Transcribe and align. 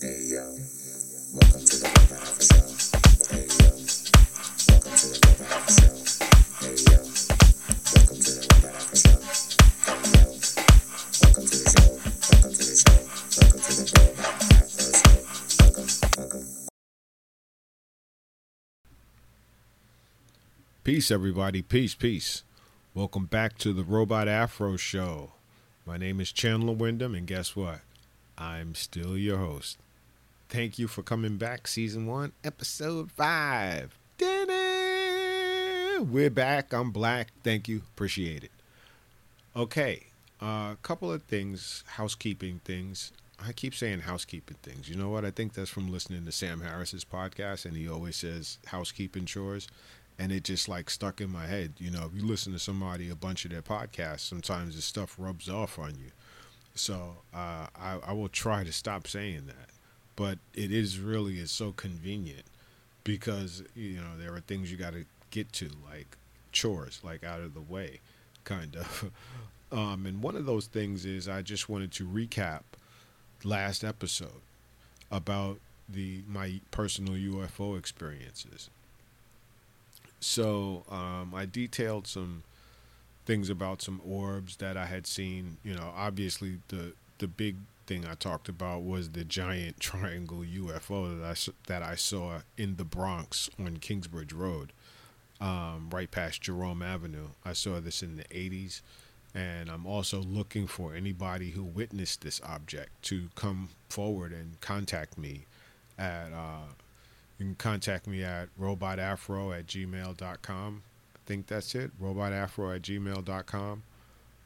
Hey 0.00 0.26
yo, 0.28 0.44
welcome 1.32 1.64
to 1.64 1.76
the. 1.80 1.88
Hey 3.30 3.46
yo, 3.46 3.74
welcome 4.68 4.94
to 4.94 5.06
the. 5.10 5.18
Hey 6.60 6.76
yo, 6.84 6.98
welcome 7.94 8.18
to 8.20 8.30
the. 8.34 8.42
Hey 9.84 9.98
yo, 10.14 10.24
welcome 11.22 11.46
to 11.46 11.56
the 11.56 11.66
show. 11.72 11.88
Welcome 12.30 12.54
to 12.54 12.62
the 12.64 12.74
show. 12.76 12.94
Welcome 13.40 13.60
to 13.60 13.72
the 16.00 16.18
welcome. 16.18 16.44
Peace, 20.84 21.10
everybody. 21.10 21.62
Peace, 21.62 21.94
peace. 21.94 22.42
Welcome 22.94 23.26
back 23.26 23.58
to 23.58 23.72
the 23.72 23.84
Robot 23.84 24.28
Afro 24.28 24.76
Show. 24.76 25.32
My 25.86 25.96
name 25.96 26.20
is 26.20 26.32
Chandler 26.32 26.74
Wyndham, 26.74 27.14
and 27.14 27.26
guess 27.26 27.56
what? 27.56 27.80
I'm 28.36 28.74
still 28.74 29.16
your 29.16 29.38
host. 29.38 29.78
Thank 30.48 30.78
you 30.78 30.88
for 30.88 31.02
coming 31.02 31.36
back, 31.36 31.66
season 31.66 32.06
one, 32.06 32.32
episode 32.42 33.10
five. 33.10 33.98
We're 36.00 36.30
back. 36.30 36.72
I'm 36.72 36.90
black. 36.90 37.28
Thank 37.42 37.68
you. 37.68 37.82
Appreciate 37.94 38.44
it. 38.44 38.50
Okay, 39.56 40.06
a 40.40 40.44
uh, 40.44 40.74
couple 40.82 41.12
of 41.12 41.22
things, 41.24 41.84
housekeeping 41.86 42.60
things. 42.64 43.12
I 43.44 43.52
keep 43.52 43.74
saying 43.74 44.00
housekeeping 44.00 44.56
things. 44.62 44.88
You 44.88 44.96
know 44.96 45.08
what? 45.08 45.24
I 45.24 45.30
think 45.30 45.54
that's 45.54 45.70
from 45.70 45.90
listening 45.90 46.24
to 46.24 46.32
Sam 46.32 46.60
Harris's 46.60 47.04
podcast, 47.04 47.64
and 47.64 47.76
he 47.76 47.88
always 47.88 48.16
says 48.16 48.58
housekeeping 48.66 49.26
chores 49.26 49.68
and 50.18 50.32
it 50.32 50.44
just 50.44 50.68
like 50.68 50.90
stuck 50.90 51.20
in 51.20 51.30
my 51.30 51.46
head. 51.46 51.72
You 51.78 51.90
know, 51.90 52.06
if 52.06 52.20
you 52.20 52.26
listen 52.26 52.52
to 52.52 52.58
somebody 52.58 53.10
a 53.10 53.14
bunch 53.14 53.44
of 53.44 53.50
their 53.50 53.62
podcasts, 53.62 54.20
sometimes 54.20 54.76
this 54.76 54.84
stuff 54.84 55.16
rubs 55.18 55.48
off 55.48 55.78
on 55.78 55.94
you. 55.96 56.10
So 56.74 57.16
uh, 57.34 57.66
I, 57.76 57.98
I 58.06 58.12
will 58.12 58.28
try 58.28 58.64
to 58.64 58.72
stop 58.72 59.06
saying 59.06 59.46
that, 59.46 59.70
but 60.16 60.38
it 60.54 60.72
is 60.72 60.98
really 60.98 61.38
is 61.38 61.50
so 61.50 61.72
convenient 61.72 62.44
because 63.04 63.62
you 63.76 63.96
know 63.96 64.16
there 64.18 64.34
are 64.34 64.40
things 64.40 64.70
you 64.70 64.76
got 64.76 64.92
to 64.92 65.04
get 65.30 65.52
to 65.54 65.70
like 65.90 66.16
chores, 66.52 67.00
like 67.04 67.24
out 67.24 67.40
of 67.40 67.54
the 67.54 67.60
way, 67.60 68.00
kind 68.44 68.76
of. 68.76 69.10
um, 69.72 70.06
and 70.06 70.22
one 70.22 70.36
of 70.36 70.46
those 70.46 70.66
things 70.66 71.04
is 71.04 71.28
I 71.28 71.42
just 71.42 71.68
wanted 71.68 71.92
to 71.92 72.06
recap 72.06 72.62
last 73.44 73.84
episode 73.84 74.40
about 75.10 75.58
the 75.88 76.22
my 76.26 76.60
personal 76.70 77.14
UFO 77.14 77.78
experiences 77.78 78.70
so 80.24 80.84
um, 80.90 81.34
I 81.34 81.44
detailed 81.44 82.06
some 82.06 82.44
things 83.26 83.50
about 83.50 83.82
some 83.82 84.00
orbs 84.04 84.56
that 84.56 84.76
I 84.76 84.86
had 84.86 85.06
seen. 85.06 85.58
You 85.62 85.74
know, 85.74 85.92
obviously 85.94 86.58
the 86.68 86.94
the 87.18 87.28
big 87.28 87.56
thing 87.86 88.06
I 88.06 88.14
talked 88.14 88.48
about 88.48 88.82
was 88.82 89.10
the 89.10 89.24
giant 89.24 89.80
triangle 89.80 90.38
UFO 90.38 91.20
that 91.20 91.26
I 91.26 91.52
that 91.68 91.82
I 91.82 91.94
saw 91.94 92.40
in 92.56 92.76
the 92.76 92.84
Bronx 92.84 93.50
on 93.58 93.78
Kingsbridge 93.78 94.32
Road, 94.32 94.72
um, 95.40 95.88
right 95.90 96.10
past 96.10 96.42
Jerome 96.42 96.82
Avenue. 96.82 97.28
I 97.44 97.52
saw 97.52 97.80
this 97.80 98.02
in 98.02 98.16
the 98.16 98.24
80s, 98.24 98.80
and 99.34 99.70
I'm 99.70 99.86
also 99.86 100.20
looking 100.20 100.66
for 100.66 100.94
anybody 100.94 101.50
who 101.50 101.64
witnessed 101.64 102.22
this 102.22 102.40
object 102.44 103.02
to 103.04 103.28
come 103.34 103.70
forward 103.88 104.32
and 104.32 104.60
contact 104.60 105.18
me 105.18 105.46
at 105.98 106.32
uh, 106.32 106.72
you 107.38 107.46
can 107.46 107.54
contact 107.56 108.06
me 108.06 108.22
at 108.22 108.48
robotafro 108.60 109.56
at 109.58 109.66
gmail.com. 109.66 110.82
Think 111.26 111.46
that's 111.46 111.74
it. 111.74 111.90
Robotafro 112.02 112.76
at 112.76 112.82
gmail.com. 112.82 113.82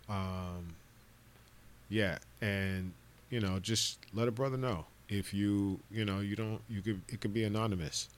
Um, 0.09 0.75
yeah. 1.89 2.19
And, 2.41 2.93
you 3.31 3.41
know, 3.41 3.59
just 3.59 3.99
let 4.15 4.29
a 4.29 4.31
brother 4.31 4.57
know. 4.57 4.87
If 5.09 5.33
you, 5.33 5.81
you 5.91 6.05
know, 6.05 6.21
you 6.21 6.37
don't, 6.37 6.61
you 6.69 6.83
could, 6.83 7.01
it 7.09 7.21
could 7.21 7.33
be 7.33 7.45
anonymous. 7.45 8.09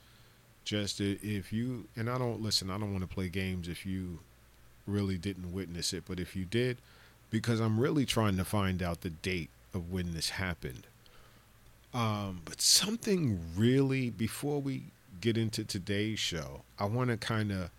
Just 0.65 1.01
if 1.01 1.53
you, 1.53 1.87
and 1.97 2.11
I 2.11 2.19
don't, 2.19 2.43
listen, 2.43 2.71
I 2.71 2.79
don't 2.79 2.93
want 2.93 3.09
to 3.09 3.13
play 3.15 3.29
games 3.29 3.69
if 3.69 3.87
you 3.87 4.19
really 4.87 5.17
didn't 5.17 5.53
witness 5.53 5.93
it, 5.93 6.05
but 6.07 6.21
if 6.21 6.37
you 6.37 6.45
did, 6.45 6.79
because 7.31 7.61
I'm 7.61 7.79
really 7.79 8.05
trying 8.05 8.37
to 8.37 8.45
find 8.45 8.83
out 8.83 9.01
the 9.01 9.11
date 9.11 9.51
of 9.73 9.93
when 9.93 10.15
this 10.15 10.31
happened. 10.31 10.87
Um, 11.95 12.43
but 12.45 12.61
something 12.61 13.41
really, 13.57 14.11
before 14.11 14.61
we 14.61 14.85
get 15.21 15.37
into 15.37 15.65
today's 15.65 16.19
show, 16.19 16.63
I 16.79 16.85
want 16.85 17.11
to 17.11 17.17
kind 17.17 17.51
of 17.51 17.71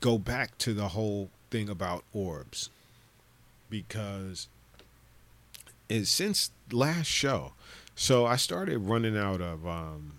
go 0.00 0.18
back 0.18 0.56
to 0.58 0.74
the 0.74 0.88
whole 0.88 1.30
thing 1.50 1.68
about 1.68 2.04
orbs 2.12 2.70
because 3.70 4.48
and 5.88 6.06
since 6.06 6.50
last 6.72 7.06
show, 7.06 7.52
so 7.94 8.26
I 8.26 8.36
started 8.36 8.78
running 8.78 9.16
out 9.16 9.40
of 9.40 9.66
um, 9.66 10.14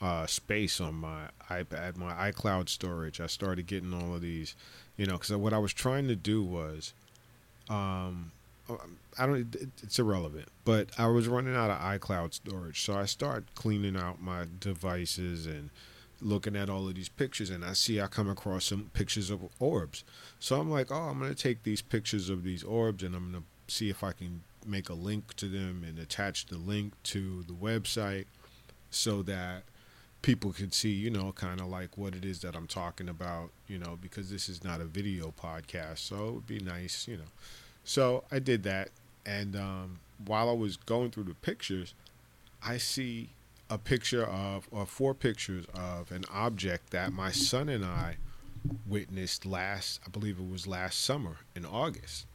uh, 0.00 0.26
space 0.26 0.80
on 0.80 0.94
my 0.94 1.24
iPad, 1.50 1.96
my 1.96 2.32
iCloud 2.32 2.68
storage. 2.68 3.20
I 3.20 3.26
started 3.26 3.66
getting 3.66 3.92
all 3.92 4.14
of 4.14 4.22
these, 4.22 4.54
you 4.96 5.06
know, 5.06 5.14
because 5.14 5.32
what 5.32 5.52
I 5.52 5.58
was 5.58 5.72
trying 5.72 6.08
to 6.08 6.16
do 6.16 6.42
was 6.42 6.94
um, 7.68 8.32
I 9.18 9.26
don't. 9.26 9.54
It's 9.82 9.98
irrelevant. 9.98 10.48
But 10.64 10.88
I 10.98 11.06
was 11.06 11.28
running 11.28 11.54
out 11.54 11.70
of 11.70 11.78
iCloud 11.78 12.34
storage, 12.34 12.82
so 12.82 12.94
I 12.94 13.04
start 13.04 13.44
cleaning 13.54 13.96
out 13.96 14.22
my 14.22 14.46
devices 14.60 15.46
and 15.46 15.70
looking 16.22 16.56
at 16.56 16.70
all 16.70 16.88
of 16.88 16.94
these 16.94 17.08
pictures, 17.08 17.50
and 17.50 17.64
I 17.64 17.72
see 17.72 18.00
I 18.00 18.06
come 18.06 18.28
across 18.28 18.66
some 18.66 18.90
pictures 18.94 19.30
of 19.30 19.48
orbs. 19.58 20.04
So 20.38 20.60
I'm 20.60 20.70
like, 20.70 20.90
oh, 20.90 21.08
I'm 21.10 21.18
gonna 21.18 21.34
take 21.34 21.62
these 21.62 21.82
pictures 21.82 22.28
of 22.28 22.44
these 22.44 22.62
orbs, 22.62 23.02
and 23.02 23.14
I'm 23.14 23.32
gonna 23.32 23.44
see 23.68 23.90
if 23.90 24.02
I 24.02 24.12
can 24.12 24.42
make 24.66 24.88
a 24.88 24.94
link 24.94 25.34
to 25.34 25.48
them 25.48 25.84
and 25.86 25.98
attach 25.98 26.46
the 26.46 26.56
link 26.56 26.92
to 27.04 27.42
the 27.44 27.52
website 27.52 28.26
so 28.90 29.22
that 29.22 29.64
people 30.22 30.52
could 30.52 30.72
see, 30.72 30.92
you 30.92 31.10
know, 31.10 31.32
kind 31.32 31.60
of 31.60 31.66
like 31.66 31.98
what 31.98 32.14
it 32.14 32.24
is 32.24 32.40
that 32.42 32.54
I'm 32.54 32.68
talking 32.68 33.08
about, 33.08 33.50
you 33.66 33.78
know, 33.78 33.98
because 34.00 34.30
this 34.30 34.48
is 34.48 34.62
not 34.62 34.80
a 34.80 34.84
video 34.84 35.32
podcast, 35.42 35.98
so 35.98 36.28
it 36.28 36.32
would 36.34 36.46
be 36.46 36.60
nice, 36.60 37.08
you 37.08 37.16
know. 37.16 37.30
So 37.84 38.24
I 38.30 38.38
did 38.38 38.62
that, 38.62 38.90
and 39.26 39.56
um, 39.56 39.98
while 40.24 40.48
I 40.48 40.52
was 40.52 40.76
going 40.76 41.10
through 41.10 41.24
the 41.24 41.34
pictures, 41.34 41.94
I 42.64 42.78
see 42.78 43.30
a 43.72 43.78
picture 43.78 44.24
of, 44.24 44.68
or 44.70 44.84
four 44.84 45.14
pictures 45.14 45.64
of 45.74 46.12
an 46.12 46.24
object 46.30 46.90
that 46.90 47.10
my 47.12 47.30
son 47.30 47.70
and 47.70 47.84
I 47.84 48.16
witnessed 48.86 49.46
last, 49.46 50.00
I 50.06 50.10
believe 50.10 50.38
it 50.38 50.50
was 50.50 50.66
last 50.66 51.02
summer 51.02 51.38
in 51.56 51.64
August. 51.64 52.26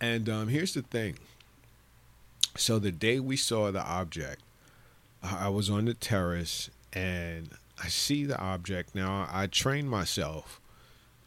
And 0.00 0.28
um, 0.28 0.48
here's 0.48 0.74
the 0.74 0.82
thing. 0.82 1.18
So 2.56 2.80
the 2.80 2.92
day 2.92 3.20
we 3.20 3.36
saw 3.36 3.70
the 3.70 3.82
object, 3.82 4.42
I 5.22 5.48
was 5.48 5.70
on 5.70 5.84
the 5.84 5.94
terrace 5.94 6.68
and 6.92 7.50
I 7.82 7.88
see 7.88 8.24
the 8.24 8.38
object. 8.40 8.94
Now 8.94 9.28
I 9.30 9.46
trained 9.46 9.88
myself 9.88 10.60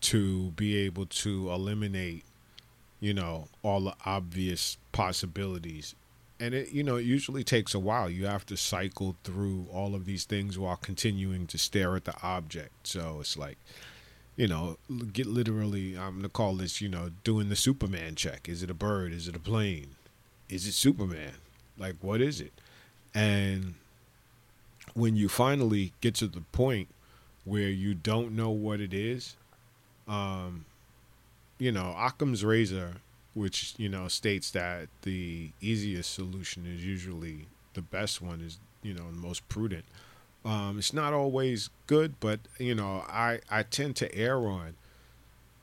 to 0.01 0.51
be 0.51 0.75
able 0.77 1.05
to 1.05 1.49
eliminate, 1.49 2.25
you 3.01 3.13
know, 3.13 3.49
all 3.63 3.81
the 3.81 3.95
obvious 4.05 4.77
possibilities. 4.93 5.95
And 6.39 6.53
it, 6.53 6.71
you 6.71 6.83
know, 6.83 6.95
it 6.95 7.05
usually 7.05 7.43
takes 7.43 7.73
a 7.73 7.79
while. 7.79 8.09
You 8.09 8.27
have 8.27 8.45
to 8.45 8.55
cycle 8.55 9.17
through 9.23 9.67
all 9.73 9.93
of 9.93 10.05
these 10.05 10.23
things 10.23 10.57
while 10.57 10.77
continuing 10.77 11.47
to 11.47 11.57
stare 11.57 11.95
at 11.95 12.05
the 12.05 12.15
object. 12.23 12.87
So 12.87 13.17
it's 13.19 13.37
like, 13.37 13.57
you 14.37 14.47
know, 14.47 14.77
get 15.11 15.27
literally, 15.27 15.97
I'm 15.97 16.11
going 16.11 16.23
to 16.23 16.29
call 16.29 16.55
this, 16.55 16.79
you 16.79 16.89
know, 16.89 17.11
doing 17.23 17.49
the 17.49 17.55
Superman 17.55 18.15
check. 18.15 18.47
Is 18.47 18.63
it 18.63 18.69
a 18.69 18.75
bird? 18.75 19.13
Is 19.13 19.27
it 19.27 19.35
a 19.35 19.39
plane? 19.39 19.95
Is 20.47 20.65
it 20.65 20.73
Superman? 20.73 21.33
Like, 21.77 21.95
what 22.01 22.21
is 22.21 22.39
it? 22.39 22.53
And 23.13 23.75
when 24.93 25.15
you 25.15 25.27
finally 25.27 25.93
get 26.01 26.15
to 26.15 26.27
the 26.27 26.41
point 26.51 26.87
where 27.45 27.69
you 27.69 27.93
don't 27.93 28.35
know 28.35 28.49
what 28.49 28.79
it 28.79 28.93
is, 28.93 29.35
um, 30.07 30.65
you 31.61 31.71
know, 31.71 31.93
Occam's 31.95 32.43
razor, 32.43 32.95
which 33.35 33.75
you 33.77 33.87
know 33.87 34.07
states 34.07 34.49
that 34.49 34.89
the 35.03 35.51
easiest 35.61 36.11
solution 36.11 36.65
is 36.65 36.83
usually 36.83 37.45
the 37.75 37.83
best 37.83 38.19
one, 38.19 38.41
is 38.41 38.57
you 38.81 38.95
know 38.95 39.11
the 39.11 39.19
most 39.19 39.47
prudent. 39.47 39.85
Um, 40.43 40.79
it's 40.79 40.91
not 40.91 41.13
always 41.13 41.69
good, 41.85 42.19
but 42.19 42.39
you 42.57 42.73
know, 42.73 43.05
I 43.07 43.41
I 43.47 43.61
tend 43.61 43.95
to 43.97 44.13
err 44.15 44.39
on. 44.39 44.73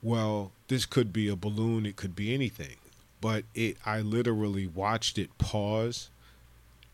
Well, 0.01 0.53
this 0.69 0.87
could 0.87 1.13
be 1.13 1.27
a 1.27 1.35
balloon. 1.35 1.85
It 1.85 1.97
could 1.97 2.15
be 2.15 2.33
anything, 2.33 2.77
but 3.21 3.43
it. 3.53 3.77
I 3.85 4.01
literally 4.01 4.69
watched 4.69 5.19
it 5.19 5.37
pause, 5.39 6.11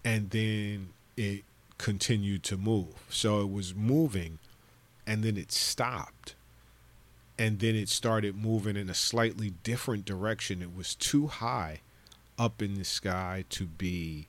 and 0.02 0.30
then 0.30 0.94
it 1.14 1.44
continued 1.76 2.42
to 2.44 2.56
move. 2.56 3.04
So 3.10 3.42
it 3.42 3.52
was 3.52 3.74
moving, 3.74 4.38
and 5.06 5.22
then 5.22 5.36
it 5.36 5.52
stopped 5.52 6.36
and 7.38 7.58
then 7.58 7.74
it 7.74 7.88
started 7.88 8.36
moving 8.36 8.76
in 8.76 8.88
a 8.88 8.94
slightly 8.94 9.54
different 9.62 10.04
direction. 10.04 10.62
It 10.62 10.76
was 10.76 10.94
too 10.94 11.26
high 11.26 11.80
up 12.38 12.62
in 12.62 12.74
the 12.74 12.84
sky 12.84 13.44
to 13.50 13.66
be 13.66 14.26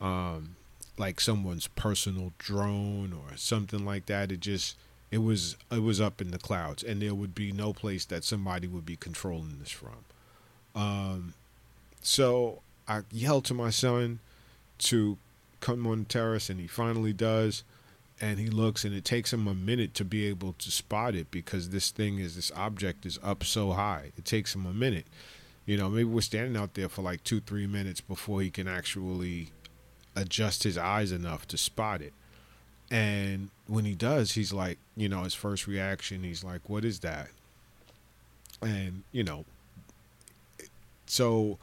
um, 0.00 0.56
like 0.98 1.20
someone's 1.20 1.66
personal 1.68 2.32
drone 2.38 3.12
or 3.12 3.36
something 3.36 3.84
like 3.84 4.06
that. 4.06 4.32
It 4.32 4.40
just 4.40 4.76
it 5.10 5.18
was 5.18 5.56
it 5.70 5.82
was 5.82 6.00
up 6.00 6.20
in 6.20 6.30
the 6.30 6.38
clouds, 6.38 6.82
and 6.82 7.02
there 7.02 7.14
would 7.14 7.34
be 7.34 7.52
no 7.52 7.72
place 7.72 8.04
that 8.06 8.24
somebody 8.24 8.66
would 8.66 8.86
be 8.86 8.96
controlling 8.96 9.58
this 9.58 9.70
from. 9.70 10.04
Um, 10.74 11.34
so 12.02 12.60
I 12.86 13.02
yelled 13.10 13.44
to 13.46 13.54
my 13.54 13.70
son 13.70 14.20
to 14.78 15.18
come 15.60 15.86
on 15.86 16.00
the 16.00 16.04
terrace, 16.06 16.48
and 16.48 16.60
he 16.60 16.66
finally 16.66 17.12
does. 17.12 17.64
And 18.20 18.38
he 18.38 18.48
looks, 18.48 18.84
and 18.84 18.94
it 18.94 19.04
takes 19.04 19.32
him 19.32 19.48
a 19.48 19.54
minute 19.54 19.94
to 19.94 20.04
be 20.04 20.26
able 20.26 20.52
to 20.54 20.70
spot 20.70 21.14
it 21.14 21.30
because 21.30 21.70
this 21.70 21.90
thing 21.90 22.18
is 22.18 22.36
this 22.36 22.52
object 22.54 23.06
is 23.06 23.18
up 23.22 23.44
so 23.44 23.72
high. 23.72 24.12
It 24.18 24.26
takes 24.26 24.54
him 24.54 24.66
a 24.66 24.74
minute. 24.74 25.06
You 25.64 25.78
know, 25.78 25.88
maybe 25.88 26.04
we're 26.04 26.20
standing 26.20 26.60
out 26.60 26.74
there 26.74 26.88
for 26.88 27.00
like 27.00 27.24
two, 27.24 27.40
three 27.40 27.66
minutes 27.66 28.00
before 28.00 28.42
he 28.42 28.50
can 28.50 28.68
actually 28.68 29.48
adjust 30.14 30.64
his 30.64 30.76
eyes 30.76 31.12
enough 31.12 31.48
to 31.48 31.56
spot 31.56 32.02
it. 32.02 32.12
And 32.90 33.50
when 33.66 33.84
he 33.84 33.94
does, 33.94 34.32
he's 34.32 34.52
like, 34.52 34.78
you 34.96 35.08
know, 35.08 35.22
his 35.22 35.34
first 35.34 35.66
reaction, 35.66 36.24
he's 36.24 36.42
like, 36.42 36.68
what 36.68 36.84
is 36.84 37.00
that? 37.00 37.28
And, 38.60 39.04
you 39.12 39.22
know, 39.22 39.44
so 41.06 41.58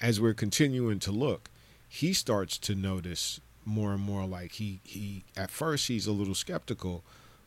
as 0.00 0.20
we're 0.20 0.34
continuing 0.34 0.98
to 1.00 1.12
look, 1.12 1.50
he 1.88 2.12
starts 2.12 2.56
to 2.58 2.74
notice 2.74 3.40
more 3.64 3.92
and 3.92 4.02
more 4.02 4.26
like 4.26 4.52
he 4.52 4.80
he 4.84 5.24
at 5.36 5.50
first 5.50 5.88
he's 5.88 6.06
a 6.06 6.12
little 6.12 6.34
skeptical, 6.34 7.04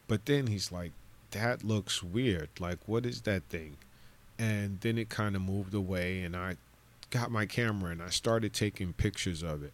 but 0.08 0.26
then 0.26 0.48
he's 0.48 0.72
like 0.72 0.92
that 1.32 1.64
looks 1.64 2.04
weird. 2.04 2.50
Like 2.60 2.80
what 2.88 3.06
is 3.06 3.22
that 3.22 3.44
thing? 3.50 3.78
And 4.38 4.80
then 4.82 4.98
it 4.98 5.10
kind 5.10 5.36
of 5.36 5.42
moved 5.42 5.74
away 5.74 6.22
and 6.22 6.36
I 6.36 6.58
got 7.10 7.32
my 7.32 7.46
camera 7.46 7.92
and 7.92 8.02
I 8.02 8.10
started 8.10 8.54
taking 8.54 8.94
pictures 8.94 9.44
of 9.44 9.64
it. 9.64 9.74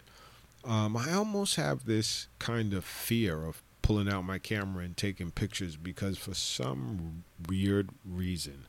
Um, 0.66 0.98
I 0.98 1.14
almost 1.14 1.56
have 1.56 1.86
this 1.86 2.28
kind 2.38 2.74
of 2.74 2.84
fear 2.84 3.46
of 3.46 3.62
pulling 3.82 4.10
out 4.10 4.26
my 4.26 4.38
camera 4.40 4.84
and 4.84 4.96
taking 4.96 5.32
pictures 5.32 5.78
because 5.78 6.18
for 6.18 6.34
some 6.34 7.24
weird 7.48 7.90
reason 8.06 8.66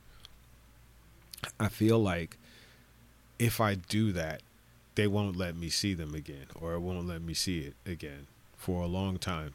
I 1.58 1.69
feel 1.69 1.99
like 1.99 2.37
if 3.38 3.61
I 3.61 3.75
do 3.75 4.12
that, 4.12 4.43
they 4.94 5.06
won't 5.06 5.37
let 5.37 5.56
me 5.56 5.69
see 5.69 5.94
them 5.94 6.14
again, 6.14 6.46
or 6.60 6.75
it 6.75 6.81
won't 6.81 7.06
let 7.06 7.22
me 7.22 7.34
see 7.34 7.60
it 7.60 7.75
again 7.90 8.26
for 8.56 8.82
a 8.82 8.87
long 8.87 9.19
time. 9.19 9.54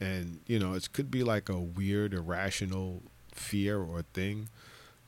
And 0.00 0.40
you 0.46 0.58
know, 0.58 0.74
it 0.74 0.92
could 0.92 1.10
be 1.10 1.22
like 1.22 1.48
a 1.48 1.58
weird, 1.58 2.14
irrational 2.14 3.02
fear 3.32 3.78
or 3.78 4.02
thing, 4.14 4.48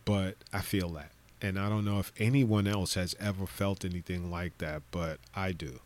but 0.05 0.37
I 0.53 0.61
feel 0.61 0.91
that, 0.91 1.11
and 1.41 1.59
I 1.59 1.69
don't 1.69 1.85
know 1.85 1.99
if 1.99 2.13
anyone 2.19 2.67
else 2.67 2.95
has 2.95 3.17
ever 3.19 3.47
felt 3.47 3.85
anything 3.85 4.31
like 4.31 4.59
that, 4.59 4.83
but 4.91 5.19
I 5.35 5.53
do. 5.53 5.81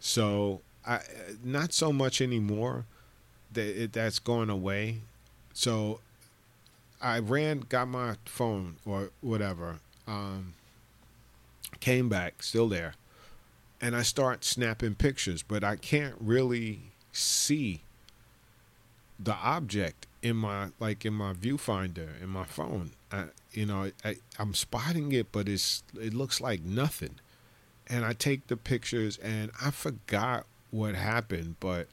So 0.00 0.60
I 0.86 1.00
not 1.44 1.72
so 1.72 1.92
much 1.92 2.20
anymore. 2.20 2.84
That 3.52 3.82
it, 3.82 3.92
that's 3.94 4.18
going 4.18 4.50
away. 4.50 5.00
So 5.54 6.00
I 7.00 7.18
ran, 7.18 7.60
got 7.60 7.88
my 7.88 8.16
phone 8.24 8.76
or 8.84 9.10
whatever. 9.20 9.78
Um, 10.06 10.54
came 11.80 12.08
back, 12.08 12.42
still 12.42 12.68
there, 12.68 12.94
and 13.80 13.94
I 13.94 14.02
start 14.02 14.44
snapping 14.44 14.94
pictures, 14.94 15.42
but 15.42 15.62
I 15.62 15.76
can't 15.76 16.16
really 16.20 16.92
see 17.12 17.82
the 19.18 19.34
object 19.34 20.06
in 20.22 20.36
my 20.36 20.68
like 20.78 21.04
in 21.04 21.14
my 21.14 21.32
viewfinder 21.32 22.20
in 22.22 22.28
my 22.28 22.44
phone. 22.44 22.92
I, 23.10 23.24
you 23.52 23.66
know, 23.66 23.90
I, 24.04 24.16
I'm 24.38 24.54
spotting 24.54 25.12
it, 25.12 25.32
but 25.32 25.48
it's 25.48 25.82
it 26.00 26.14
looks 26.14 26.40
like 26.40 26.62
nothing. 26.62 27.16
And 27.90 28.04
I 28.04 28.12
take 28.12 28.48
the 28.48 28.56
pictures, 28.56 29.16
and 29.18 29.50
I 29.64 29.70
forgot 29.70 30.44
what 30.70 30.94
happened, 30.94 31.56
but 31.58 31.88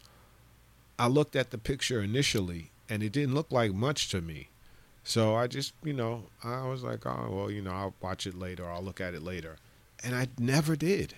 I 1.00 1.08
looked 1.08 1.38
at 1.38 1.52
the 1.52 1.58
picture 1.58 2.02
initially, 2.02 2.72
and 2.90 3.02
it 3.02 3.14
didn't 3.14 3.34
look 3.34 3.52
like 3.52 3.74
much 3.74 4.10
to 4.10 4.20
me. 4.20 4.50
So 5.06 5.36
I 5.36 5.48
just, 5.48 5.74
you 5.84 5.94
know, 5.94 6.24
I 6.44 6.68
was 6.68 6.84
like, 6.84 7.06
oh, 7.06 7.30
well, 7.32 7.52
you 7.52 7.62
know, 7.62 7.72
I'll 7.72 7.94
watch 8.02 8.26
it 8.26 8.36
later. 8.36 8.70
I'll 8.70 8.82
look 8.82 9.00
at 9.00 9.14
it 9.14 9.22
later. 9.22 9.58
And 10.04 10.16
I 10.16 10.28
never 10.40 10.76
did. 10.76 11.16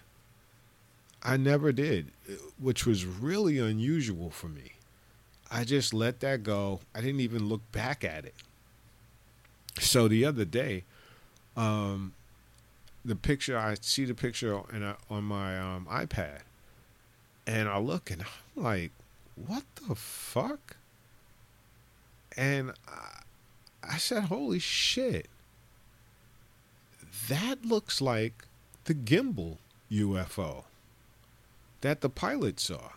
I 1.23 1.37
never 1.37 1.71
did, 1.71 2.11
which 2.59 2.85
was 2.85 3.05
really 3.05 3.57
unusual 3.59 4.29
for 4.29 4.47
me. 4.47 4.73
I 5.49 5.63
just 5.63 5.93
let 5.93 6.19
that 6.21 6.43
go. 6.43 6.81
I 6.93 7.01
didn't 7.01 7.21
even 7.21 7.47
look 7.47 7.71
back 7.71 8.03
at 8.03 8.25
it. 8.25 8.35
So 9.79 10.07
the 10.07 10.25
other 10.25 10.45
day, 10.45 10.83
um, 11.55 12.13
the 13.05 13.15
picture, 13.15 13.57
I 13.57 13.75
see 13.79 14.05
the 14.05 14.13
picture 14.13 14.61
and 14.71 14.95
on 15.09 15.23
my 15.23 15.57
um, 15.59 15.87
iPad, 15.89 16.39
and 17.45 17.69
I 17.69 17.77
look 17.77 18.11
and 18.11 18.23
I'm 18.23 18.63
like, 18.63 18.91
what 19.35 19.63
the 19.87 19.95
fuck? 19.95 20.77
And 22.35 22.73
I, 22.87 23.21
I 23.83 23.97
said, 23.97 24.23
holy 24.23 24.59
shit. 24.59 25.27
That 27.29 27.65
looks 27.65 28.01
like 28.01 28.45
the 28.85 28.93
gimbal 28.93 29.57
UFO 29.91 30.63
that 31.81 32.01
the 32.01 32.09
pilot 32.09 32.59
saw. 32.59 32.91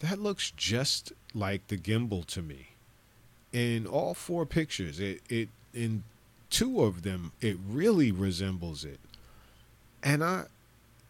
That 0.00 0.18
looks 0.18 0.50
just 0.50 1.12
like 1.34 1.66
the 1.68 1.78
gimbal 1.78 2.26
to 2.26 2.42
me. 2.42 2.68
In 3.52 3.86
all 3.86 4.14
four 4.14 4.44
pictures, 4.44 5.00
it, 5.00 5.22
it 5.28 5.48
in 5.72 6.02
two 6.50 6.82
of 6.82 7.02
them, 7.02 7.32
it 7.40 7.56
really 7.68 8.12
resembles 8.12 8.84
it. 8.84 9.00
And 10.02 10.22
I, 10.22 10.44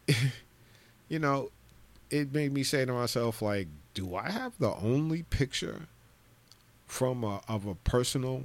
you 1.09 1.19
know, 1.19 1.51
it 2.11 2.33
made 2.33 2.53
me 2.53 2.63
say 2.63 2.85
to 2.85 2.93
myself, 2.93 3.43
like, 3.43 3.69
do 3.95 4.15
I 4.15 4.31
have 4.31 4.53
the 4.59 4.75
only 4.75 5.23
picture 5.25 5.83
from 6.87 7.25
a, 7.25 7.41
of 7.49 7.67
a 7.67 7.75
personal 7.75 8.45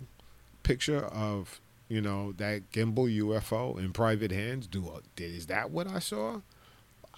picture 0.64 1.06
of 1.06 1.60
you 1.90 2.02
know 2.02 2.32
that 2.34 2.72
gimbal 2.72 3.14
UFO 3.20 3.78
in 3.78 3.92
private 3.92 4.32
hands? 4.32 4.66
Do 4.68 4.88
uh, 4.90 5.00
is 5.18 5.48
that 5.48 5.72
what 5.72 5.88
I 5.88 6.00
saw? 6.00 6.42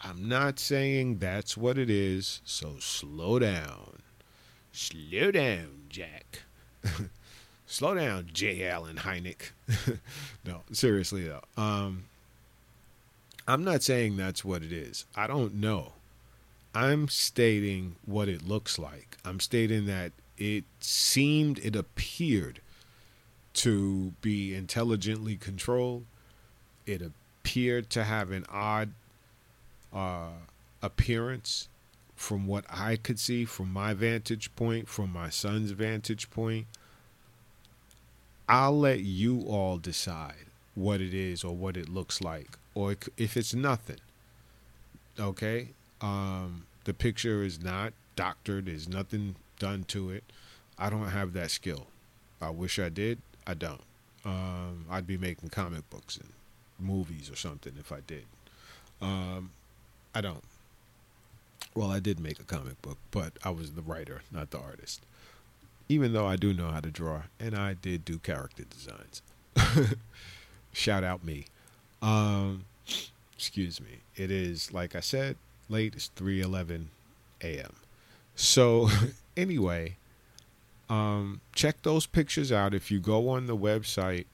I'm 0.02 0.28
not 0.28 0.60
saying 0.60 1.18
that's 1.20 1.56
what 1.56 1.78
it 1.78 1.90
is. 1.90 2.42
So 2.44 2.76
slow 2.80 3.40
down, 3.40 4.02
slow 4.72 5.32
down, 5.32 5.84
Jack. 5.90 6.44
slow 7.66 7.96
down, 7.96 8.30
J. 8.34 8.68
Allen 8.68 8.98
Hynek. 8.98 9.52
no, 10.46 10.62
seriously 10.72 11.28
though. 11.28 11.44
Um, 11.62 12.06
I'm 13.48 13.64
not 13.64 13.84
saying 13.84 14.18
that's 14.18 14.46
what 14.46 14.64
it 14.64 14.72
is. 14.72 15.06
I 15.16 15.28
don't 15.28 15.56
know. 15.56 15.94
I'm 16.76 17.08
stating 17.08 17.98
what 18.06 18.28
it 18.28 18.48
looks 18.48 18.80
like. 18.80 19.18
I'm 19.24 19.40
stating 19.40 19.86
that 19.86 20.12
it 20.38 20.64
seemed, 20.80 21.60
it 21.60 21.76
appeared 21.76 22.62
to 23.56 24.14
be 24.22 24.56
intelligently 24.56 25.36
controlled. 25.36 26.06
It 26.86 27.02
appeared 27.02 27.90
to 27.92 28.04
have 28.04 28.32
an 28.32 28.46
odd 28.50 28.94
uh, 29.94 30.30
appearance 30.82 31.70
from 32.16 32.48
what 32.48 32.66
I 32.70 32.96
could 32.96 33.20
see 33.20 33.46
from 33.46 33.72
my 33.72 33.94
vantage 33.94 34.56
point, 34.56 34.88
from 34.88 35.12
my 35.12 35.30
son's 35.30 35.72
vantage 35.72 36.30
point. 36.30 36.68
I'll 38.48 38.78
let 38.78 39.00
you 39.00 39.42
all 39.48 39.78
decide 39.78 40.46
what 40.76 41.02
it 41.02 41.14
is 41.14 41.44
or 41.44 41.56
what 41.56 41.78
it 41.78 41.90
looks 41.90 42.22
like, 42.22 42.58
or 42.76 42.96
if 43.18 43.38
it's 43.38 43.54
nothing. 43.54 44.00
Okay? 45.20 45.70
Um, 46.02 46.66
the 46.84 46.94
picture 46.94 47.44
is 47.44 47.64
not 47.64 47.94
doctored, 48.16 48.66
there's 48.66 48.90
nothing 48.90 49.36
done 49.60 49.84
to 49.86 50.10
it. 50.10 50.24
I 50.78 50.90
don't 50.90 51.10
have 51.10 51.34
that 51.34 51.52
skill. 51.52 51.88
I 52.42 52.50
wish 52.50 52.80
I 52.80 52.90
did. 52.90 53.20
I 53.48 53.54
don't. 53.54 53.82
Um, 54.26 54.86
I'd 54.90 55.08
be 55.08 55.18
making 55.18 55.50
comic 55.50 55.90
books 55.90 56.18
and 56.18 56.30
movies 56.80 57.30
or 57.30 57.36
something 57.36 57.74
if 57.80 57.92
I 57.92 58.00
did. 58.06 58.26
Um, 59.02 59.52
I 60.16 60.22
don't. 60.22 60.44
Well, 61.76 61.90
I 61.90 62.00
did 62.00 62.20
make 62.20 62.40
a 62.40 62.44
comic 62.44 62.80
book, 62.82 62.98
but 63.12 63.34
I 63.44 63.50
was 63.50 63.72
the 63.72 63.82
writer, 63.82 64.22
not 64.32 64.52
the 64.52 64.60
artist. 64.60 65.02
Even 65.90 66.14
though 66.14 66.28
I 66.28 66.36
do 66.36 66.54
know 66.54 66.70
how 66.70 66.80
to 66.80 66.92
draw, 66.92 67.24
and 67.40 67.56
I 67.56 67.74
did 67.74 68.06
do 68.06 68.20
character 68.20 68.64
designs. 68.64 69.22
Shout 70.74 71.04
out 71.04 71.24
me. 71.24 71.46
Um, 72.02 72.66
excuse 73.36 73.82
me. 73.82 74.00
It 74.16 74.32
is 74.32 74.72
like 74.72 74.96
I 74.96 75.00
said, 75.00 75.36
late. 75.70 75.96
It's 75.96 76.08
three 76.16 76.42
eleven 76.42 76.90
a.m. 77.42 77.74
So 78.36 78.90
anyway, 79.38 79.96
um, 80.90 81.42
check 81.54 81.82
those 81.82 82.06
pictures 82.06 82.52
out. 82.52 82.74
If 82.74 82.92
you 82.92 83.00
go 83.00 83.30
on 83.30 83.48
the 83.48 83.58
website, 83.58 84.26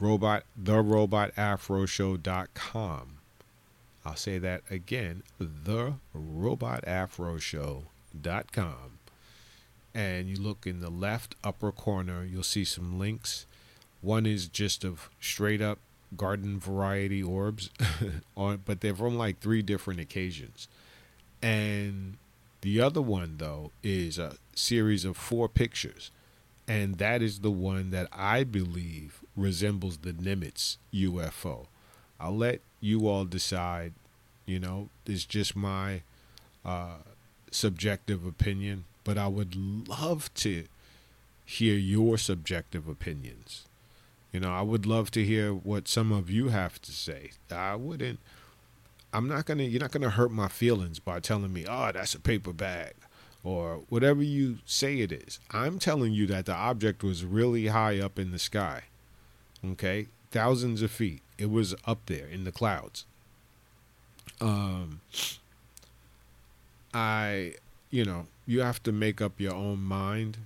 robot 0.00 0.44
the 0.56 0.82
robotafroshow.com. 0.82 3.18
I'll 4.04 4.16
say 4.16 4.38
that 4.38 4.62
again, 4.70 5.22
the 5.38 5.94
robotafroshow.com. 6.16 8.98
And 9.96 10.28
you 10.28 10.34
look 10.36 10.66
in 10.66 10.80
the 10.80 10.90
left 10.90 11.36
upper 11.44 11.70
corner, 11.72 12.24
you'll 12.24 12.42
see 12.42 12.64
some 12.64 12.98
links. 12.98 13.46
One 14.00 14.26
is 14.26 14.48
just 14.48 14.84
of 14.84 15.08
straight 15.20 15.62
up 15.62 15.78
garden 16.16 16.58
variety 16.60 17.22
orbs 17.22 17.70
on 18.36 18.60
but 18.64 18.80
they're 18.80 18.94
from 18.94 19.16
like 19.16 19.40
three 19.40 19.62
different 19.62 20.00
occasions. 20.00 20.68
And 21.42 22.16
the 22.60 22.80
other 22.80 23.02
one, 23.02 23.36
though, 23.38 23.72
is 23.82 24.18
a 24.18 24.36
series 24.54 25.04
of 25.04 25.16
four 25.16 25.48
pictures 25.48 26.10
and 26.66 26.96
that 26.96 27.22
is 27.22 27.40
the 27.40 27.50
one 27.50 27.90
that 27.90 28.08
I 28.12 28.44
believe 28.44 29.20
resembles 29.36 29.98
the 29.98 30.12
Nimitz 30.12 30.78
UFO. 30.92 31.66
I'll 32.18 32.36
let 32.36 32.60
you 32.84 33.08
all 33.08 33.24
decide. 33.24 33.94
You 34.46 34.60
know, 34.60 34.90
it's 35.06 35.24
just 35.24 35.56
my 35.56 36.02
uh, 36.64 36.98
subjective 37.50 38.26
opinion, 38.26 38.84
but 39.02 39.16
I 39.16 39.26
would 39.26 39.56
love 39.88 40.32
to 40.34 40.64
hear 41.44 41.76
your 41.76 42.18
subjective 42.18 42.86
opinions. 42.86 43.64
You 44.32 44.40
know, 44.40 44.52
I 44.52 44.62
would 44.62 44.84
love 44.84 45.10
to 45.12 45.24
hear 45.24 45.54
what 45.54 45.88
some 45.88 46.12
of 46.12 46.28
you 46.28 46.48
have 46.48 46.82
to 46.82 46.92
say. 46.92 47.30
I 47.50 47.76
wouldn't. 47.76 48.18
I'm 49.12 49.28
not 49.28 49.46
gonna. 49.46 49.62
You're 49.62 49.80
not 49.80 49.92
gonna 49.92 50.10
hurt 50.10 50.32
my 50.32 50.48
feelings 50.48 50.98
by 50.98 51.20
telling 51.20 51.52
me, 51.52 51.64
"Oh, 51.66 51.90
that's 51.92 52.14
a 52.14 52.20
paper 52.20 52.52
bag," 52.52 52.94
or 53.44 53.84
whatever 53.88 54.22
you 54.22 54.58
say 54.66 54.98
it 54.98 55.12
is. 55.12 55.38
I'm 55.52 55.78
telling 55.78 56.12
you 56.12 56.26
that 56.26 56.46
the 56.46 56.54
object 56.54 57.04
was 57.04 57.24
really 57.24 57.68
high 57.68 58.00
up 58.00 58.18
in 58.18 58.32
the 58.32 58.38
sky. 58.38 58.84
Okay, 59.64 60.08
thousands 60.32 60.82
of 60.82 60.90
feet. 60.90 61.22
It 61.38 61.50
was 61.50 61.74
up 61.86 61.98
there 62.06 62.26
in 62.26 62.44
the 62.44 62.52
clouds. 62.52 63.04
Um, 64.40 65.00
I, 66.92 67.54
you 67.90 68.04
know, 68.04 68.26
you 68.46 68.60
have 68.60 68.82
to 68.84 68.92
make 68.92 69.20
up 69.20 69.40
your 69.40 69.54
own 69.54 69.80
mind, 69.82 70.38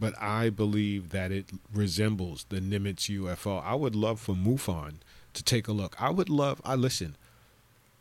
but 0.00 0.14
I 0.20 0.50
believe 0.50 1.10
that 1.10 1.30
it 1.30 1.46
resembles 1.72 2.46
the 2.48 2.60
Nimitz 2.60 3.08
UFO. 3.08 3.62
I 3.64 3.74
would 3.74 3.94
love 3.94 4.20
for 4.20 4.34
MUFON 4.34 4.94
to 5.34 5.42
take 5.42 5.68
a 5.68 5.72
look. 5.72 6.00
I 6.00 6.10
would 6.10 6.28
love, 6.28 6.60
I 6.64 6.74
listen, 6.74 7.16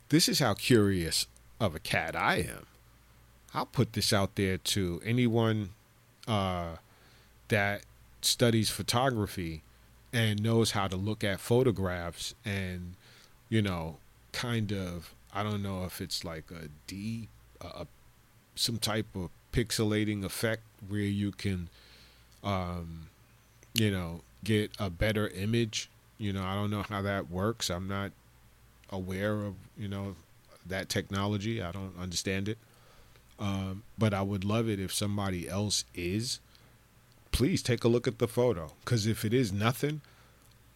this 0.10 0.28
is 0.28 0.40
how 0.40 0.54
curious 0.54 1.28
of 1.60 1.76
a 1.76 1.80
cat 1.80 2.16
I 2.16 2.38
am. 2.38 2.66
I'll 3.54 3.66
put 3.66 3.94
this 3.94 4.12
out 4.12 4.36
there 4.36 4.58
to 4.58 5.02
anyone 5.06 5.70
uh, 6.28 6.78
that 7.50 7.84
studies 8.22 8.70
photography 8.70 9.62
and 10.14 10.42
knows 10.44 10.72
how 10.72 10.88
to 10.88 10.96
look 10.96 11.24
at 11.24 11.40
photographs 11.40 12.36
and, 12.44 12.96
you 13.50 13.62
know, 13.62 13.98
kind 14.34 14.72
of, 14.72 15.14
I 15.34 15.44
don't 15.44 15.64
know 15.64 15.86
if 15.86 16.02
it's 16.02 16.24
like 16.26 16.52
a 16.52 16.68
D, 16.88 17.28
uh, 17.62 17.86
some 18.56 18.78
type 18.78 19.08
of 19.16 19.30
pixelating 19.54 20.24
effect 20.24 20.64
where 20.88 21.00
you 21.02 21.32
can, 21.32 21.70
um, 22.44 23.08
you 23.74 23.92
know, 23.92 24.22
get 24.44 24.72
a 24.80 24.90
better 24.90 25.28
image. 25.30 25.90
You 26.18 26.34
know, 26.34 26.44
I 26.44 26.56
don't 26.56 26.70
know 26.72 26.84
how 26.84 27.02
that 27.02 27.30
works. 27.30 27.70
I'm 27.70 27.88
not 27.88 28.12
aware 28.90 29.34
of, 29.36 29.56
you 29.78 29.88
know, 29.88 30.16
that 30.66 30.90
technology. 30.90 31.62
I 31.62 31.72
don't 31.72 31.94
understand 32.00 32.50
it. 32.50 32.58
Um, 33.40 33.84
but 33.98 34.14
I 34.14 34.22
would 34.22 34.44
love 34.44 34.70
it 34.70 34.80
if 34.80 34.94
somebody 34.94 35.50
else 35.50 35.84
is. 35.96 36.40
Please 37.32 37.62
take 37.64 37.84
a 37.84 37.88
look 37.88 38.08
at 38.08 38.20
the 38.20 38.28
photo. 38.28 38.72
Because 38.84 39.08
if 39.08 39.24
it 39.26 39.34
is 39.34 39.52
nothing, 39.52 40.02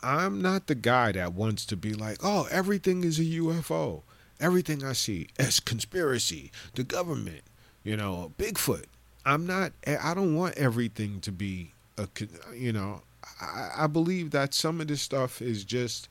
I'm 0.02 0.42
not 0.42 0.68
the 0.68 0.76
guy 0.76 1.12
that 1.14 1.34
wants 1.34 1.66
to 1.68 1.76
be 1.76 1.94
like, 1.94 2.18
oh, 2.24 2.48
everything 2.52 3.04
is 3.04 3.20
a 3.20 3.24
UFO. 3.24 4.04
Everything 4.40 4.84
I 4.84 4.94
see 4.94 5.28
is 5.40 5.60
conspiracy, 5.60 6.52
the 6.74 6.84
government, 6.84 7.42
you 7.84 7.96
know, 7.96 8.34
Bigfoot. 8.38 8.86
I'm 9.26 9.48
not, 9.48 9.72
I 9.88 10.14
don't 10.14 10.36
want 10.36 10.58
everything 10.58 11.22
to 11.22 11.32
be, 11.32 11.72
a, 11.98 12.08
you 12.54 12.72
know, 12.74 13.02
I, 13.42 13.72
I 13.80 13.88
believe 13.88 14.32
that 14.32 14.54
some 14.54 14.82
of 14.82 14.88
this 14.88 15.02
stuff 15.02 15.42
is 15.42 15.64
just, 15.64 16.10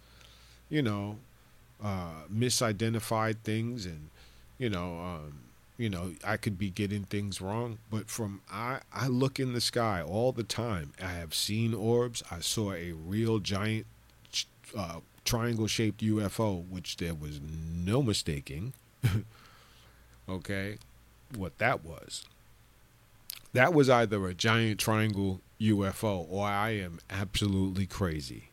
you 0.69 0.83
know, 0.83 1.19
uh, 1.83 2.25
misidentified 2.35 3.37
things 3.45 3.87
and, 3.87 4.09
you 4.59 4.71
know, 4.71 4.99
um, 4.99 5.44
you 5.77 5.91
know 5.91 6.13
i 6.25 6.37
could 6.37 6.57
be 6.57 6.71
getting 6.71 7.03
things 7.05 7.41
wrong 7.41 7.79
but 7.91 8.09
from 8.09 8.41
i 8.51 8.79
i 8.93 9.07
look 9.07 9.41
in 9.41 9.53
the 9.53 9.61
sky 9.61 10.03
all 10.03 10.33
the 10.33 10.45
time. 10.45 10.93
I 11.03 11.13
have 11.13 11.35
seen 11.35 11.75
orbs. 11.75 12.23
I 12.31 12.41
saw 12.41 12.73
a 12.73 12.93
real 12.93 13.39
giant 13.39 13.87
uh, 14.77 15.01
triangle 15.25 15.67
shaped 15.67 16.01
ufo 16.03 16.67
which 16.69 16.97
there 16.99 17.15
was 17.15 17.41
no 17.41 18.03
mistaking 18.03 18.73
okay 20.29 20.79
what 21.37 21.59
that 21.59 21.85
was. 21.85 22.25
That 23.53 23.73
was 23.73 23.89
either 23.89 24.27
a 24.27 24.35
giant 24.35 24.79
triangle 24.79 25.41
ufo 25.61 26.27
or 26.29 26.47
i 26.47 26.71
am 26.71 27.01
absolutely 27.11 27.87
crazy. 27.87 28.51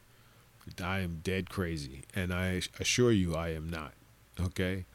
I 0.82 1.00
am 1.00 1.20
dead 1.22 1.50
crazy 1.50 2.04
and 2.16 2.34
i 2.34 2.62
assure 2.80 3.12
you 3.12 3.36
i 3.36 3.50
am 3.50 3.70
not 3.70 3.94
okay 4.40 4.86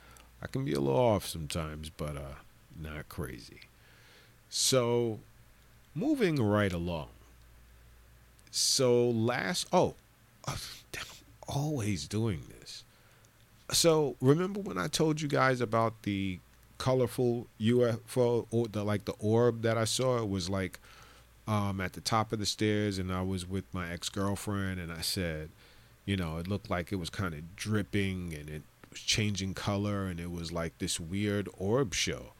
I 0.43 0.47
can 0.47 0.65
be 0.65 0.73
a 0.73 0.81
little 0.81 0.99
off 0.99 1.27
sometimes, 1.27 1.91
but 1.91 2.17
uh, 2.17 2.37
not 2.81 3.09
crazy. 3.09 3.61
So, 4.49 5.19
moving 5.95 6.43
right 6.43 6.73
along. 6.73 7.09
So 8.51 9.11
last, 9.11 9.67
oh, 9.73 9.95
I'm 10.47 10.57
always 11.49 12.07
doing 12.07 12.43
this. 12.59 12.85
So 13.73 14.17
remember 14.21 14.61
when 14.61 14.79
I 14.79 14.87
told 14.87 15.21
you 15.21 15.29
guys 15.29 15.61
about 15.61 16.03
the 16.03 16.39
colorful 16.79 17.47
UFO 17.61 18.47
or 18.51 18.69
the 18.69 18.85
like 18.85 19.05
the 19.05 19.15
orb 19.19 19.63
that 19.63 19.77
I 19.77 19.85
saw? 19.85 20.19
It 20.19 20.29
was 20.29 20.49
like 20.49 20.79
um, 21.49 21.81
at 21.81 21.93
the 21.95 22.01
top 22.01 22.33
of 22.33 22.39
the 22.39 22.47
stairs, 22.47 22.99
and 22.99 23.13
I 23.13 23.23
was 23.23 23.49
with 23.49 23.65
my 23.73 23.91
ex 23.93 24.09
girlfriend, 24.09 24.81
and 24.81 24.93
I 24.93 25.01
said, 25.01 25.51
you 26.05 26.17
know, 26.17 26.39
it 26.39 26.49
looked 26.49 26.71
like 26.71 26.93
it 26.93 26.97
was 26.97 27.11
kind 27.11 27.35
of 27.35 27.57
dripping, 27.57 28.35
and 28.35 28.49
it 28.49 28.63
was 28.97 29.03
changing 29.03 29.53
color 29.53 30.07
and 30.07 30.19
it 30.19 30.31
was 30.31 30.53
like 30.53 30.79
this 30.79 30.99
weird 30.99 31.51
orb 31.59 31.93
show. 31.93 32.33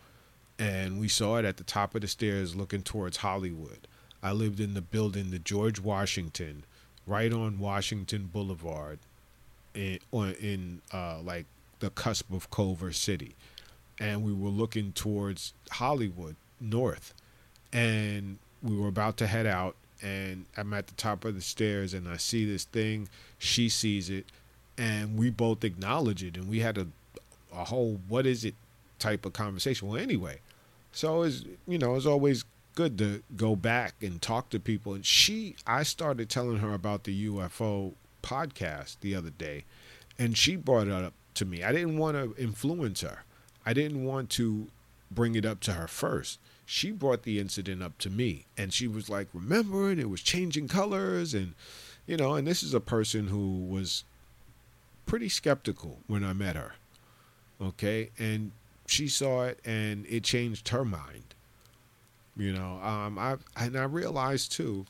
And 0.59 0.99
we 0.99 1.07
saw 1.07 1.37
it 1.37 1.45
at 1.45 1.59
the 1.59 1.65
top 1.65 1.95
of 1.95 2.01
the 2.01 2.09
stairs 2.09 2.57
looking 2.57 2.81
towards 2.81 3.19
Hollywood. 3.19 3.87
I 4.23 4.33
lived 4.33 4.59
in 4.59 4.73
the 4.73 4.81
building, 4.81 5.31
the 5.31 5.39
George 5.39 5.79
Washington, 5.79 6.65
right 7.07 7.31
on 7.31 7.59
Washington 7.59 8.31
Boulevard, 8.33 8.99
in, 9.75 9.99
in 10.15 10.81
uh, 10.95 11.21
like 11.21 11.45
the 11.81 11.91
cusp 11.91 12.33
of 12.33 12.51
Culver 12.51 12.91
City. 12.91 13.35
And 14.01 14.25
we 14.25 14.33
were 14.33 14.49
looking 14.49 14.93
towards 14.93 15.53
Hollywood, 15.71 16.37
north. 16.59 17.13
And 17.71 18.39
we 18.63 18.75
were 18.79 18.89
about 18.89 19.19
to 19.19 19.27
head 19.27 19.47
out. 19.47 19.77
And 20.03 20.47
I'm 20.57 20.73
at 20.73 20.87
the 20.87 20.95
top 20.95 21.27
of 21.27 21.35
the 21.35 21.43
stairs 21.43 21.93
and 21.93 22.09
I 22.09 22.17
see 22.17 22.51
this 22.51 22.65
thing. 22.65 23.11
She 23.39 23.69
sees 23.69 24.09
it 24.09 24.25
and 24.79 25.19
we 25.19 25.31
both 25.31 25.65
acknowledge 25.65 26.23
it 26.23 26.37
and 26.37 26.49
we 26.49 26.61
had 26.61 26.79
a 26.79 26.87
a 27.55 27.65
whole 27.65 28.01
what 28.09 28.27
is 28.27 28.45
it 28.45 28.55
type 28.99 29.25
of 29.25 29.33
conversation. 29.33 29.89
Well 29.89 30.01
anyway 30.01 30.41
so 30.93 31.23
it's 31.23 31.45
you 31.67 31.79
know 31.79 31.95
it's 31.95 32.07
always 32.07 32.45
good 32.75 32.97
to 32.99 33.23
go 33.37 33.55
back 33.55 33.95
and 34.03 34.21
talk 34.21 34.49
to 34.51 34.59
people. 34.59 34.95
And 34.95 35.05
she 35.05 35.57
i 35.67 35.83
started 35.83 36.31
telling 36.31 36.59
her 36.59 36.73
about 36.73 37.05
the 37.05 37.29
ufo 37.29 37.93
podcast 38.23 38.97
the 39.01 39.15
other 39.15 39.31
day 39.31 39.65
and 40.19 40.37
she 40.37 40.57
brought 40.57 40.87
it 40.87 40.93
up 40.93 41.13
to 41.35 41.45
me. 41.45 41.63
I 41.63 41.71
didn't 41.71 41.99
want 41.99 42.17
to 42.17 42.43
influence 42.43 43.03
her. 43.03 43.25
I 43.67 43.75
didn't 43.75 44.05
want 44.05 44.31
to 44.31 44.69
bring 45.11 45.35
it 45.35 45.45
up 45.45 45.61
to 45.61 45.75
her 45.75 45.87
first. 45.87 46.39
She 46.65 46.91
brought 46.91 47.25
the 47.25 47.39
incident 47.39 47.83
up 47.83 47.99
to 47.99 48.11
me 48.11 48.47
and 48.57 48.73
she 48.73 48.89
was 48.89 49.11
like 49.11 49.29
remember 49.35 49.91
and 49.91 50.01
it 50.01 50.09
was 50.09 50.23
changing 50.23 50.69
colors 50.69 51.35
and 51.35 51.55
you 52.07 52.17
know 52.17 52.35
and 52.35 52.47
this 52.47 52.63
is 52.63 52.73
a 52.73 52.81
person 52.81 53.29
who 53.29 53.67
was 53.67 54.05
pretty 55.07 55.29
skeptical 55.29 56.01
when 56.07 56.25
I 56.25 56.33
met 56.33 56.57
her. 56.57 56.75
Okay, 57.63 58.11
and 58.19 58.53
she 58.87 59.09
saw 59.09 59.45
it 59.45 59.59
and 59.65 60.05
it 60.07 60.25
changed 60.25 60.69
her 60.69 60.85
mind. 60.85 61.35
You 62.37 62.53
know, 62.53 62.79
um, 62.83 63.19
I 63.19 63.37
and 63.57 63.79
I 63.79 63.85
realized 63.85 64.53
too. 64.53 64.85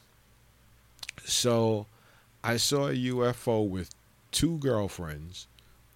So, 1.25 1.87
I 2.42 2.56
saw 2.56 2.88
a 2.88 2.94
UFO 2.94 3.68
with 3.68 3.90
two 4.32 4.58
girlfriends. 4.58 5.46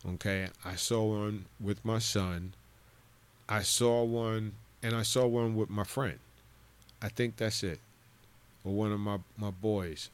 Okay, 0.09 0.49
I 0.65 0.77
saw 0.77 1.05
one 1.05 1.47
with 1.61 1.85
my 1.85 1.99
son. 1.99 2.55
I 3.49 3.63
saw 3.63 4.05
one, 4.05 4.53
and 4.83 4.95
I 4.95 5.03
saw 5.03 5.27
one 5.27 5.57
with 5.57 5.71
my 5.71 5.85
friend. 5.85 6.19
I 7.03 7.09
think 7.09 7.37
that's 7.37 7.65
it, 7.65 7.81
or 8.65 8.73
one 8.73 8.93
of 8.93 9.01
my 9.01 9.19
my 9.37 9.51
boys. 9.51 10.09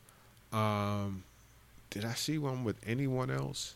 Um, 0.53 1.25
did 1.91 2.05
I 2.05 2.15
see 2.15 2.39
one 2.39 2.65
with 2.65 2.77
anyone 2.87 3.31
else? 3.31 3.75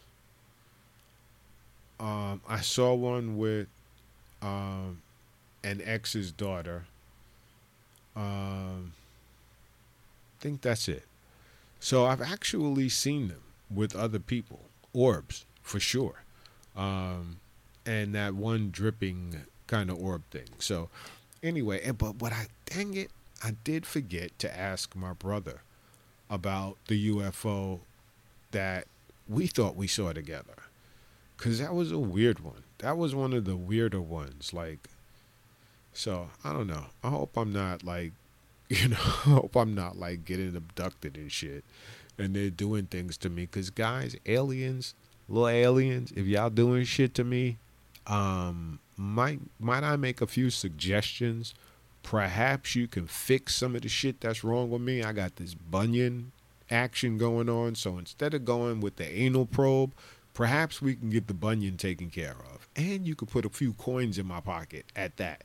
Um, 2.00 2.40
I 2.48 2.60
saw 2.60 2.94
one 2.94 3.36
with 3.36 3.68
um, 4.40 5.02
an 5.62 5.82
ex's 5.84 6.32
daughter. 6.32 6.86
Um, 8.16 8.92
I 10.38 10.42
think 10.42 10.62
that's 10.62 10.88
it. 10.88 11.04
So 11.78 12.06
I've 12.06 12.22
actually 12.22 12.88
seen 12.88 13.28
them 13.28 13.42
with 13.70 13.94
other 13.94 14.18
people, 14.18 14.60
orbs 14.94 15.44
for 15.62 15.78
sure, 15.78 16.22
um, 16.74 17.38
and 17.84 18.14
that 18.14 18.34
one 18.34 18.70
dripping 18.70 19.42
kind 19.66 19.90
of 19.90 19.98
orb 19.98 20.22
thing. 20.30 20.48
So 20.58 20.88
anyway, 21.42 21.90
but 21.92 22.16
what 22.16 22.32
I 22.32 22.46
dang 22.64 22.94
it, 22.94 23.10
I 23.44 23.56
did 23.62 23.84
forget 23.84 24.38
to 24.38 24.58
ask 24.58 24.96
my 24.96 25.12
brother 25.12 25.62
about 26.30 26.76
the 26.88 27.10
UFO 27.10 27.80
that 28.52 28.86
we 29.28 29.46
thought 29.46 29.76
we 29.76 29.86
saw 29.86 30.12
together 30.12 30.54
because 31.40 31.58
that 31.58 31.74
was 31.74 31.90
a 31.90 31.98
weird 31.98 32.40
one. 32.40 32.64
That 32.78 32.98
was 32.98 33.14
one 33.14 33.32
of 33.32 33.46
the 33.46 33.56
weirder 33.56 34.00
ones. 34.00 34.52
Like, 34.52 34.90
so 35.94 36.28
I 36.44 36.52
don't 36.52 36.66
know. 36.66 36.84
I 37.02 37.08
hope 37.08 37.34
I'm 37.38 37.50
not 37.50 37.82
like 37.82 38.12
you 38.68 38.88
know, 38.88 38.96
I 38.98 39.30
hope 39.30 39.56
I'm 39.56 39.74
not 39.74 39.96
like 39.96 40.24
getting 40.24 40.54
abducted 40.54 41.16
and 41.16 41.32
shit. 41.32 41.64
And 42.18 42.36
they're 42.36 42.50
doing 42.50 42.86
things 42.86 43.16
to 43.18 43.30
me. 43.30 43.46
Cause 43.46 43.70
guys, 43.70 44.14
aliens, 44.26 44.94
little 45.28 45.48
aliens, 45.48 46.12
if 46.14 46.26
y'all 46.26 46.50
doing 46.50 46.84
shit 46.84 47.14
to 47.14 47.24
me, 47.24 47.56
um, 48.06 48.78
might 48.98 49.40
might 49.58 49.82
I 49.82 49.96
make 49.96 50.20
a 50.20 50.26
few 50.26 50.50
suggestions? 50.50 51.54
Perhaps 52.02 52.76
you 52.76 52.86
can 52.86 53.06
fix 53.06 53.54
some 53.54 53.74
of 53.74 53.82
the 53.82 53.88
shit 53.88 54.20
that's 54.20 54.44
wrong 54.44 54.70
with 54.70 54.82
me. 54.82 55.02
I 55.02 55.12
got 55.12 55.36
this 55.36 55.54
bunion 55.54 56.32
action 56.70 57.16
going 57.16 57.48
on. 57.48 57.74
So 57.74 57.98
instead 57.98 58.34
of 58.34 58.44
going 58.44 58.80
with 58.80 58.96
the 58.96 59.10
anal 59.10 59.46
probe, 59.46 59.92
perhaps 60.40 60.80
we 60.80 60.94
can 60.96 61.10
get 61.10 61.26
the 61.26 61.34
bunion 61.34 61.76
taken 61.76 62.08
care 62.08 62.34
of. 62.50 62.66
And 62.74 63.06
you 63.06 63.14
could 63.14 63.28
put 63.28 63.44
a 63.44 63.50
few 63.50 63.74
coins 63.74 64.16
in 64.16 64.24
my 64.24 64.40
pocket 64.40 64.86
at 64.96 65.18
that. 65.18 65.44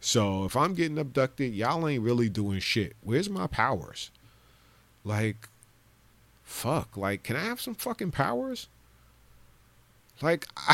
So 0.00 0.44
if 0.44 0.56
I'm 0.56 0.74
getting 0.74 0.98
abducted, 0.98 1.54
y'all 1.54 1.86
ain't 1.86 2.02
really 2.02 2.28
doing 2.28 2.58
shit. 2.58 2.96
Where's 3.00 3.30
my 3.30 3.46
powers? 3.46 4.10
Like, 5.04 5.48
fuck. 6.42 6.96
Like, 6.96 7.22
can 7.22 7.36
I 7.36 7.44
have 7.44 7.60
some 7.60 7.76
fucking 7.76 8.10
powers? 8.10 8.66
Like, 10.20 10.48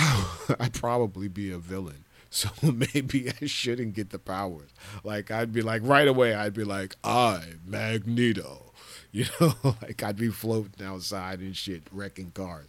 I'd 0.59 0.73
probably 0.73 1.29
be 1.29 1.52
a 1.52 1.59
villain. 1.59 2.05
So 2.33 2.49
maybe 2.62 3.29
I 3.43 3.47
shouldn't 3.47 3.95
get 3.95 4.11
the 4.11 4.21
powers. 4.21 4.71
Like, 5.02 5.33
I'd 5.33 5.52
be 5.52 5.62
like, 5.62 5.83
right 5.85 6.07
away, 6.07 6.33
I'd 6.33 6.55
be 6.55 6.62
like, 6.62 6.95
I, 7.02 7.43
Magneto. 7.67 8.67
You 9.12 9.25
know, 9.40 9.55
like 9.83 10.05
I'd 10.05 10.17
be 10.17 10.29
floating 10.29 10.87
outside 10.87 11.40
and 11.40 11.57
shit, 11.57 11.83
wrecking 11.90 12.31
cars. 12.31 12.69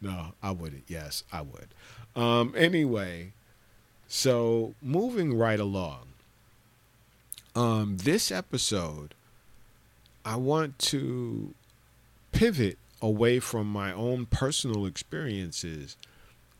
No, 0.00 0.32
I 0.42 0.50
wouldn't. 0.50 0.84
Yes, 0.88 1.24
I 1.32 1.42
would. 1.42 1.68
Um, 2.14 2.54
anyway, 2.56 3.32
so 4.08 4.74
moving 4.82 5.36
right 5.36 5.60
along. 5.60 6.00
Um, 7.54 7.96
this 7.98 8.30
episode, 8.30 9.14
I 10.24 10.36
want 10.36 10.78
to 10.80 11.54
pivot 12.32 12.78
away 13.00 13.38
from 13.38 13.66
my 13.66 13.92
own 13.92 14.26
personal 14.26 14.86
experiences 14.86 15.96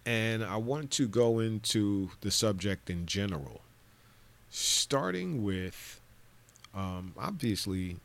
and 0.06 0.44
I 0.44 0.56
want 0.56 0.92
to 0.92 1.08
go 1.08 1.40
into 1.40 2.10
the 2.20 2.30
subject 2.30 2.88
in 2.88 3.06
general, 3.06 3.60
starting 4.50 5.42
with 5.42 6.00
um, 6.74 7.12
obviously 7.18 7.96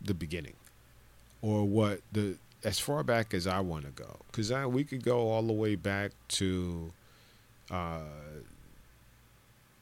the 0.00 0.12
beginning 0.12 0.56
or 1.40 1.64
what 1.64 2.02
the 2.12 2.36
as 2.64 2.78
far 2.78 3.02
back 3.02 3.34
as 3.34 3.46
I 3.46 3.60
want 3.60 3.84
to 3.84 3.90
go 3.90 4.16
because 4.26 4.50
we 4.66 4.84
could 4.84 5.04
go 5.04 5.30
all 5.30 5.42
the 5.42 5.52
way 5.52 5.76
back 5.76 6.12
to 6.28 6.92
uh, 7.70 8.00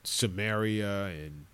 Sumeria 0.04 1.08
and 1.08 1.46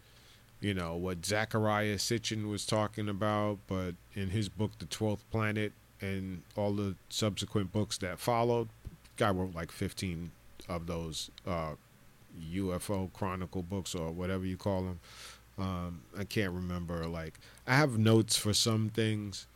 you 0.60 0.74
know 0.74 0.94
what 0.94 1.22
Zecharia 1.22 1.96
Sitchin 1.96 2.48
was 2.48 2.64
talking 2.64 3.08
about, 3.08 3.58
but 3.66 3.94
in 4.14 4.30
his 4.30 4.48
book 4.48 4.70
The 4.78 4.86
Twelfth 4.86 5.28
Planet 5.30 5.72
and 6.00 6.42
all 6.56 6.72
the 6.72 6.94
subsequent 7.08 7.72
books 7.72 7.98
that 7.98 8.18
followed, 8.18 8.68
guy 9.16 9.30
wrote 9.30 9.54
like 9.54 9.72
fifteen 9.72 10.30
of 10.68 10.86
those 10.86 11.30
uh, 11.46 11.72
UFO 12.54 13.12
chronicle 13.12 13.62
books 13.62 13.94
or 13.94 14.10
whatever 14.10 14.44
you 14.44 14.56
call 14.56 14.82
them. 14.82 15.00
Um, 15.58 16.02
I 16.16 16.24
can't 16.24 16.52
remember. 16.52 17.06
Like 17.06 17.38
I 17.66 17.74
have 17.74 17.98
notes 17.98 18.36
for 18.36 18.54
some 18.54 18.88
things, 18.88 19.46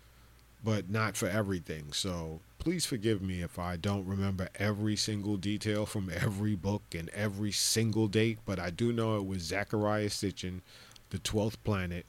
but 0.67 0.91
not 0.91 1.17
for 1.17 1.29
everything. 1.29 1.93
So 1.93 2.41
please 2.59 2.85
forgive 2.85 3.23
me 3.23 3.41
if 3.41 3.57
I 3.57 3.77
don't 3.77 4.05
remember 4.05 4.49
every 4.57 4.97
single 4.97 5.37
detail 5.37 5.87
from 5.87 6.11
every 6.13 6.57
book 6.57 6.83
and 6.93 7.09
every 7.11 7.53
single 7.53 8.09
date. 8.09 8.41
But 8.45 8.59
I 8.59 8.71
do 8.71 8.93
know 8.93 9.17
it 9.17 9.25
was 9.25 9.49
Zecharia 9.49 10.11
Sitchin, 10.11 10.63
The 11.11 11.21
Twelfth 11.21 11.63
Planet. 11.63 12.05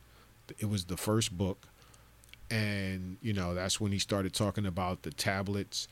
It 0.57 0.69
was 0.71 0.85
the 0.85 0.97
first 0.97 1.37
book, 1.37 1.67
and 2.49 3.17
you 3.21 3.31
know 3.31 3.53
that's 3.53 3.79
when 3.79 3.91
he 3.91 3.99
started 3.99 4.33
talking 4.33 4.65
about 4.65 5.03
the 5.03 5.11
tablets 5.11 5.87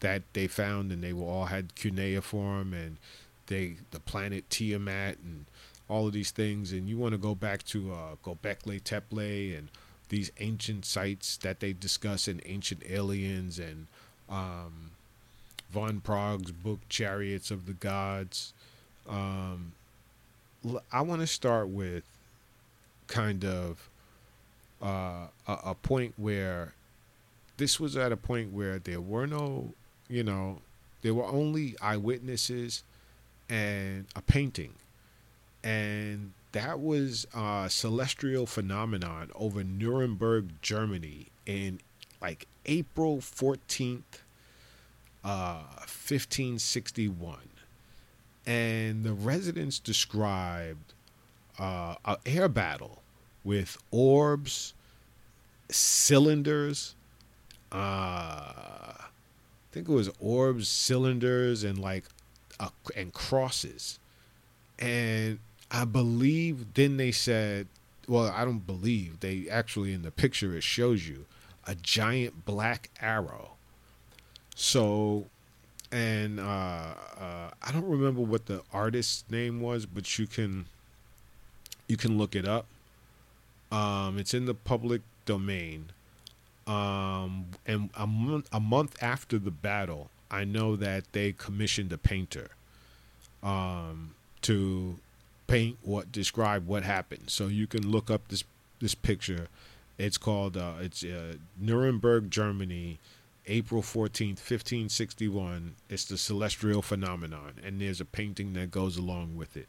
that 0.00 0.22
they 0.34 0.46
found, 0.46 0.92
and 0.92 1.02
they 1.02 1.14
all 1.14 1.46
had 1.46 1.74
cuneiform 1.74 2.74
and 2.74 2.98
they 3.46 3.76
the 3.92 4.00
planet 4.00 4.50
Tiamat 4.50 5.18
and 5.24 5.46
all 5.88 6.06
of 6.06 6.12
these 6.12 6.32
things, 6.32 6.72
and 6.72 6.86
you 6.86 6.98
want 6.98 7.12
to 7.12 7.18
go 7.18 7.34
back 7.34 7.62
to 7.64 7.94
uh, 7.94 8.16
Gobekli 8.22 8.82
Tepe 8.84 9.56
and 9.56 9.70
these 10.10 10.30
ancient 10.40 10.84
sites 10.84 11.36
that 11.38 11.60
they 11.60 11.72
discuss 11.72 12.28
in 12.28 12.42
Ancient 12.44 12.82
Aliens 12.88 13.58
and 13.58 13.86
um, 14.28 14.90
Von 15.70 16.00
Prague's 16.00 16.52
book 16.52 16.80
Chariots 16.88 17.50
of 17.50 17.66
the 17.66 17.72
Gods. 17.72 18.52
Um, 19.08 19.72
I 20.92 21.00
want 21.00 21.22
to 21.22 21.26
start 21.26 21.68
with 21.68 22.04
kind 23.06 23.44
of 23.44 23.88
uh, 24.82 25.28
a, 25.48 25.58
a 25.66 25.74
point 25.74 26.14
where 26.16 26.74
this 27.56 27.80
was 27.80 27.96
at 27.96 28.12
a 28.12 28.16
point 28.16 28.52
where 28.52 28.78
there 28.78 29.00
were 29.00 29.26
no, 29.26 29.72
you 30.08 30.22
know, 30.22 30.58
there 31.02 31.14
were 31.14 31.24
only 31.26 31.76
eyewitnesses 31.80 32.82
and 33.48 34.06
a 34.14 34.22
painting 34.22 34.74
and 35.62 36.32
that 36.52 36.80
was 36.80 37.26
a 37.34 37.68
celestial 37.70 38.46
phenomenon 38.46 39.30
over 39.34 39.62
Nuremberg, 39.62 40.60
Germany, 40.62 41.28
in 41.46 41.80
like 42.20 42.46
April 42.66 43.18
14th, 43.18 44.02
uh, 45.24 45.62
1561. 45.78 47.38
And 48.46 49.04
the 49.04 49.12
residents 49.12 49.78
described 49.78 50.94
uh, 51.58 51.94
an 52.04 52.16
air 52.26 52.48
battle 52.48 53.02
with 53.44 53.78
orbs, 53.90 54.74
cylinders, 55.70 56.94
uh, 57.72 57.76
I 57.76 59.72
think 59.72 59.88
it 59.88 59.92
was 59.92 60.10
orbs, 60.18 60.68
cylinders, 60.68 61.62
and 61.62 61.78
like, 61.78 62.04
uh, 62.58 62.70
and 62.96 63.12
crosses. 63.12 64.00
And 64.78 65.38
I 65.70 65.84
believe 65.84 66.74
then 66.74 66.96
they 66.96 67.12
said, 67.12 67.68
well, 68.08 68.32
I 68.34 68.44
don't 68.44 68.66
believe. 68.66 69.20
They 69.20 69.46
actually 69.48 69.92
in 69.92 70.02
the 70.02 70.10
picture 70.10 70.56
it 70.56 70.64
shows 70.64 71.06
you 71.08 71.26
a 71.66 71.74
giant 71.76 72.44
black 72.44 72.90
arrow. 73.00 73.52
So, 74.56 75.26
and 75.92 76.40
uh, 76.40 76.94
uh, 77.18 77.50
I 77.62 77.72
don't 77.72 77.88
remember 77.88 78.20
what 78.20 78.46
the 78.46 78.62
artist's 78.72 79.24
name 79.30 79.60
was, 79.60 79.86
but 79.86 80.18
you 80.18 80.26
can 80.26 80.66
you 81.86 81.96
can 81.96 82.18
look 82.18 82.34
it 82.34 82.46
up. 82.46 82.66
Um, 83.72 84.18
it's 84.18 84.34
in 84.34 84.46
the 84.46 84.54
public 84.54 85.02
domain. 85.24 85.90
Um, 86.66 87.46
and 87.66 87.90
a 87.96 88.06
month 88.06 88.48
month 88.60 89.02
after 89.02 89.38
the 89.38 89.50
battle, 89.50 90.10
I 90.30 90.44
know 90.44 90.76
that 90.76 91.12
they 91.12 91.32
commissioned 91.32 91.92
a 91.92 91.98
painter 91.98 92.50
um, 93.42 94.14
to 94.42 94.96
paint 95.50 95.76
what 95.82 96.12
describe 96.12 96.66
what 96.66 96.82
happened. 96.82 97.24
So 97.28 97.48
you 97.48 97.66
can 97.66 97.90
look 97.90 98.10
up 98.10 98.28
this 98.28 98.44
this 98.80 98.94
picture. 98.94 99.48
It's 99.98 100.18
called 100.18 100.56
uh, 100.56 100.74
it's 100.80 101.04
uh, 101.04 101.34
Nuremberg, 101.58 102.30
Germany, 102.30 102.98
April 103.46 103.82
fourteenth, 103.82 104.40
fifteen 104.40 104.88
sixty 104.88 105.28
one. 105.28 105.74
It's 105.88 106.04
the 106.04 106.16
celestial 106.16 106.82
phenomenon, 106.82 107.54
and 107.64 107.80
there's 107.80 108.00
a 108.00 108.04
painting 108.04 108.54
that 108.54 108.70
goes 108.70 108.96
along 108.96 109.36
with 109.36 109.56
it. 109.56 109.68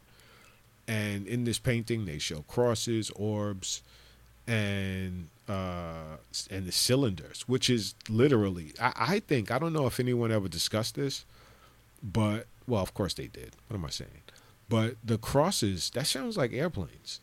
And 0.88 1.26
in 1.26 1.44
this 1.44 1.58
painting, 1.58 2.06
they 2.06 2.18
show 2.18 2.44
crosses, 2.48 3.10
orbs, 3.10 3.82
and 4.46 5.28
uh, 5.48 6.16
and 6.50 6.66
the 6.66 6.72
cylinders, 6.72 7.44
which 7.46 7.68
is 7.68 7.94
literally. 8.08 8.72
I, 8.80 8.92
I 8.96 9.20
think 9.20 9.50
I 9.50 9.58
don't 9.58 9.72
know 9.72 9.86
if 9.86 10.00
anyone 10.00 10.32
ever 10.32 10.48
discussed 10.48 10.94
this, 10.94 11.24
but 12.02 12.46
well, 12.66 12.82
of 12.82 12.94
course 12.94 13.14
they 13.14 13.26
did. 13.26 13.50
What 13.68 13.76
am 13.76 13.84
I 13.84 13.90
saying? 13.90 14.22
But 14.72 14.94
the 15.04 15.18
crosses, 15.18 15.90
that 15.90 16.06
sounds 16.06 16.38
like 16.38 16.54
airplanes. 16.54 17.20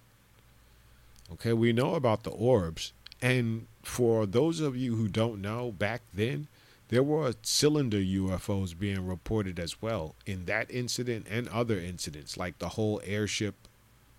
Okay, 1.34 1.52
we 1.52 1.74
know 1.74 1.96
about 1.96 2.22
the 2.22 2.30
orbs. 2.30 2.94
And 3.24 3.66
for 3.82 4.28
those 4.28 4.60
of 4.60 4.78
you 4.78 4.96
who 4.96 5.08
don't 5.08 5.42
know, 5.42 5.72
back 5.72 6.04
then, 6.14 6.46
there 6.90 7.02
were 7.02 7.34
cylinder 7.42 7.98
UFOs 7.98 8.78
being 8.78 9.04
reported 9.08 9.58
as 9.58 9.82
well 9.82 10.14
in 10.28 10.46
that 10.46 10.70
incident 10.70 11.26
and 11.28 11.48
other 11.48 11.80
incidents, 11.80 12.38
like 12.38 12.60
the 12.60 12.70
whole 12.70 13.02
airship 13.04 13.56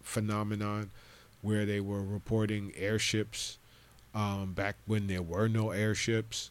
phenomenon, 0.03 0.91
where 1.41 1.65
they 1.65 1.79
were 1.79 2.03
reporting 2.03 2.73
airships 2.77 3.59
um, 4.13 4.55
back 4.55 4.75
when 4.87 5.07
there 5.07 5.23
were 5.23 5.47
no 5.47 5.71
airships. 5.71 6.51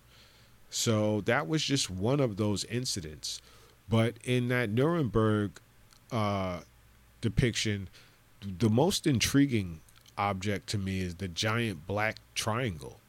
So 0.70 1.20
that 1.26 1.46
was 1.46 1.62
just 1.62 1.90
one 1.90 2.22
of 2.22 2.38
those 2.38 2.64
incidents. 2.64 3.42
But 3.90 4.14
in 4.24 4.48
that 4.48 4.70
Nuremberg 4.70 5.60
uh, 6.10 6.62
depiction, 7.22 7.90
the 8.42 8.70
most 8.70 9.06
intriguing 9.06 9.82
object 10.18 10.68
to 10.68 10.78
me 10.78 11.02
is 11.02 11.16
the 11.16 11.28
giant 11.28 11.88
black 11.88 12.18
triangle. 12.36 13.00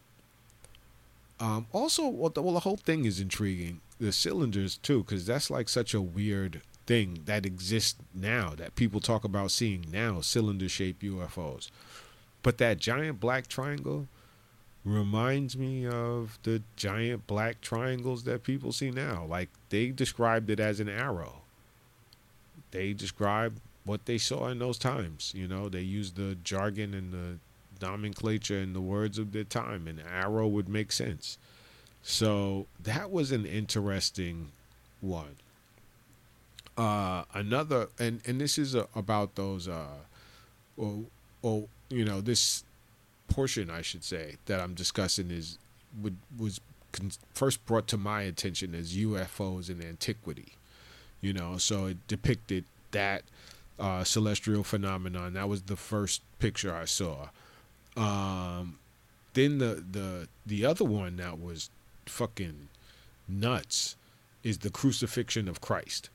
Um, 1.38 1.66
also, 1.72 2.06
well 2.06 2.30
the, 2.30 2.42
well, 2.42 2.54
the 2.54 2.60
whole 2.60 2.76
thing 2.76 3.04
is 3.04 3.20
intriguing. 3.20 3.80
The 3.98 4.12
cylinders 4.12 4.76
too, 4.76 5.02
because 5.02 5.26
that's 5.26 5.50
like 5.50 5.68
such 5.68 5.94
a 5.94 6.00
weird 6.00 6.62
thing 6.86 7.20
that 7.26 7.46
exists 7.46 7.96
now 8.14 8.54
that 8.56 8.74
people 8.74 9.00
talk 9.00 9.24
about 9.24 9.50
seeing 9.50 9.86
now 9.90 10.20
cylinder-shaped 10.20 11.02
UFOs. 11.02 11.70
But 12.42 12.58
that 12.58 12.78
giant 12.78 13.20
black 13.20 13.46
triangle 13.46 14.08
reminds 14.84 15.56
me 15.56 15.86
of 15.86 16.38
the 16.42 16.62
giant 16.76 17.26
black 17.26 17.60
triangles 17.60 18.24
that 18.24 18.42
people 18.42 18.72
see 18.72 18.90
now. 18.90 19.24
Like 19.28 19.50
they 19.68 19.88
described 19.88 20.50
it 20.50 20.60
as 20.60 20.80
an 20.80 20.88
arrow. 20.88 21.42
They 22.70 22.92
described 22.92 23.60
what 23.90 24.06
they 24.06 24.18
saw 24.18 24.46
in 24.46 24.60
those 24.60 24.78
times. 24.78 25.32
You 25.34 25.48
know, 25.48 25.68
they 25.68 25.80
used 25.80 26.14
the 26.14 26.36
jargon 26.44 26.94
and 26.94 27.12
the 27.12 27.84
nomenclature 27.84 28.60
and 28.60 28.72
the 28.72 28.80
words 28.80 29.18
of 29.18 29.32
their 29.32 29.42
time, 29.44 29.88
and 29.88 30.00
arrow 30.08 30.46
would 30.46 30.68
make 30.68 30.92
sense. 30.92 31.38
So 32.00 32.66
that 32.84 33.10
was 33.10 33.32
an 33.32 33.44
interesting 33.44 34.52
one. 35.00 35.36
Uh, 36.78 37.24
another, 37.34 37.88
and 37.98 38.20
and 38.26 38.40
this 38.40 38.58
is 38.58 38.76
uh 38.76 38.86
about 38.94 39.34
those, 39.34 39.66
uh, 39.66 39.98
well, 40.76 41.04
well, 41.42 41.68
you 41.88 42.04
know, 42.04 42.20
this 42.20 42.62
portion 43.26 43.70
I 43.70 43.82
should 43.82 44.04
say 44.04 44.36
that 44.46 44.60
I'm 44.60 44.74
discussing 44.74 45.32
is 45.32 45.58
would 46.00 46.16
was 46.38 46.60
con- 46.92 47.10
first 47.34 47.66
brought 47.66 47.88
to 47.88 47.96
my 47.96 48.22
attention 48.22 48.72
as 48.72 48.96
UFOs 48.96 49.68
in 49.68 49.84
antiquity. 49.84 50.52
You 51.20 51.32
know, 51.32 51.58
so 51.58 51.86
it 51.86 51.98
depicted 52.06 52.64
that 52.92 53.24
uh, 53.80 54.04
celestial 54.04 54.62
phenomenon. 54.62 55.32
That 55.32 55.48
was 55.48 55.62
the 55.62 55.76
first 55.76 56.22
picture 56.38 56.74
I 56.74 56.84
saw. 56.84 57.28
Um, 57.96 58.78
then 59.34 59.58
the 59.58 59.82
the 59.90 60.28
the 60.46 60.64
other 60.66 60.84
one 60.84 61.16
that 61.16 61.40
was 61.40 61.70
fucking 62.06 62.68
nuts 63.28 63.96
is 64.42 64.58
the 64.58 64.70
crucifixion 64.70 65.48
of 65.48 65.60
Christ. 65.60 66.10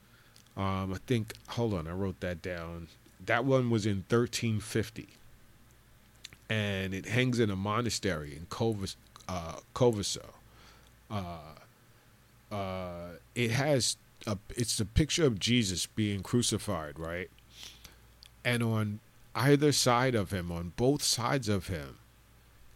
Um, 0.55 0.93
I 0.93 0.97
think. 1.07 1.33
Hold 1.49 1.73
on, 1.73 1.87
I 1.87 1.91
wrote 1.91 2.19
that 2.21 2.41
down. 2.41 2.87
That 3.25 3.45
one 3.45 3.69
was 3.69 3.85
in 3.85 4.05
1350, 4.09 5.07
and 6.49 6.93
it 6.93 7.07
hangs 7.07 7.39
in 7.39 7.49
a 7.49 7.55
monastery 7.55 8.35
in 8.35 8.45
Kovis, 8.45 8.95
uh. 9.27 9.55
Uh, 11.11 12.53
uh, 12.53 13.07
it 13.33 13.51
has 13.51 13.97
a. 14.27 14.37
It's 14.55 14.79
a 14.79 14.85
picture 14.85 15.25
of 15.25 15.39
Jesus 15.39 15.87
being 15.87 16.21
crucified, 16.21 16.99
right? 16.99 17.29
And 18.45 18.63
on 18.63 19.01
either 19.33 19.73
side 19.73 20.15
of 20.15 20.31
him, 20.31 20.51
on 20.51 20.73
both 20.77 21.03
sides 21.03 21.49
of 21.49 21.67
him, 21.67 21.97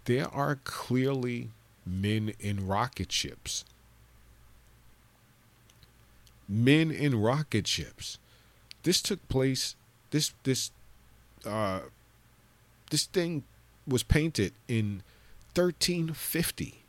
there 0.05 0.27
are 0.27 0.59
clearly 0.63 1.49
men 1.85 2.33
in 2.39 2.65
rocket 2.67 3.11
ships. 3.11 3.63
Men 6.47 6.89
in 6.89 7.21
rocket 7.21 7.67
ships. 7.67 8.17
This 8.81 8.99
took 9.01 9.27
place. 9.29 9.75
This 10.09 10.33
this 10.43 10.71
uh, 11.45 11.81
this 12.89 13.05
thing 13.05 13.43
was 13.87 14.01
painted 14.01 14.53
in 14.67 15.03
1350. 15.53 16.83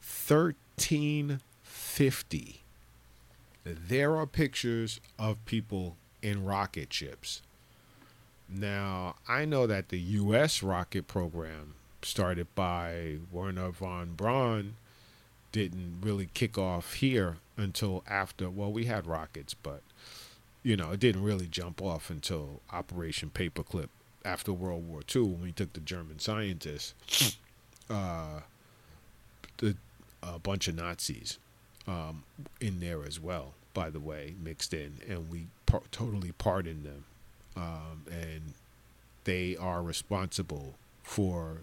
1350. 0.00 2.62
There 3.64 4.16
are 4.16 4.26
pictures 4.26 5.00
of 5.18 5.44
people 5.44 5.96
in 6.22 6.44
rocket 6.44 6.90
ships. 6.92 7.42
Now, 8.48 9.16
I 9.28 9.44
know 9.44 9.66
that 9.66 9.88
the 9.88 9.98
U.S. 9.98 10.62
rocket 10.62 11.06
program, 11.06 11.74
started 12.02 12.46
by 12.54 13.18
Wernher 13.30 13.70
von 13.70 14.14
Braun, 14.14 14.74
didn't 15.52 15.98
really 16.02 16.28
kick 16.34 16.58
off 16.58 16.94
here 16.94 17.36
until 17.56 18.02
after, 18.08 18.50
well, 18.50 18.72
we 18.72 18.86
had 18.86 19.06
rockets, 19.06 19.54
but, 19.54 19.82
you 20.62 20.76
know, 20.76 20.90
it 20.92 21.00
didn't 21.00 21.22
really 21.22 21.46
jump 21.46 21.80
off 21.80 22.10
until 22.10 22.60
Operation 22.72 23.30
Paperclip 23.32 23.88
after 24.24 24.52
World 24.52 24.86
War 24.88 25.00
II 25.14 25.22
when 25.22 25.42
we 25.42 25.52
took 25.52 25.72
the 25.72 25.80
German 25.80 26.18
scientists, 26.18 27.36
uh, 27.90 28.40
the, 29.58 29.76
a 30.22 30.38
bunch 30.38 30.68
of 30.68 30.76
Nazis 30.76 31.38
um, 31.86 32.22
in 32.60 32.80
there 32.80 33.04
as 33.04 33.20
well, 33.20 33.54
by 33.74 33.90
the 33.90 34.00
way, 34.00 34.34
mixed 34.42 34.72
in, 34.72 34.98
and 35.08 35.30
we 35.30 35.46
par- 35.66 35.82
totally 35.90 36.32
pardoned 36.32 36.84
them 36.84 37.04
um, 37.56 38.04
and 38.10 38.54
they 39.24 39.56
are 39.56 39.82
responsible 39.82 40.74
for 41.02 41.58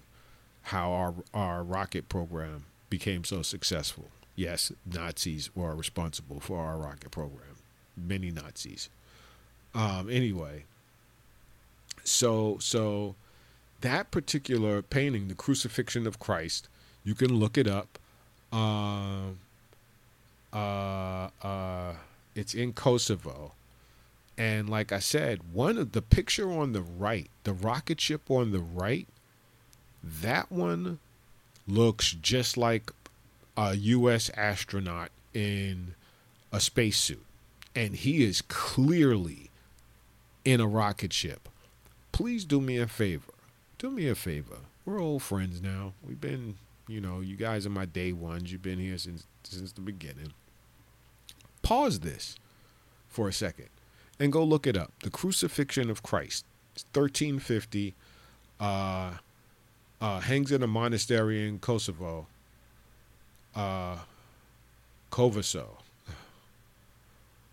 how 0.63 0.91
our 0.91 1.13
our 1.33 1.63
rocket 1.63 2.09
program 2.09 2.65
became 2.89 3.23
so 3.23 3.41
successful. 3.41 4.09
Yes, 4.35 4.71
Nazis 4.85 5.49
were 5.55 5.75
responsible 5.75 6.39
for 6.39 6.59
our 6.59 6.77
rocket 6.77 7.11
program. 7.11 7.57
Many 7.97 8.31
Nazis. 8.31 8.89
Um, 9.73 10.09
anyway, 10.09 10.63
so 12.03 12.57
so 12.59 13.15
that 13.81 14.11
particular 14.11 14.81
painting, 14.81 15.27
the 15.27 15.35
Crucifixion 15.35 16.07
of 16.07 16.19
Christ, 16.19 16.67
you 17.03 17.15
can 17.15 17.33
look 17.33 17.57
it 17.57 17.67
up. 17.67 17.99
Uh, 18.51 19.31
uh, 20.51 21.29
uh, 21.41 21.93
it's 22.35 22.53
in 22.53 22.73
Kosovo 22.73 23.53
and 24.39 24.69
like 24.69 24.93
I 24.93 24.99
said, 24.99 25.51
one 25.51 25.77
of 25.77 25.91
the 25.91 26.01
picture 26.01 26.49
on 26.49 26.71
the 26.71 26.81
right, 26.81 27.29
the 27.43 27.51
rocket 27.51 27.99
ship 27.99 28.31
on 28.31 28.51
the 28.51 28.61
right, 28.61 29.05
that 30.01 30.49
one 30.49 30.99
looks 31.67 32.13
just 32.13 32.55
like 32.55 32.93
a 33.57 33.75
US 33.75 34.29
astronaut 34.37 35.11
in 35.33 35.93
a 36.53 36.61
spacesuit. 36.61 37.25
And 37.75 37.97
he 37.97 38.23
is 38.23 38.41
clearly 38.41 39.51
in 40.45 40.61
a 40.61 40.67
rocket 40.67 41.11
ship. 41.11 41.49
Please 42.13 42.45
do 42.45 42.61
me 42.61 42.77
a 42.77 42.87
favor. 42.87 43.33
Do 43.77 43.91
me 43.91 44.07
a 44.07 44.15
favor. 44.15 44.59
We're 44.85 45.01
old 45.01 45.21
friends 45.21 45.61
now. 45.61 45.93
We've 46.01 46.19
been, 46.19 46.55
you 46.87 47.01
know, 47.01 47.19
you 47.19 47.35
guys 47.35 47.65
are 47.65 47.71
my 47.71 47.85
day 47.85 48.13
ones. 48.13 48.53
You've 48.53 48.63
been 48.63 48.79
here 48.79 48.97
since 48.97 49.27
since 49.43 49.73
the 49.73 49.81
beginning. 49.81 50.31
Pause 51.61 51.99
this 51.99 52.37
for 53.09 53.27
a 53.27 53.33
second 53.33 53.67
and 54.19 54.31
go 54.31 54.43
look 54.43 54.67
it 54.67 54.75
up. 54.75 54.91
The 55.03 55.09
Crucifixion 55.09 55.89
of 55.89 56.03
Christ, 56.03 56.45
1350, 56.93 57.95
uh, 58.59 59.11
uh, 60.01 60.19
hangs 60.19 60.51
in 60.51 60.63
a 60.63 60.67
monastery 60.67 61.47
in 61.47 61.59
Kosovo, 61.59 62.27
uh, 63.55 63.97
Koviso. 65.11 65.77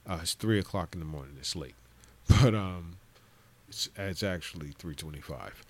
Uh, 0.08 0.18
it's 0.22 0.34
three 0.34 0.58
o'clock 0.58 0.90
in 0.94 1.00
the 1.00 1.06
morning. 1.06 1.34
It's 1.38 1.56
late, 1.56 1.74
but 2.28 2.54
um, 2.54 2.96
it's 3.68 3.88
it's 3.96 4.22
actually 4.22 4.68
three 4.78 4.94
twenty-five. 4.94 5.64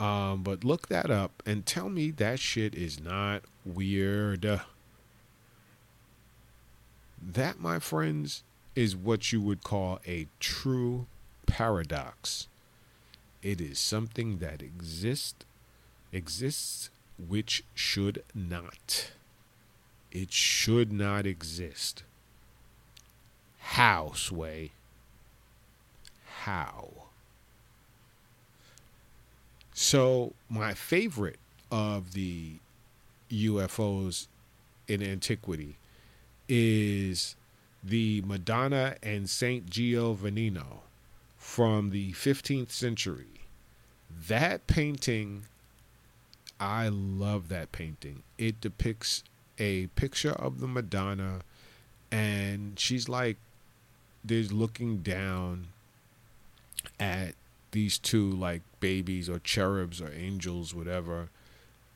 Um, 0.00 0.42
but 0.42 0.64
look 0.64 0.88
that 0.88 1.10
up 1.10 1.42
and 1.46 1.66
tell 1.66 1.88
me 1.88 2.10
that 2.12 2.38
shit 2.38 2.74
is 2.74 3.00
not 3.00 3.42
weird. 3.64 4.60
That, 7.20 7.58
my 7.58 7.80
friends, 7.80 8.44
is 8.78 8.94
what 8.94 9.32
you 9.32 9.40
would 9.40 9.64
call 9.64 9.98
a 10.06 10.28
true 10.38 11.04
paradox. 11.46 12.46
It 13.42 13.60
is 13.60 13.76
something 13.76 14.38
that 14.38 14.62
exists 14.62 15.44
exists 16.12 16.88
which 17.18 17.64
should 17.74 18.22
not. 18.36 19.10
It 20.12 20.32
should 20.32 20.92
not 20.92 21.26
exist. 21.26 22.04
How, 23.58 24.12
Sway? 24.14 24.70
How? 26.44 26.88
So, 29.74 30.34
my 30.48 30.72
favorite 30.74 31.40
of 31.72 32.12
the 32.12 32.60
UFOs 33.28 34.28
in 34.86 35.02
antiquity 35.02 35.78
is 36.48 37.34
the 37.82 38.22
Madonna 38.26 38.96
and 39.02 39.28
Saint 39.28 39.70
Giovannino 39.70 40.80
from 41.36 41.90
the 41.90 42.12
15th 42.12 42.70
century. 42.70 43.26
That 44.28 44.66
painting, 44.66 45.44
I 46.58 46.88
love 46.88 47.48
that 47.48 47.72
painting. 47.72 48.22
It 48.36 48.60
depicts 48.60 49.22
a 49.58 49.86
picture 49.88 50.32
of 50.32 50.60
the 50.60 50.68
Madonna, 50.68 51.40
and 52.10 52.78
she's 52.78 53.08
like, 53.08 53.36
there's 54.24 54.52
looking 54.52 54.98
down 54.98 55.68
at 56.98 57.34
these 57.70 57.98
two 57.98 58.30
like 58.30 58.62
babies 58.80 59.28
or 59.28 59.38
cherubs 59.38 60.00
or 60.00 60.10
angels, 60.12 60.74
whatever. 60.74 61.28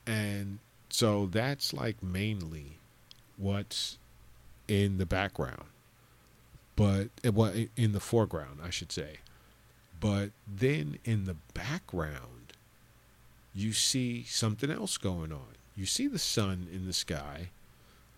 And 0.07 0.59
so 0.89 1.27
that's 1.27 1.73
like 1.73 2.03
mainly 2.03 2.79
what's 3.37 3.99
in 4.69 4.99
the 4.99 5.07
background 5.07 5.65
but 6.77 7.09
eh, 7.23 7.31
well, 7.31 7.53
in 7.77 7.93
the 7.93 8.01
foreground, 8.01 8.61
I 8.63 8.71
should 8.71 8.93
say. 8.93 9.19
But 10.01 10.31
then 10.47 10.99
in 11.05 11.25
the 11.27 11.37
background, 11.55 12.55
you 13.55 13.73
see 13.73 14.25
something 14.25 14.71
else 14.71 14.97
going 14.97 15.33
on. 15.33 15.55
You 15.77 15.87
see 15.87 16.07
the 16.07 16.19
sun 16.19 16.67
in 16.73 16.87
the 16.87 16.93
sky, 16.93 17.51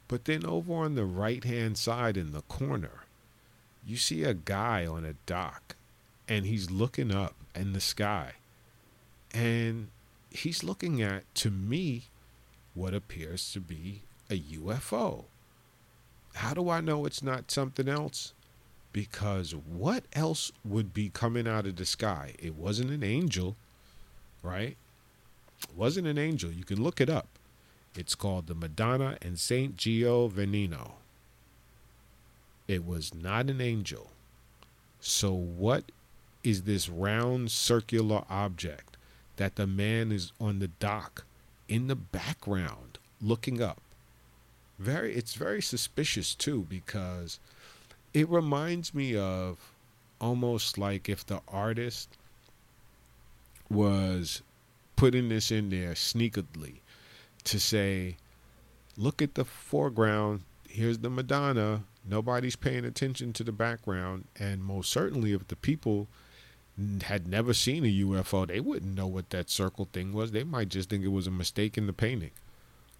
but 0.08 0.24
then 0.24 0.46
over 0.46 0.74
on 0.74 0.94
the 0.94 1.04
right 1.04 1.44
hand 1.44 1.76
side 1.78 2.16
in 2.16 2.32
the 2.32 2.42
corner, 2.42 3.04
you 3.86 3.96
see 3.96 4.24
a 4.24 4.34
guy 4.34 4.86
on 4.86 5.04
a 5.04 5.14
dock 5.26 5.76
and 6.28 6.46
he's 6.46 6.70
looking 6.70 7.12
up 7.12 7.34
in 7.54 7.72
the 7.72 7.80
sky. 7.80 8.34
and 9.32 9.88
he's 10.30 10.64
looking 10.64 11.02
at, 11.02 11.22
to 11.34 11.50
me, 11.50 12.04
what 12.74 12.94
appears 12.94 13.52
to 13.52 13.60
be 13.60 14.02
a 14.30 14.38
UFO. 14.38 15.24
How 16.34 16.52
do 16.54 16.68
I 16.68 16.80
know 16.80 17.06
it's 17.06 17.22
not 17.22 17.50
something 17.50 17.88
else? 17.88 18.32
Because 18.92 19.54
what 19.54 20.04
else 20.12 20.52
would 20.64 20.92
be 20.92 21.08
coming 21.08 21.48
out 21.48 21.66
of 21.66 21.76
the 21.76 21.86
sky? 21.86 22.34
It 22.38 22.54
wasn't 22.54 22.90
an 22.90 23.02
angel, 23.02 23.56
right? 24.42 24.76
It 25.62 25.76
wasn't 25.76 26.06
an 26.06 26.18
angel. 26.18 26.50
You 26.50 26.64
can 26.64 26.82
look 26.82 27.00
it 27.00 27.10
up. 27.10 27.28
It's 27.96 28.14
called 28.14 28.46
the 28.46 28.54
Madonna 28.54 29.16
and 29.22 29.38
Saint 29.38 29.76
Giovannino. 29.76 30.92
It 32.66 32.84
was 32.84 33.14
not 33.14 33.50
an 33.50 33.60
angel. 33.60 34.10
So, 35.00 35.32
what 35.32 35.92
is 36.42 36.62
this 36.62 36.88
round 36.88 37.50
circular 37.50 38.24
object 38.28 38.96
that 39.36 39.56
the 39.56 39.66
man 39.66 40.10
is 40.10 40.32
on 40.40 40.58
the 40.58 40.68
dock 40.68 41.24
in 41.68 41.86
the 41.86 41.96
background 41.96 42.98
looking 43.20 43.62
up? 43.62 43.80
Very, 44.78 45.14
it's 45.14 45.34
very 45.34 45.62
suspicious 45.62 46.34
too 46.34 46.66
because 46.68 47.38
it 48.12 48.28
reminds 48.28 48.94
me 48.94 49.16
of 49.16 49.72
almost 50.20 50.78
like 50.78 51.08
if 51.08 51.24
the 51.24 51.40
artist 51.48 52.08
was 53.70 54.42
putting 54.96 55.28
this 55.28 55.50
in 55.50 55.70
there 55.70 55.92
sneakily 55.92 56.76
to 57.44 57.60
say, 57.60 58.16
look 58.96 59.20
at 59.22 59.34
the 59.34 59.44
foreground, 59.44 60.42
here's 60.68 60.98
the 60.98 61.10
Madonna, 61.10 61.84
nobody's 62.08 62.56
paying 62.56 62.84
attention 62.84 63.32
to 63.32 63.44
the 63.44 63.52
background, 63.52 64.24
and 64.38 64.62
most 64.62 64.90
certainly 64.90 65.32
if 65.32 65.46
the 65.48 65.56
people 65.56 66.08
had 67.02 67.28
never 67.28 67.54
seen 67.54 67.84
a 67.84 68.04
UFO, 68.04 68.46
they 68.46 68.60
wouldn't 68.60 68.96
know 68.96 69.06
what 69.06 69.30
that 69.30 69.50
circle 69.50 69.88
thing 69.92 70.12
was. 70.12 70.32
They 70.32 70.42
might 70.42 70.68
just 70.68 70.90
think 70.90 71.04
it 71.04 71.08
was 71.08 71.28
a 71.28 71.32
mistake 71.32 71.78
in 71.78 71.86
the 71.86 71.92
painting 71.92 72.32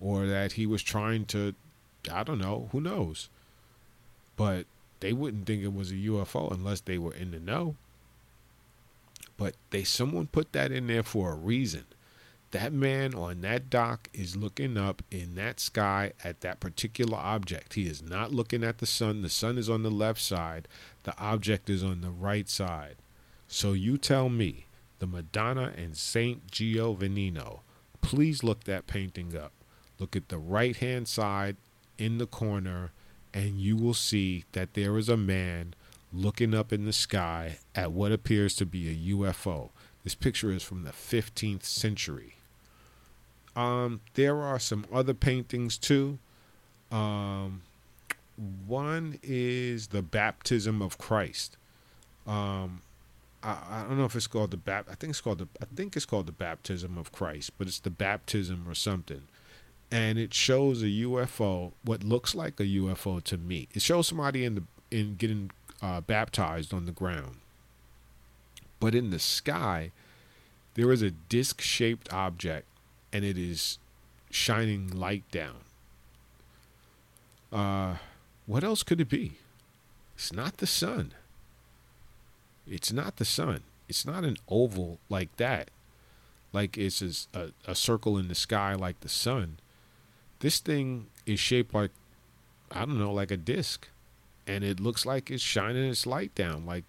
or 0.05 0.27
that 0.27 0.53
he 0.53 0.67
was 0.67 0.83
trying 0.83 1.25
to, 1.25 1.55
I 2.13 2.23
don't 2.23 2.39
know, 2.39 2.69
who 2.73 2.81
knows. 2.81 3.31
But 4.37 4.67
they 5.01 5.15
wouldn't 5.15 5.47
think 5.47 5.63
it 5.63 5.73
was 5.73 5.91
a 5.91 5.95
UFO 5.95 6.53
unless 6.53 6.81
they 6.83 6.99
were 6.99 7.15
in 7.15 7.31
the 7.31 7.41
know. 7.41 7.77
But 9.39 9.55
they 9.71 9.83
someone 9.83 10.27
put 10.27 10.53
that 10.53 10.71
in 10.71 10.89
there 10.89 11.03
for 11.03 11.33
a 11.33 11.37
reason. 11.37 11.85
That 12.51 12.73
man 12.73 13.15
on 13.15 13.41
that 13.41 13.71
dock 13.71 14.11
is 14.13 14.37
looking 14.37 14.77
up 14.77 15.03
in 15.11 15.37
that 15.37 15.59
sky 15.59 16.13
at 16.23 16.43
that 16.43 16.61
particular 16.61 17.17
object. 17.17 17.73
He 17.73 17.87
is 17.87 18.03
not 18.03 18.31
looking 18.31 18.63
at 18.63 18.79
the 18.79 18.87
sun. 18.87 19.23
The 19.23 19.31
sun 19.31 19.57
is 19.57 19.71
on 19.71 19.83
the 19.83 19.91
left 19.91 20.21
side. 20.21 20.69
The 21.05 21.19
object 21.19 21.71
is 21.71 21.83
on 21.83 22.03
the 22.03 22.11
right 22.11 22.49
side. 22.49 22.97
So 23.49 23.73
you 23.73 23.97
tell 23.97 24.29
me, 24.29 24.67
the 24.99 25.07
Madonna 25.07 25.73
and 25.77 25.97
Saint 25.97 26.47
Giovannino, 26.53 27.61
please 28.03 28.45
look 28.45 28.65
that 28.65 28.87
painting 28.87 29.35
up. 29.35 29.53
Look 29.99 30.17
at 30.17 30.29
the 30.29 30.39
right 30.39 30.77
hand 30.77 31.09
side 31.09 31.57
in 31.99 32.19
the 32.19 32.27
corner, 32.27 32.93
and 33.33 33.61
you 33.61 33.77
will 33.77 33.95
see 33.95 34.45
that 34.53 34.75
there 34.75 34.97
is 34.99 35.09
a 35.09 35.17
man 35.17 35.75
looking 36.13 36.55
up 36.55 36.73
in 36.73 36.85
the 36.85 36.93
sky 36.93 37.59
at 37.75 37.93
what 37.93 38.13
appears 38.13 38.55
to 38.57 38.67
be 38.67 38.89
a 38.89 39.15
UFO. 39.15 39.71
This 40.05 40.15
picture 40.15 40.51
is 40.51 40.63
from 40.63 40.85
the 40.85 40.91
15th 40.91 41.65
century. 41.65 42.37
Um, 43.57 44.01
there 44.15 44.37
are 44.43 44.59
some 44.59 44.85
other 44.93 45.15
paintings 45.15 45.79
too. 45.79 46.19
Um, 46.91 47.63
one 48.67 49.19
is 49.23 49.89
the 49.89 50.03
baptism 50.03 50.83
of 50.83 50.99
Christ. 50.99 51.57
Um, 52.27 52.83
I, 53.43 53.59
I 53.69 53.85
don't 53.89 53.99
know 53.99 54.05
if 54.05 54.17
it's 54.17 54.27
called 54.27 54.51
the 54.51 54.57
bap. 54.57 54.89
I 54.91 54.95
think 54.95 55.11
it's 55.11 55.21
called 55.21 55.39
the. 55.39 55.49
I 55.61 55.67
think 55.75 55.97
it's 55.97 56.07
called 56.07 56.27
the 56.27 56.33
baptism 56.33 56.99
of 56.99 57.13
Christ, 57.13 57.53
but 57.59 57.69
it's 57.69 57.79
the 57.79 57.91
baptism 57.91 58.67
or 58.69 58.75
something. 58.75 59.23
And 59.95 60.19
it 60.19 60.35
shows 60.35 60.83
a 60.83 60.87
UFO, 60.87 61.71
what 61.85 62.03
looks 62.03 62.35
like 62.35 62.59
a 62.59 62.65
UFO 62.65 63.23
to 63.23 63.39
me. 63.39 63.69
It 63.75 63.81
shows 63.81 64.09
somebody 64.09 64.45
in 64.45 64.57
the 64.57 64.63
in 64.91 65.15
getting 65.15 65.53
uh, 65.81 66.01
baptized 66.01 66.75
on 66.75 66.85
the 66.85 66.91
ground, 66.93 67.37
but 68.81 68.93
in 68.93 69.11
the 69.11 69.21
sky, 69.21 69.93
there 70.75 70.91
is 70.91 71.01
a 71.01 71.13
disc-shaped 71.13 72.13
object 72.13 72.67
and 73.13 73.25
it 73.25 73.39
is 73.39 73.79
shining 74.31 74.89
light 74.89 75.23
down. 75.31 75.61
Uh, 77.53 77.99
what 78.47 78.65
else 78.65 78.83
could 78.83 79.01
it 79.01 79.09
be? 79.09 79.39
It's 80.17 80.33
not 80.33 80.57
the 80.57 80.67
sun. 80.67 81.13
It's 82.67 82.93
not 82.93 83.17
the 83.17 83.25
sun. 83.25 83.63
It's 83.89 84.05
not 84.05 84.25
an 84.25 84.39
oval 84.49 84.99
like 85.09 85.37
that, 85.37 85.69
like 86.53 86.77
it's 86.77 87.29
a, 87.33 87.53
a 87.65 87.75
circle 87.77 88.19
in 88.19 88.27
the 88.27 88.35
sky 88.35 88.75
like 88.75 89.01
the 89.01 89.09
sun. 89.09 89.59
This 90.45 90.59
thing 90.59 91.07
is 91.25 91.41
shaped 91.41 91.73
like, 91.73 91.91
I 92.71 92.81
don't 92.81 92.99
know, 92.99 93.15
like 93.15 93.31
a 93.31 93.37
disc. 93.39 93.89
And 94.47 94.63
it 94.63 94.79
looks 94.79 95.07
like 95.07 95.31
it's 95.31 95.43
shining 95.43 95.89
its 95.89 96.05
light 96.05 96.35
down. 96.35 96.67
Like, 96.67 96.85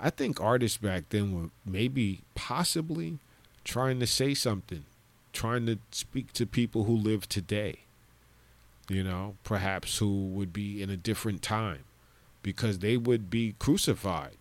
I 0.00 0.08
think 0.08 0.40
artists 0.40 0.78
back 0.78 1.10
then 1.10 1.34
were 1.34 1.50
maybe, 1.66 2.22
possibly 2.34 3.18
trying 3.64 4.00
to 4.00 4.06
say 4.06 4.32
something 4.32 4.84
trying 5.32 5.66
to 5.66 5.78
speak 5.90 6.32
to 6.32 6.46
people 6.46 6.84
who 6.84 6.96
live 6.96 7.28
today, 7.28 7.80
you 8.88 9.04
know, 9.04 9.36
perhaps 9.44 9.98
who 9.98 10.26
would 10.28 10.52
be 10.52 10.82
in 10.82 10.90
a 10.90 10.96
different 10.96 11.42
time 11.42 11.84
because 12.42 12.78
they 12.78 12.96
would 12.96 13.28
be 13.30 13.54
crucified 13.58 14.36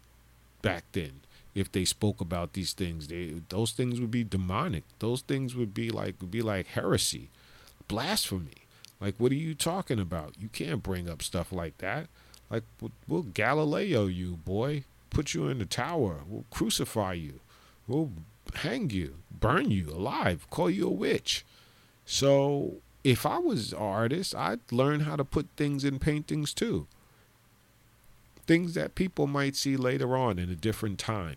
back 0.62 0.84
then 0.94 1.22
if 1.54 1.72
they 1.72 1.86
spoke 1.86 2.22
about 2.22 2.54
these 2.54 2.74
things. 2.74 3.08
They 3.10 3.42
those 3.50 3.72
things 3.72 4.00
would 4.00 4.12
be 4.12 4.24
demonic. 4.24 4.84
Those 5.00 5.22
things 5.22 5.56
would 5.56 5.74
be 5.74 5.90
like 5.90 6.16
would 6.22 6.32
be 6.32 6.42
like 6.42 6.68
heresy, 6.68 7.30
blasphemy. 7.90 8.66
Like 9.02 9.16
what 9.18 9.34
are 9.34 9.36
you 9.36 9.54
talking 9.54 10.00
about? 10.00 10.36
You 10.40 10.48
can't 10.48 10.82
bring 10.82 11.10
up 11.10 11.22
stuff 11.22 11.52
like 11.52 11.78
that. 11.80 12.08
Like 12.50 12.64
we'll 13.08 13.24
Galileo 13.24 14.06
you, 14.06 14.38
boy. 14.38 14.86
Put 15.10 15.34
you 15.34 15.50
in 15.50 15.60
the 15.60 15.66
tower. 15.66 16.22
We'll 16.26 16.46
crucify 16.52 17.14
you. 17.14 17.42
We'll 17.88 18.12
hang 18.56 18.90
you, 18.90 19.16
burn 19.32 19.72
you 19.72 19.90
alive, 19.90 20.48
call 20.50 20.70
you 20.70 20.88
a 20.88 20.92
witch. 20.92 21.44
So 22.06 22.76
if 23.04 23.26
I 23.26 23.38
was 23.38 23.74
an 23.74 23.80
artist, 23.80 24.36
I'd 24.36 24.60
learn 24.72 25.02
how 25.02 25.16
to 25.16 25.24
put 25.24 25.48
things 25.56 25.84
in 25.84 26.00
paintings 26.00 26.54
too. 26.54 26.88
Things 28.48 28.74
that 28.74 28.96
people 28.96 29.28
might 29.28 29.56
see 29.56 29.78
later 29.78 30.18
on 30.18 30.40
in 30.40 30.50
a 30.50 30.56
different 30.56 31.00
time. 31.00 31.36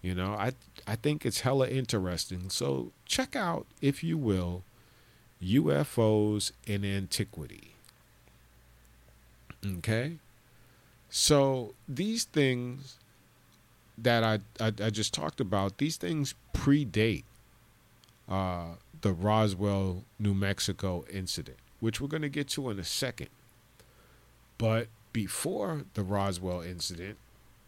You 0.00 0.14
know, 0.14 0.32
I 0.34 0.52
I 0.86 0.96
think 0.96 1.24
it's 1.24 1.40
hella 1.40 1.68
interesting. 1.68 2.50
So 2.50 2.92
check 3.06 3.36
out, 3.36 3.66
if 3.80 4.02
you 4.02 4.18
will, 4.18 4.62
UFOs 5.42 6.52
in 6.66 6.84
antiquity. 6.84 7.74
Okay? 9.78 10.18
So 11.10 11.74
these 11.88 12.24
things 12.24 12.96
that 13.98 14.24
I, 14.24 14.38
I, 14.60 14.68
I 14.68 14.90
just 14.90 15.12
talked 15.12 15.40
about, 15.40 15.78
these 15.78 15.96
things 15.96 16.34
predate 16.54 17.24
uh, 18.28 18.76
the 19.02 19.12
Roswell, 19.12 20.04
New 20.18 20.34
Mexico 20.34 21.04
incident, 21.12 21.58
which 21.80 22.00
we're 22.00 22.08
going 22.08 22.22
to 22.22 22.28
get 22.28 22.48
to 22.50 22.70
in 22.70 22.78
a 22.78 22.84
second. 22.84 23.28
But 24.58 24.88
before 25.12 25.82
the 25.94 26.02
Roswell 26.02 26.62
incident, 26.62 27.18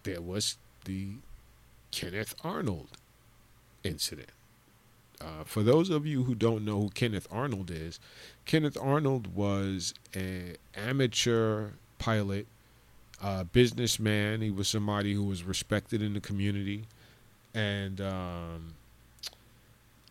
there 0.04 0.22
was 0.22 0.56
the 0.84 1.14
Kenneth 1.90 2.34
Arnold 2.42 2.88
incident. 3.82 4.30
Uh, 5.24 5.42
for 5.44 5.62
those 5.62 5.88
of 5.88 6.06
you 6.06 6.24
who 6.24 6.34
don't 6.34 6.64
know 6.64 6.82
who 6.82 6.90
Kenneth 6.90 7.26
Arnold 7.30 7.70
is, 7.70 7.98
Kenneth 8.44 8.76
Arnold 8.78 9.34
was 9.34 9.94
an 10.12 10.56
amateur 10.76 11.70
pilot 11.98 12.46
uh, 13.22 13.44
businessman. 13.44 14.42
He 14.42 14.50
was 14.50 14.68
somebody 14.68 15.14
who 15.14 15.24
was 15.24 15.42
respected 15.42 16.02
in 16.02 16.12
the 16.12 16.20
community, 16.20 16.84
and 17.54 18.00
um, 18.00 18.74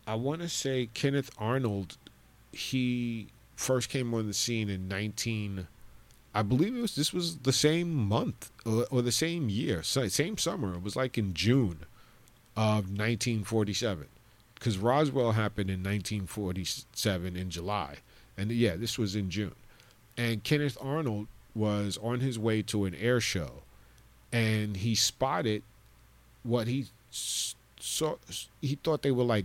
I 0.06 0.16
want 0.16 0.40
to 0.40 0.48
say 0.48 0.88
Kenneth 0.94 1.30
Arnold. 1.38 1.96
He 2.50 3.28
first 3.54 3.88
came 3.88 4.12
on 4.14 4.26
the 4.26 4.34
scene 4.34 4.68
in 4.68 4.88
19 4.88 5.68
I 6.36 6.42
believe 6.42 6.76
it 6.76 6.80
was 6.80 6.96
this 6.96 7.12
was 7.12 7.38
the 7.38 7.52
same 7.52 7.94
month 7.94 8.50
or 8.66 9.02
the 9.02 9.12
same 9.12 9.48
year, 9.48 9.84
same 9.84 10.36
summer. 10.36 10.74
It 10.74 10.82
was 10.82 10.96
like 10.96 11.16
in 11.16 11.32
June 11.32 11.86
of 12.56 12.90
1947 12.90 14.08
because 14.64 14.78
Roswell 14.78 15.32
happened 15.32 15.68
in 15.68 15.80
1947 15.80 17.36
in 17.36 17.50
July, 17.50 17.96
and 18.38 18.50
yeah, 18.50 18.76
this 18.76 18.98
was 18.98 19.14
in 19.14 19.28
June. 19.28 19.54
And 20.16 20.42
Kenneth 20.42 20.78
Arnold 20.80 21.26
was 21.54 21.98
on 22.02 22.20
his 22.20 22.38
way 22.38 22.62
to 22.62 22.86
an 22.86 22.94
air 22.94 23.20
show 23.20 23.62
and 24.32 24.78
he 24.78 24.94
spotted 24.94 25.62
what 26.42 26.66
he 26.66 26.86
saw 27.10 28.14
he 28.60 28.74
thought 28.82 29.02
they 29.02 29.10
were 29.10 29.22
like 29.22 29.44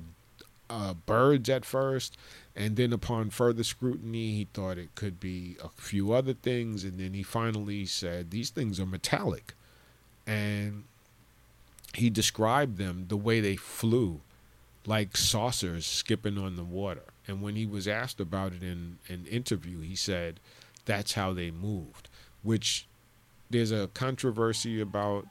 uh, 0.70 0.94
birds 1.06 1.50
at 1.50 1.66
first 1.66 2.18
and 2.56 2.76
then 2.78 2.92
upon 2.92 3.30
further 3.30 3.64
scrutiny 3.64 4.32
he 4.32 4.48
thought 4.54 4.78
it 4.78 4.96
could 4.96 5.20
be 5.20 5.56
a 5.64 5.70
few 5.76 6.14
other 6.14 6.34
things 6.34 6.84
and 6.84 7.00
then 7.00 7.14
he 7.14 7.22
finally 7.22 7.86
said 7.86 8.32
these 8.32 8.50
things 8.50 8.80
are 8.80 8.86
metallic 8.86 9.54
and 10.26 10.84
he 11.94 12.10
described 12.10 12.78
them 12.78 13.06
the 13.10 13.18
way 13.18 13.40
they 13.40 13.56
flew 13.56 14.22
like 14.90 15.16
saucers 15.16 15.86
skipping 15.86 16.40
on 16.40 16.56
the 16.56 16.64
water. 16.64 17.04
And 17.28 17.44
when 17.44 17.56
he 17.56 17.68
was 17.68 17.88
asked 17.88 18.20
about 18.20 18.54
it 18.54 18.64
in 18.64 18.98
an 19.08 19.28
interview, 19.30 19.82
he 19.82 19.96
said 19.96 20.40
that's 20.86 21.14
how 21.14 21.32
they 21.32 21.52
moved, 21.52 22.10
which 22.42 22.88
there's 23.52 23.72
a 23.72 23.88
controversy 23.94 24.82
about 24.82 25.28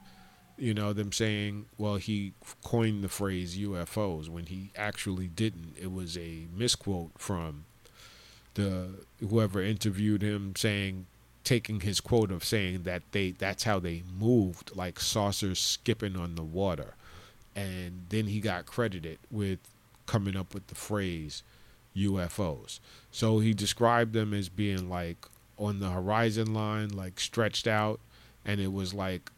you 0.57 0.73
know 0.73 0.93
them 0.93 1.11
saying 1.11 1.65
well 1.77 1.95
he 1.95 2.33
coined 2.63 3.01
the 3.03 3.09
phrase 3.09 3.57
UFOs 3.57 4.27
when 4.29 4.45
he 4.45 4.71
actually 4.75 5.27
didn't 5.27 5.73
it 5.79 5.91
was 5.91 6.17
a 6.17 6.47
misquote 6.53 7.11
from 7.17 7.63
the 8.55 8.89
whoever 9.21 9.61
interviewed 9.61 10.21
him 10.21 10.53
saying 10.57 11.05
taking 11.45 11.79
his 11.79 12.01
quote 12.01 12.29
of 12.29 12.43
saying 12.43 12.83
that 12.83 13.03
they 13.13 13.31
that's 13.31 13.63
how 13.63 13.79
they 13.79 14.03
moved 14.19 14.75
like 14.75 14.99
saucers 14.99 15.59
skipping 15.59 16.17
on 16.17 16.35
the 16.35 16.43
water 16.43 16.95
and 17.59 18.05
then 18.09 18.27
he 18.27 18.39
got 18.39 18.65
credited 18.65 19.19
with 19.31 19.59
coming 20.05 20.35
up 20.35 20.53
with 20.53 20.67
the 20.67 20.75
phrase 20.75 21.43
UFOs 21.95 22.79
so 23.11 23.39
he 23.39 23.53
described 23.53 24.13
them 24.13 24.33
as 24.33 24.49
being 24.49 24.89
like 24.89 25.25
on 25.57 25.79
the 25.79 25.89
horizon 25.89 26.53
line 26.53 26.89
like 26.89 27.19
stretched 27.19 27.67
out 27.67 27.99
and 28.45 28.59
it 28.61 28.71
was 28.71 28.93
like 28.93 29.31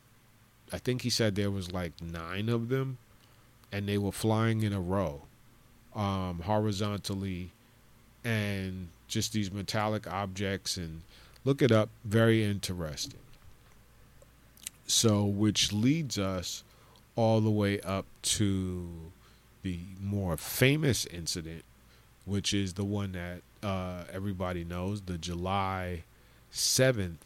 I 0.72 0.78
think 0.78 1.02
he 1.02 1.10
said 1.10 1.36
there 1.36 1.52
was 1.52 1.72
like 1.72 1.94
nine 2.02 2.48
of 2.48 2.70
them, 2.70 2.98
and 3.72 3.88
they 3.88 3.98
were 3.98 4.12
flying 4.12 4.64
in 4.64 4.72
a 4.72 4.80
row, 4.80 5.24
um, 5.96 6.42
horizontally, 6.46 7.52
and 8.24 8.88
just 9.08 9.34
these 9.34 9.52
metallic 9.52 10.08
objects. 10.08 10.78
And 10.78 11.02
look 11.44 11.62
it 11.62 11.72
up, 11.72 11.90
very 12.06 12.44
interesting. 12.44 13.20
So, 14.88 15.26
which 15.26 15.74
leads 15.74 16.18
us 16.18 16.64
all 17.22 17.40
the 17.40 17.52
way 17.52 17.80
up 17.82 18.08
to 18.24 18.90
the 19.62 19.80
more 20.02 20.38
famous 20.38 21.06
incident, 21.06 21.64
which 22.26 22.52
is 22.52 22.74
the 22.74 22.84
one 22.84 23.12
that 23.12 23.42
uh, 23.62 24.06
everybody 24.12 24.64
knows, 24.64 25.02
the 25.02 25.20
July 25.20 26.04
seventh, 26.50 27.24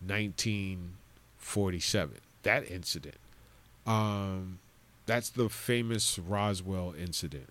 nineteen 0.00 0.94
forty-seven 1.36 2.16
that 2.42 2.68
incident. 2.68 3.14
Um, 3.86 4.58
that's 5.06 5.30
the 5.30 5.48
famous 5.48 6.18
Roswell 6.18 6.94
incident. 6.98 7.48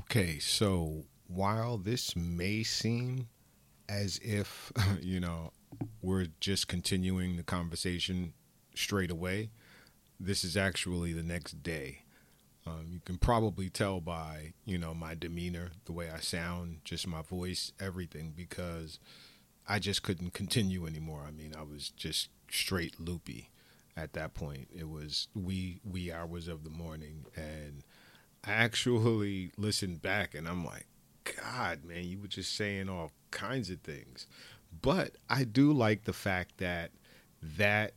Okay, 0.00 0.40
so 0.40 1.04
while 1.28 1.76
this 1.76 2.16
may 2.16 2.64
seem 2.64 3.28
as 3.88 4.18
if, 4.24 4.72
you 5.02 5.20
know, 5.20 5.52
we're 6.02 6.26
just 6.40 6.68
continuing 6.68 7.36
the 7.36 7.42
conversation 7.42 8.32
straight 8.74 9.10
away, 9.10 9.50
this 10.20 10.44
is 10.44 10.56
actually 10.56 11.12
the 11.12 11.22
next 11.22 11.62
day. 11.62 12.02
Um, 12.66 12.86
you 12.88 13.00
can 13.04 13.16
probably 13.16 13.70
tell 13.70 14.00
by, 14.00 14.52
you 14.64 14.78
know, 14.78 14.92
my 14.92 15.14
demeanor, 15.14 15.70
the 15.86 15.92
way 15.92 16.10
I 16.10 16.20
sound, 16.20 16.80
just 16.84 17.06
my 17.06 17.22
voice, 17.22 17.72
everything, 17.80 18.34
because 18.36 18.98
I 19.66 19.78
just 19.78 20.02
couldn't 20.02 20.34
continue 20.34 20.86
anymore. 20.86 21.24
I 21.26 21.30
mean, 21.30 21.54
I 21.58 21.62
was 21.62 21.90
just 21.90 22.28
straight 22.50 23.00
loopy 23.00 23.50
at 23.96 24.12
that 24.14 24.34
point. 24.34 24.68
It 24.74 24.88
was 24.88 25.28
wee 25.34 25.80
wee 25.84 26.12
hours 26.12 26.46
of 26.48 26.64
the 26.64 26.70
morning, 26.70 27.26
and 27.36 27.84
I 28.44 28.52
actually 28.52 29.52
listened 29.56 30.02
back, 30.02 30.34
and 30.34 30.46
I'm 30.48 30.64
like, 30.64 30.86
God, 31.24 31.84
man, 31.84 32.04
you 32.04 32.20
were 32.20 32.28
just 32.28 32.54
saying 32.54 32.88
all 32.88 33.12
kinds 33.30 33.70
of 33.70 33.80
things. 33.80 34.26
But 34.82 35.16
I 35.28 35.44
do 35.44 35.72
like 35.72 36.04
the 36.04 36.12
fact 36.12 36.58
that 36.58 36.90
that 37.56 37.94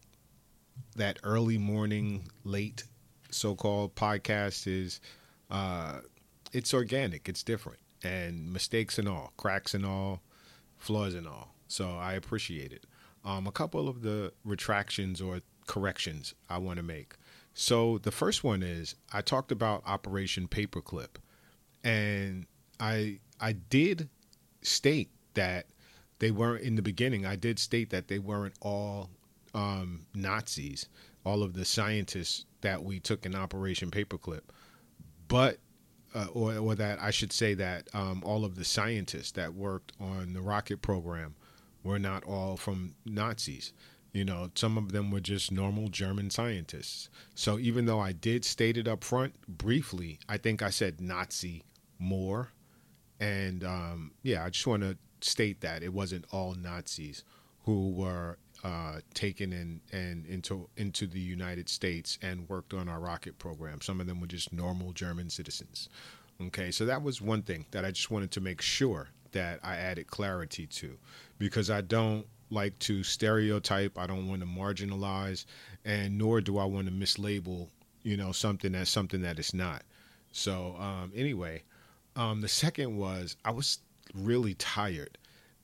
that 0.95 1.19
early 1.23 1.57
morning, 1.57 2.27
late 2.43 2.83
so-called 3.29 3.95
podcast 3.95 4.67
is 4.67 4.99
uh, 5.49 5.99
it's 6.51 6.73
organic, 6.73 7.29
it's 7.29 7.43
different, 7.43 7.79
and 8.03 8.51
mistakes 8.51 8.97
and 8.97 9.07
all, 9.07 9.33
cracks 9.37 9.73
and 9.73 9.85
all, 9.85 10.21
flaws 10.77 11.13
and 11.13 11.27
all. 11.27 11.53
So 11.67 11.91
I 11.91 12.13
appreciate 12.13 12.73
it. 12.73 12.85
Um, 13.23 13.47
a 13.47 13.51
couple 13.51 13.87
of 13.87 14.01
the 14.01 14.33
retractions 14.43 15.21
or 15.21 15.41
corrections 15.67 16.33
I 16.49 16.57
want 16.57 16.77
to 16.77 16.83
make. 16.83 17.13
So 17.53 17.97
the 17.99 18.11
first 18.11 18.43
one 18.43 18.63
is 18.63 18.95
I 19.13 19.21
talked 19.21 19.51
about 19.51 19.83
Operation 19.85 20.47
Paperclip, 20.47 21.17
and 21.83 22.45
I 22.79 23.19
I 23.39 23.53
did 23.53 24.09
state 24.61 25.09
that 25.33 25.67
they 26.21 26.29
weren't 26.29 26.63
in 26.63 26.75
the 26.75 26.83
beginning. 26.83 27.25
I 27.25 27.35
did 27.35 27.57
state 27.57 27.89
that 27.89 28.07
they 28.07 28.19
weren't 28.19 28.53
all 28.61 29.09
um, 29.55 30.05
Nazis, 30.13 30.87
all 31.25 31.41
of 31.41 31.53
the 31.55 31.65
scientists 31.65 32.45
that 32.61 32.83
we 32.83 32.99
took 32.99 33.25
in 33.25 33.33
Operation 33.35 33.89
Paperclip, 33.89 34.41
but 35.27 35.57
uh, 36.13 36.27
or, 36.31 36.55
or 36.57 36.75
that 36.75 37.01
I 37.01 37.09
should 37.09 37.33
say 37.33 37.55
that 37.55 37.87
um, 37.95 38.21
all 38.23 38.45
of 38.45 38.53
the 38.53 38.63
scientists 38.63 39.31
that 39.31 39.55
worked 39.55 39.93
on 39.99 40.33
the 40.33 40.41
rocket 40.41 40.83
program 40.83 41.33
were 41.83 41.97
not 41.97 42.23
all 42.25 42.55
from 42.55 42.93
Nazis. 43.03 43.73
You 44.13 44.23
know, 44.23 44.51
some 44.53 44.77
of 44.77 44.91
them 44.91 45.09
were 45.09 45.21
just 45.21 45.51
normal 45.51 45.87
German 45.87 46.29
scientists. 46.29 47.09
So 47.33 47.57
even 47.57 47.87
though 47.87 47.99
I 47.99 48.11
did 48.11 48.45
state 48.45 48.77
it 48.77 48.87
up 48.87 49.03
front 49.03 49.33
briefly, 49.47 50.19
I 50.29 50.37
think 50.37 50.61
I 50.61 50.69
said 50.69 51.01
Nazi 51.01 51.63
more. 51.97 52.49
And 53.19 53.63
um, 53.63 54.11
yeah, 54.21 54.45
I 54.45 54.49
just 54.51 54.67
want 54.67 54.83
to 54.83 54.97
state 55.23 55.61
that 55.61 55.83
it 55.83 55.93
wasn't 55.93 56.25
all 56.31 56.53
Nazis 56.55 57.23
who 57.65 57.91
were 57.91 58.37
uh, 58.63 58.99
taken 59.13 59.53
in 59.53 59.81
and 59.91 60.25
into 60.25 60.67
into 60.77 61.07
the 61.07 61.19
United 61.19 61.67
States 61.67 62.19
and 62.21 62.47
worked 62.49 62.73
on 62.73 62.87
our 62.87 62.99
rocket 62.99 63.37
program. 63.39 63.81
Some 63.81 63.99
of 63.99 64.07
them 64.07 64.19
were 64.19 64.27
just 64.27 64.53
normal 64.53 64.91
German 64.93 65.29
citizens. 65.29 65.89
Okay, 66.47 66.71
so 66.71 66.85
that 66.85 67.01
was 67.03 67.21
one 67.21 67.41
thing 67.43 67.65
that 67.71 67.85
I 67.85 67.91
just 67.91 68.09
wanted 68.09 68.31
to 68.31 68.41
make 68.41 68.61
sure 68.61 69.09
that 69.31 69.59
I 69.63 69.75
added 69.75 70.07
clarity 70.07 70.67
to 70.67 70.97
because 71.37 71.69
I 71.69 71.81
don't 71.81 72.25
like 72.49 72.77
to 72.79 73.03
stereotype, 73.03 73.97
I 73.97 74.07
don't 74.07 74.27
want 74.27 74.41
to 74.41 74.47
marginalize, 74.47 75.45
and 75.85 76.17
nor 76.17 76.41
do 76.41 76.57
I 76.57 76.65
want 76.65 76.87
to 76.87 76.93
mislabel, 76.93 77.69
you 78.03 78.17
know, 78.17 78.31
something 78.31 78.75
as 78.75 78.89
something 78.89 79.21
that 79.21 79.39
it's 79.39 79.53
not. 79.53 79.83
So, 80.31 80.75
um, 80.79 81.11
anyway, 81.15 81.63
um, 82.15 82.41
the 82.41 82.47
second 82.47 82.97
was 82.97 83.37
I 83.45 83.51
was 83.51 83.79
really 84.13 84.53
tired. 84.55 85.17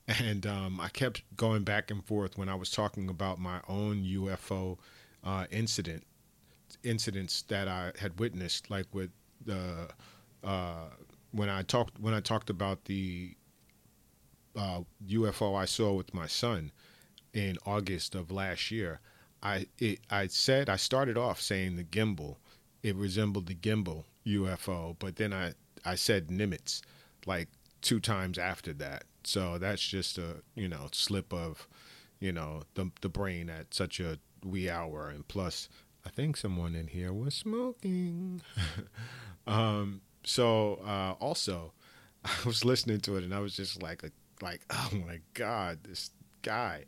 And 0.06 0.46
um, 0.46 0.80
I 0.80 0.88
kept 0.88 1.22
going 1.36 1.64
back 1.64 1.90
and 1.90 2.02
forth 2.02 2.38
when 2.38 2.48
I 2.48 2.54
was 2.54 2.70
talking 2.70 3.10
about 3.10 3.38
my 3.38 3.60
own 3.68 4.04
UFO 4.04 4.78
uh, 5.22 5.44
incident, 5.50 6.04
incidents 6.82 7.42
that 7.48 7.68
I 7.68 7.92
had 7.98 8.18
witnessed, 8.18 8.70
like 8.70 8.86
with 8.92 9.10
the 9.44 9.88
uh, 10.42 10.88
when 11.32 11.50
I 11.50 11.62
talked 11.62 11.98
when 12.00 12.14
I 12.14 12.20
talked 12.20 12.48
about 12.48 12.86
the 12.86 13.34
uh, 14.56 14.80
UFO 15.08 15.56
I 15.56 15.66
saw 15.66 15.92
with 15.92 16.14
my 16.14 16.26
son 16.26 16.72
in 17.34 17.58
August 17.66 18.14
of 18.14 18.30
last 18.30 18.70
year, 18.70 19.00
I 19.42 19.66
it, 19.78 20.00
I 20.10 20.28
said 20.28 20.70
I 20.70 20.76
started 20.76 21.18
off 21.18 21.40
saying 21.40 21.76
the 21.76 21.84
gimbal, 21.84 22.36
it 22.82 22.96
resembled 22.96 23.46
the 23.46 23.54
gimbal 23.54 24.04
UFO, 24.26 24.96
but 24.98 25.16
then 25.16 25.32
I 25.32 25.52
I 25.84 25.94
said 25.96 26.28
Nimitz 26.28 26.80
like 27.26 27.48
two 27.80 28.00
times 28.00 28.38
after 28.38 28.72
that. 28.74 29.04
So 29.24 29.58
that's 29.58 29.86
just 29.86 30.18
a 30.18 30.42
you 30.54 30.68
know 30.68 30.88
slip 30.92 31.32
of 31.32 31.68
you 32.20 32.32
know 32.32 32.62
the 32.74 32.90
the 33.00 33.08
brain 33.08 33.50
at 33.50 33.74
such 33.74 34.00
a 34.00 34.18
wee 34.44 34.70
hour, 34.70 35.08
and 35.08 35.26
plus 35.28 35.68
I 36.06 36.10
think 36.10 36.36
someone 36.36 36.74
in 36.74 36.88
here 36.88 37.12
was 37.12 37.34
smoking. 37.34 38.40
um, 39.46 40.00
so 40.24 40.80
uh, 40.86 41.14
also 41.20 41.72
I 42.24 42.36
was 42.46 42.64
listening 42.64 43.00
to 43.00 43.16
it 43.16 43.24
and 43.24 43.34
I 43.34 43.40
was 43.40 43.54
just 43.54 43.82
like 43.82 44.02
a 44.02 44.10
like, 44.42 44.62
oh 44.70 44.90
my 45.06 45.20
God, 45.34 45.80
this 45.84 46.10
guy, 46.42 46.84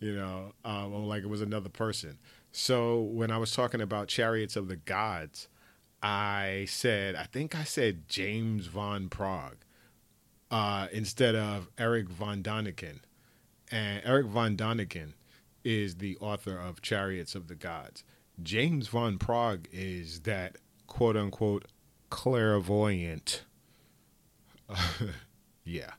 you 0.00 0.14
know, 0.14 0.52
um, 0.64 1.06
like 1.06 1.22
it 1.22 1.28
was 1.28 1.42
another 1.42 1.68
person. 1.68 2.18
So 2.52 3.00
when 3.00 3.30
I 3.30 3.38
was 3.38 3.52
talking 3.52 3.80
about 3.80 4.08
Chariots 4.08 4.56
of 4.56 4.68
the 4.68 4.76
Gods, 4.76 5.48
I 6.02 6.66
said, 6.68 7.14
I 7.14 7.24
think 7.24 7.54
I 7.54 7.64
said 7.64 8.08
James 8.08 8.66
von 8.66 9.08
Praagh 9.08 9.56
uh, 10.52 10.86
instead 10.92 11.34
of 11.34 11.68
Eric 11.76 12.08
von 12.08 12.42
Däniken. 12.42 13.00
And 13.72 14.02
Eric 14.04 14.26
von 14.26 14.56
Däniken 14.56 15.14
is 15.64 15.96
the 15.96 16.16
author 16.18 16.56
of 16.56 16.80
Chariots 16.82 17.34
of 17.34 17.48
the 17.48 17.56
Gods. 17.56 18.04
James 18.40 18.86
von 18.86 19.18
Praagh 19.18 19.66
is 19.72 20.20
that 20.20 20.58
quote 20.86 21.16
unquote 21.16 21.64
clairvoyant. 22.10 23.42
yeah 25.64 25.90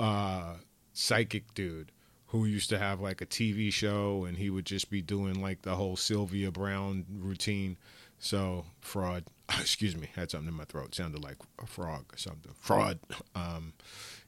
uh, 0.00 0.54
psychic 0.94 1.54
dude 1.54 1.92
who 2.26 2.46
used 2.46 2.70
to 2.70 2.78
have 2.78 3.00
like 3.00 3.20
a 3.20 3.26
TV 3.26 3.72
show 3.72 4.24
and 4.24 4.38
he 4.38 4.50
would 4.50 4.64
just 4.64 4.90
be 4.90 5.02
doing 5.02 5.40
like 5.40 5.62
the 5.62 5.76
whole 5.76 5.96
Sylvia 5.96 6.50
Browne 6.50 7.04
routine. 7.18 7.76
So 8.18 8.64
fraud, 8.80 9.24
excuse 9.60 9.96
me, 9.96 10.08
had 10.14 10.30
something 10.30 10.48
in 10.48 10.54
my 10.54 10.64
throat. 10.64 10.94
Sounded 10.94 11.22
like 11.22 11.36
a 11.62 11.66
frog 11.66 12.12
or 12.12 12.16
something. 12.16 12.52
Fraud. 12.58 12.98
Um, 13.34 13.72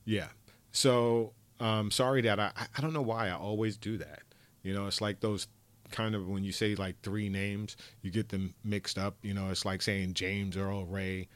yeah. 0.05 0.29
So 0.73 1.33
um, 1.61 1.91
sorry 1.91 2.23
that 2.23 2.41
I 2.41 2.53
I 2.77 2.81
don't 2.81 2.93
know 2.93 3.03
why 3.03 3.29
I 3.29 3.33
always 3.33 3.77
do 3.77 3.97
that. 3.99 4.23
You 4.63 4.75
know, 4.75 4.87
it's 4.87 5.01
like 5.01 5.21
those 5.21 5.49
kind 5.91 6.15
of 6.15 6.29
when 6.29 6.43
you 6.43 6.53
say 6.53 6.75
like 6.75 7.01
three 7.03 7.29
names, 7.29 7.77
you 8.03 8.11
get 8.11 8.31
them 8.31 8.55
mixed 8.65 8.99
up. 8.99 9.17
You 9.23 9.35
know, 9.35 9.51
it's 9.51 9.65
like 9.65 9.83
saying 9.83 10.15
James 10.15 10.57
Earl 10.57 10.85
Ray, 10.87 11.29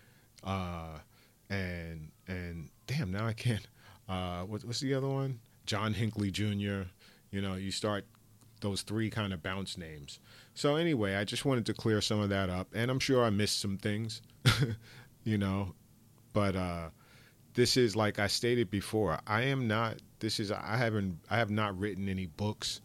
uh, 0.43 0.99
and 1.49 2.11
and 2.27 2.71
damn, 2.87 3.13
now 3.13 3.27
I 3.27 3.33
can't. 3.33 3.67
Uh, 4.09 4.43
what, 4.43 4.65
what's 4.65 4.81
the 4.81 4.95
other 4.95 5.09
one? 5.09 5.41
John 5.65 5.95
Hinckley 5.95 6.31
Jr. 6.31 6.89
You 7.31 7.43
know, 7.43 7.55
you 7.55 7.71
start 7.71 8.07
those 8.61 8.83
three 8.83 9.11
kind 9.11 9.33
of 9.33 9.43
bounce 9.43 9.77
names. 9.77 10.19
So 10.57 10.77
anyway, 10.77 11.17
I 11.17 11.25
just 11.25 11.45
wanted 11.45 11.67
to 11.67 11.75
clear 11.75 12.01
some 12.01 12.19
of 12.19 12.31
that 12.31 12.49
up, 12.49 12.69
and 12.75 12.91
I'm 12.91 12.99
sure 12.99 13.23
I 13.23 13.29
missed 13.29 13.61
some 13.61 13.77
things, 13.77 14.23
you 15.25 15.37
know, 15.37 15.75
but 16.33 16.57
uh, 16.57 16.89
this 17.53 17.77
is 17.77 17.95
like 17.95 18.19
I 18.19 18.27
stated 18.27 18.71
before. 18.71 19.21
I 19.27 19.43
am 19.43 19.69
not. 19.69 19.97
This 20.19 20.41
is 20.41 20.51
I 20.51 20.79
haven't. 20.79 21.19
I 21.29 21.37
have 21.37 21.51
not 21.51 21.79
written 21.79 22.09
any 22.09 22.25
books 22.25 22.81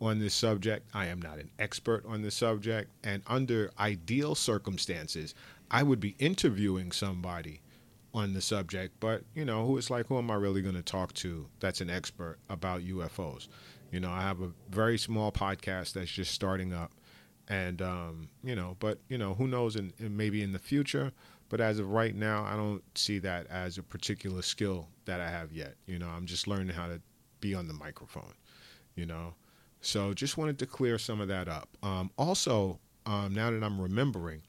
on 0.00 0.18
this 0.18 0.34
subject. 0.34 0.88
I 0.94 1.06
am 1.06 1.22
not 1.22 1.38
an 1.38 1.48
expert 1.60 2.04
on 2.06 2.22
this 2.22 2.34
subject, 2.34 2.90
and 3.04 3.22
under 3.28 3.70
ideal 3.78 4.34
circumstances, 4.34 5.32
I 5.70 5.84
would 5.84 6.00
be 6.00 6.16
interviewing 6.18 6.90
somebody 6.90 7.60
on 8.12 8.34
the 8.34 8.40
subject. 8.40 8.98
But 8.98 9.22
you 9.32 9.44
know, 9.44 9.64
who 9.64 9.76
is 9.76 9.90
like, 9.90 10.08
who 10.08 10.18
am 10.18 10.28
I 10.28 10.34
really 10.34 10.60
going 10.60 10.74
to 10.74 10.82
talk 10.82 11.12
to? 11.14 11.46
That's 11.60 11.80
an 11.80 11.88
expert 11.88 12.38
about 12.48 12.80
UFOs. 12.80 13.46
You 13.92 14.00
know, 14.00 14.10
I 14.10 14.22
have 14.22 14.40
a 14.40 14.50
very 14.70 14.98
small 14.98 15.30
podcast 15.30 15.92
that's 15.92 16.10
just 16.10 16.32
starting 16.32 16.72
up, 16.72 16.90
and 17.48 17.82
um, 17.82 18.28
you 18.42 18.54
know, 18.54 18.76
but 18.80 18.98
you 19.08 19.18
know, 19.18 19.34
who 19.34 19.46
knows? 19.46 19.76
And 19.76 19.92
maybe 19.98 20.42
in 20.42 20.52
the 20.52 20.58
future. 20.58 21.12
But 21.48 21.60
as 21.60 21.78
of 21.78 21.90
right 21.90 22.14
now, 22.14 22.44
I 22.44 22.56
don't 22.56 22.82
see 22.96 23.18
that 23.18 23.46
as 23.48 23.76
a 23.76 23.82
particular 23.82 24.40
skill 24.40 24.88
that 25.04 25.20
I 25.20 25.28
have 25.28 25.52
yet. 25.52 25.74
You 25.86 25.98
know, 25.98 26.08
I'm 26.08 26.24
just 26.24 26.46
learning 26.46 26.74
how 26.74 26.86
to 26.86 27.00
be 27.40 27.54
on 27.54 27.68
the 27.68 27.74
microphone. 27.74 28.34
You 28.94 29.06
know, 29.06 29.34
so 29.80 30.14
just 30.14 30.38
wanted 30.38 30.58
to 30.60 30.66
clear 30.66 30.98
some 30.98 31.20
of 31.20 31.28
that 31.28 31.48
up. 31.48 31.68
Um, 31.82 32.10
also, 32.16 32.78
um, 33.04 33.34
now 33.34 33.50
that 33.50 33.62
I'm 33.62 33.80
remembering, 33.80 34.42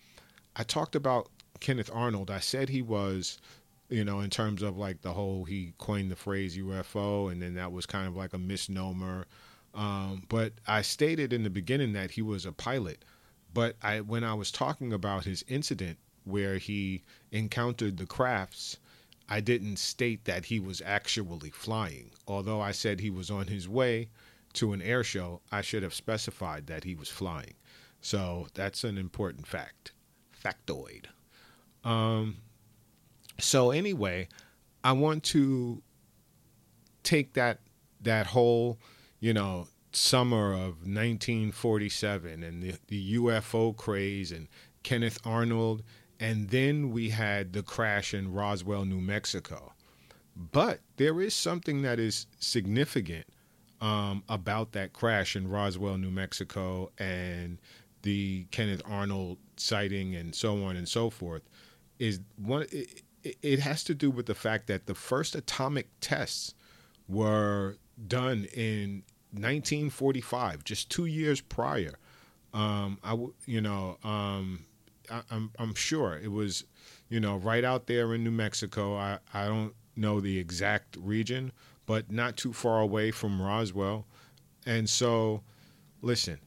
I 0.56 0.64
talked 0.64 0.96
about 0.96 1.30
Kenneth 1.60 1.90
Arnold. 1.94 2.32
I 2.32 2.40
said 2.40 2.70
he 2.70 2.82
was 2.82 3.40
you 3.94 4.04
know, 4.04 4.22
in 4.22 4.30
terms 4.32 4.64
of 4.64 4.76
like 4.76 5.02
the 5.02 5.14
whole 5.14 5.44
he 5.44 5.74
coined 5.78 6.10
the 6.10 6.16
phrase 6.16 6.58
UFO, 6.58 7.32
and 7.32 7.40
then 7.40 7.54
that 7.54 7.72
was 7.72 7.86
kind 7.86 8.08
of 8.08 8.16
like 8.16 8.34
a 8.34 8.40
misnomer. 8.40 9.28
Um, 9.74 10.24
but 10.30 10.54
I 10.68 10.82
stated 10.82 11.34
in 11.34 11.44
the 11.44 11.50
beginning 11.50 11.94
that 11.94 12.12
he 12.12 12.22
was 12.22 12.46
a 12.46 12.52
pilot. 12.52 13.04
But 13.54 13.76
I, 13.82 14.02
when 14.02 14.24
I 14.24 14.34
was 14.34 14.52
talking 14.52 14.94
about 14.94 15.26
his 15.26 15.44
incident 15.48 15.98
where 16.24 16.58
he 16.58 17.04
encountered 17.32 17.98
the 17.98 18.06
crafts, 18.06 18.78
I 19.30 19.40
didn't 19.42 19.78
state 19.78 20.26
that 20.26 20.46
he 20.46 20.60
was 20.60 20.82
actually 20.86 21.50
flying. 21.52 22.12
Although 22.28 22.62
I 22.62 22.72
said 22.72 23.00
he 23.00 23.10
was 23.10 23.30
on 23.32 23.48
his 23.48 23.70
way 23.70 24.10
to 24.54 24.74
an 24.74 24.82
air 24.82 25.04
show, 25.04 25.42
I 25.52 25.62
should 25.62 25.84
have 25.84 25.94
specified 25.94 26.68
that 26.68 26.84
he 26.84 26.96
was 26.96 27.10
flying. 27.10 27.54
So 28.02 28.48
that's 28.54 28.84
an 28.84 28.98
important 28.98 29.48
fact. 29.48 29.94
Factoid. 30.44 31.06
Um, 31.84 32.38
so 33.40 33.72
anyway, 33.72 34.28
I 34.84 34.92
want 34.92 35.24
to 35.26 35.82
take 37.04 37.34
that 37.34 37.60
that 38.02 38.28
whole, 38.28 38.78
you 39.24 39.34
know, 39.34 39.66
summer 39.94 40.52
of 40.52 40.86
1947 40.86 42.44
and 42.44 42.62
the, 42.62 42.76
the 42.88 43.16
UFO 43.16 43.74
craze 43.74 44.34
and 44.34 44.50
Kenneth 44.84 45.18
Arnold, 45.24 45.82
and 46.20 46.50
then 46.50 46.92
we 46.92 47.10
had 47.10 47.54
the 47.54 47.64
crash 47.64 48.14
in 48.14 48.34
Roswell, 48.34 48.84
New 48.84 49.00
Mexico. 49.00 49.72
But 50.36 50.82
there 50.98 51.22
is 51.22 51.34
something 51.34 51.84
that 51.84 52.02
is 52.02 52.28
significant 52.40 53.26
um, 53.80 54.26
about 54.28 54.74
that 54.74 54.92
crash 54.92 55.38
in 55.38 55.48
Roswell, 55.48 55.98
New 55.98 56.12
Mexico, 56.12 56.92
and 56.98 57.62
the 58.02 58.44
Kenneth 58.52 58.82
Arnold 58.84 59.38
sighting, 59.56 60.16
and 60.16 60.36
so 60.36 60.66
on 60.66 60.76
and 60.76 60.90
so 60.90 61.10
forth. 61.10 61.44
Is 61.98 62.20
one 62.36 62.66
it 63.24 63.60
has 63.60 63.86
to 63.86 63.96
do 63.96 64.12
with 64.12 64.26
the 64.26 64.36
fact 64.36 64.68
that 64.68 64.86
the 64.86 64.96
first 64.96 65.34
atomic 65.34 65.88
tests 66.02 66.56
were 67.08 67.78
done 68.08 68.48
in 68.54 69.04
1945, 69.34 70.64
just 70.64 70.90
two 70.90 71.06
years 71.06 71.42
prior. 71.42 71.96
Um, 72.54 73.00
I, 73.04 73.18
you 73.46 73.62
know, 73.62 73.98
um, 74.04 74.66
I, 75.12 75.22
I'm 75.32 75.52
I'm 75.58 75.74
sure 75.74 76.18
it 76.18 76.32
was, 76.32 76.66
you 77.10 77.20
know, 77.20 77.38
right 77.38 77.64
out 77.64 77.88
there 77.88 78.14
in 78.14 78.24
New 78.24 78.32
Mexico. 78.32 78.96
I 78.96 79.20
I 79.34 79.48
don't 79.48 79.74
know 79.96 80.20
the 80.20 80.38
exact 80.38 80.98
region, 80.98 81.52
but 81.86 82.12
not 82.12 82.38
too 82.38 82.54
far 82.54 82.80
away 82.82 83.12
from 83.12 83.42
Roswell. 83.42 84.06
And 84.66 84.90
so, 84.90 85.42
listen, 86.02 86.40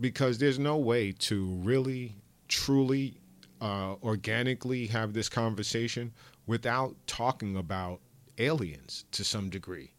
because 0.00 0.38
there's 0.38 0.58
no 0.58 0.76
way 0.76 1.12
to 1.12 1.44
really, 1.62 2.16
truly 2.48 3.20
uh, 3.60 3.94
organically 4.02 4.86
have 4.86 5.12
this 5.12 5.28
conversation 5.28 6.12
without 6.46 6.94
talking 7.06 7.56
about 7.56 8.00
aliens 8.38 9.04
to 9.12 9.24
some 9.24 9.50
degree. 9.50 9.92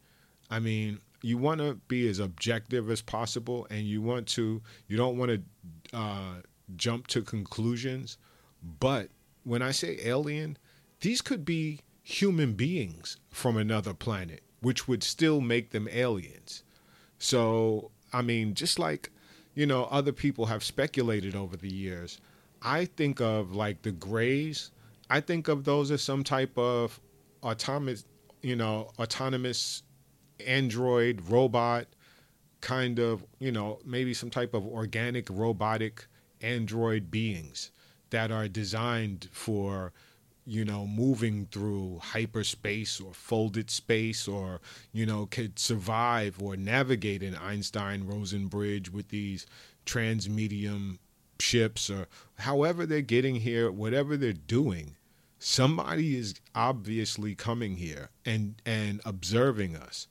I 0.50 0.60
mean, 0.60 1.00
you 1.22 1.38
want 1.38 1.60
to 1.62 1.76
be 1.88 2.08
as 2.08 2.20
objective 2.20 2.90
as 2.90 3.02
possible, 3.02 3.68
and 3.70 3.82
you 3.82 4.02
want 4.02 4.28
to, 4.28 4.62
you 4.88 4.98
don't 4.98 5.18
want 5.18 5.32
to 5.32 5.98
uh, 5.98 6.36
jump 6.76 7.08
to 7.08 7.22
conclusions. 7.22 8.18
But 8.80 9.10
when 9.44 9.62
I 9.62 9.72
say 9.72 9.98
alien, 10.04 10.58
these 11.02 11.22
could 11.22 11.46
be 11.46 11.80
human 12.04 12.54
beings 12.54 13.18
from 13.30 13.58
another 13.58 13.94
planet, 13.94 14.42
which 14.62 14.88
would 14.88 15.04
still 15.04 15.42
make 15.42 15.72
them 15.72 15.88
aliens. 15.92 16.64
So, 17.20 17.92
I 18.14 18.22
mean, 18.22 18.54
just 18.54 18.80
like, 18.80 19.12
you 19.56 19.66
know, 19.66 19.86
other 19.86 20.12
people 20.12 20.46
have 20.46 20.64
speculated 20.64 21.36
over 21.36 21.58
the 21.58 21.74
years, 21.74 22.20
I 22.62 22.86
think 22.86 23.20
of 23.22 23.54
like 23.54 23.82
the 23.82 23.92
Greys. 23.92 24.72
I 25.10 25.22
think 25.22 25.48
of 25.48 25.64
those 25.64 25.92
as 25.92 26.02
some 26.02 26.24
type 26.24 26.58
of 26.58 27.00
autonomous, 27.44 28.06
you 28.42 28.56
know, 28.56 28.92
autonomous 29.00 29.84
android 30.46 31.22
robot 31.30 31.88
kind 32.62 33.00
of, 33.00 33.24
you 33.40 33.52
know, 33.52 33.80
maybe 33.86 34.14
some 34.14 34.30
type 34.30 34.54
of 34.54 34.66
organic 34.66 35.30
robotic 35.30 36.08
android 36.42 37.10
beings 37.10 37.72
that 38.10 38.32
are 38.32 38.48
designed 38.48 39.28
for 39.32 39.92
you 40.46 40.64
know 40.64 40.88
moving 40.88 41.46
through 41.52 42.00
hyperspace 42.02 43.02
or 43.02 43.14
folded 43.14 43.70
space 43.70 44.28
or 44.28 44.62
you 44.94 45.06
know 45.06 45.26
could 45.26 45.60
survive 45.60 46.42
or 46.42 46.56
navigate 46.56 47.22
an 47.22 47.36
Einstein 47.36 48.06
Rosen 48.06 48.48
bridge 48.48 48.90
with 48.90 49.10
these 49.10 49.46
transmedium 49.86 51.00
ships 51.40 51.90
or 51.90 52.08
however 52.40 52.86
they're 52.86 53.02
getting 53.02 53.36
here, 53.36 53.72
whatever 53.72 54.18
they're 54.18 54.34
doing, 54.34 54.96
somebody 55.40 56.16
is 56.16 56.36
obviously 56.56 57.36
coming 57.36 57.76
here 57.76 58.10
and 58.26 58.56
and 58.66 59.02
observing 59.06 59.76
us. 59.76 60.08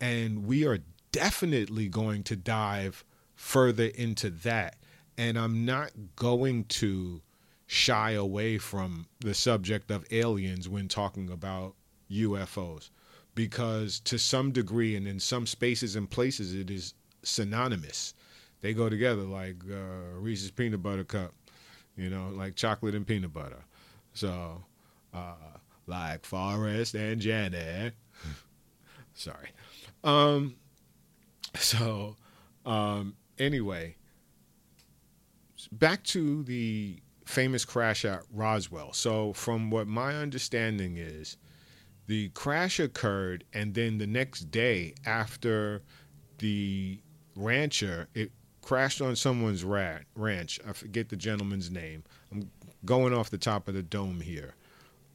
And 0.00 0.46
we 0.46 0.66
are 0.66 0.78
definitely 1.12 1.88
going 1.88 2.22
to 2.24 2.36
dive 2.36 3.04
further 3.34 3.86
into 3.86 4.30
that. 4.30 4.76
And 5.18 5.38
I'm 5.38 5.64
not 5.64 5.92
going 6.16 6.64
to 6.64 7.22
shy 7.66 8.12
away 8.12 8.58
from 8.58 9.06
the 9.20 9.34
subject 9.34 9.90
of 9.90 10.04
aliens 10.10 10.68
when 10.68 10.88
talking 10.88 11.30
about 11.30 11.74
UFOs 12.10 12.90
because 13.34 13.98
to 14.00 14.18
some 14.18 14.52
degree 14.52 14.94
and 14.94 15.08
in 15.08 15.18
some 15.18 15.46
spaces 15.46 15.96
and 15.96 16.08
places 16.08 16.54
it 16.54 16.70
is 16.70 16.94
synonymous 17.24 18.14
they 18.60 18.74
go 18.74 18.88
together 18.88 19.22
like 19.22 19.56
uh, 19.70 20.18
Reese's 20.18 20.50
peanut 20.50 20.82
butter 20.82 21.04
cup, 21.04 21.32
you 21.96 22.10
know, 22.10 22.30
like 22.30 22.56
chocolate 22.56 22.94
and 22.94 23.06
peanut 23.06 23.32
butter. 23.32 23.64
So, 24.12 24.62
uh, 25.14 25.34
like 25.86 26.24
Forrest 26.24 26.94
and 26.94 27.20
Janet. 27.20 27.94
Sorry. 29.14 29.50
Um, 30.06 30.54
so, 31.56 32.16
um, 32.64 33.16
anyway, 33.38 33.96
back 35.72 36.04
to 36.04 36.44
the 36.44 37.00
famous 37.24 37.64
crash 37.64 38.04
at 38.04 38.22
Roswell. 38.32 38.92
So, 38.92 39.32
from 39.32 39.70
what 39.70 39.88
my 39.88 40.14
understanding 40.14 40.96
is, 40.96 41.36
the 42.06 42.28
crash 42.30 42.78
occurred, 42.78 43.44
and 43.52 43.74
then 43.74 43.98
the 43.98 44.06
next 44.06 44.52
day 44.52 44.94
after 45.04 45.82
the 46.38 47.00
rancher, 47.34 48.08
it 48.14 48.30
crashed 48.62 49.00
on 49.00 49.16
someone's 49.16 49.64
rat, 49.64 50.04
ranch. 50.14 50.60
I 50.66 50.72
forget 50.72 51.08
the 51.08 51.16
gentleman's 51.16 51.68
name. 51.68 52.04
I'm 52.30 52.48
going 52.84 53.12
off 53.12 53.30
the 53.30 53.38
top 53.38 53.66
of 53.66 53.74
the 53.74 53.82
dome 53.82 54.20
here. 54.20 54.54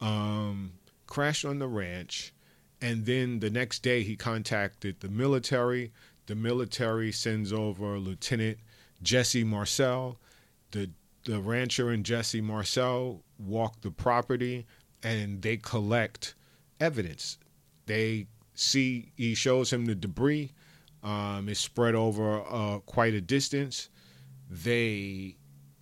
Um, 0.02 0.72
crashed 1.06 1.46
on 1.46 1.58
the 1.60 1.68
ranch, 1.68 2.34
and 2.82 3.06
then 3.06 3.40
the 3.40 3.50
next 3.50 3.80
day 3.82 4.02
he 4.04 4.16
contacted 4.16 5.00
the 5.00 5.08
military. 5.08 5.92
The 6.26 6.34
military 6.36 7.12
sends 7.12 7.52
over 7.52 7.98
Lieutenant 7.98 8.58
Jesse 9.02 9.44
Marcel. 9.44 10.18
The 10.72 10.90
the 11.24 11.40
rancher 11.40 11.90
and 11.90 12.04
Jesse 12.04 12.42
Marcel 12.42 13.22
walk 13.38 13.80
the 13.82 13.92
property 13.92 14.66
and 15.02 15.42
they 15.42 15.56
collect 15.58 16.34
evidence. 16.80 17.38
They 17.86 18.26
see 18.54 19.12
he 19.16 19.34
shows 19.34 19.72
him 19.72 19.86
the 19.86 19.94
debris 19.94 20.52
Um, 21.02 21.48
it's 21.48 21.60
spread 21.60 21.94
over 21.96 22.42
uh, 22.48 22.80
quite 22.80 23.14
a 23.14 23.20
distance. 23.20 23.88
They 24.50 25.36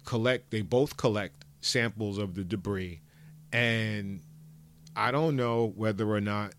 collect. 0.05 0.51
They 0.51 0.63
both 0.63 0.97
collect 0.97 1.45
samples 1.61 2.19
of 2.19 2.35
the 2.35 2.45
debris, 2.45 3.03
and 3.53 4.23
I 4.97 5.11
don't 5.11 5.37
know 5.37 5.73
whether 5.77 6.09
or 6.09 6.21
not 6.23 6.55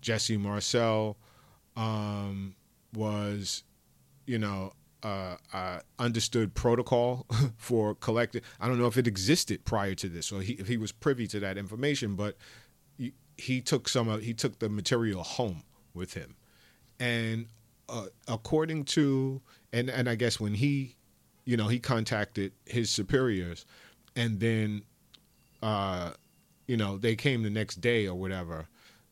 Jesse 0.00 0.36
Marcel 0.36 1.16
um, 1.76 2.54
was, 2.94 3.64
you 4.26 4.38
know, 4.38 4.72
uh, 5.02 5.36
uh, 5.52 5.78
understood 5.98 6.54
protocol 6.54 7.26
for 7.56 7.94
collecting. 7.94 8.42
I 8.60 8.66
don't 8.68 8.78
know 8.78 8.86
if 8.86 8.96
it 8.96 9.06
existed 9.06 9.64
prior 9.64 9.94
to 9.94 10.08
this, 10.08 10.32
or 10.32 10.40
he, 10.40 10.54
if 10.54 10.66
he 10.66 10.76
was 10.76 10.90
privy 10.90 11.26
to 11.28 11.40
that 11.40 11.58
information. 11.58 12.16
But 12.16 12.36
he, 12.98 13.12
he 13.36 13.60
took 13.60 13.88
some 13.88 14.08
of 14.08 14.22
he 14.22 14.34
took 14.34 14.58
the 14.58 14.68
material 14.68 15.22
home 15.22 15.62
with 15.94 16.14
him, 16.14 16.34
and 16.98 17.46
uh, 17.88 18.06
according 18.26 18.84
to 18.84 19.40
and 19.72 19.90
and 19.90 20.08
I 20.08 20.14
guess 20.14 20.40
when 20.40 20.54
he, 20.54 20.96
you 21.44 21.56
know, 21.56 21.68
he 21.68 21.78
contacted 21.78 22.52
his 22.64 22.90
superiors, 22.90 23.64
and 24.16 24.40
then, 24.40 24.82
uh, 25.62 26.12
you 26.66 26.76
know, 26.76 26.96
they 26.96 27.14
came 27.14 27.42
the 27.42 27.50
next 27.50 27.80
day 27.80 28.06
or 28.06 28.14
whatever, 28.14 28.66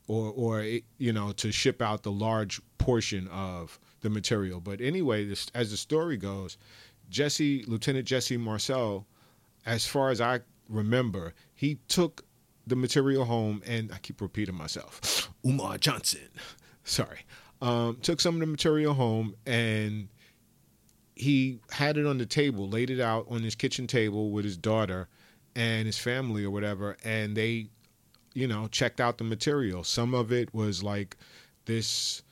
or 0.07 0.33
or 0.35 0.63
you 0.99 1.13
know 1.13 1.33
to 1.33 1.53
ship 1.53 1.81
out 1.83 2.03
the 2.03 2.13
large 2.13 2.61
portion 2.79 3.29
of 3.29 3.79
the 4.01 4.11
material. 4.11 4.61
But 4.61 4.81
anyway, 4.81 5.27
this, 5.27 5.47
as 5.55 5.71
the 5.71 5.77
story 5.77 6.17
goes, 6.17 6.59
Jesse, 7.11 7.65
Lieutenant 7.67 8.07
Jesse 8.07 8.37
Marcel, 8.37 9.07
as 9.67 9.87
far 9.87 10.11
as 10.11 10.21
I 10.21 10.41
remember, 10.69 11.35
he 11.55 11.79
took 11.89 12.25
the 12.67 12.77
material 12.77 13.25
home, 13.25 13.63
and 13.67 13.91
I 13.93 13.99
keep 13.99 14.21
repeating 14.21 14.55
myself, 14.55 15.31
Umar 15.47 15.79
Johnson, 15.79 16.29
sorry, 16.85 17.21
um, 17.61 17.99
took 18.03 18.21
some 18.21 18.35
of 18.35 18.41
the 18.41 18.47
material 18.47 18.95
home 18.95 19.35
and 19.47 20.09
he 21.17 21.61
had 21.71 21.97
it 21.97 22.07
on 22.07 22.19
the 22.19 22.27
table, 22.27 22.69
laid 22.69 22.91
it 22.91 23.01
out 23.01 23.27
on 23.31 23.43
his 23.43 23.55
kitchen 23.55 23.87
table 23.87 24.31
with 24.31 24.45
his 24.45 24.57
daughter 24.57 25.09
and 25.55 25.87
his 25.87 25.99
family 25.99 26.45
or 26.45 26.51
whatever, 26.51 26.97
and 27.05 27.37
they, 27.37 27.69
you 28.35 28.47
know, 28.47 28.69
checked 28.69 29.01
out 29.01 29.19
the 29.19 29.25
material. 29.25 29.85
Some 29.85 30.15
of 30.15 30.33
it 30.33 30.53
was 30.53 30.83
like 30.83 31.17
this 31.65 32.23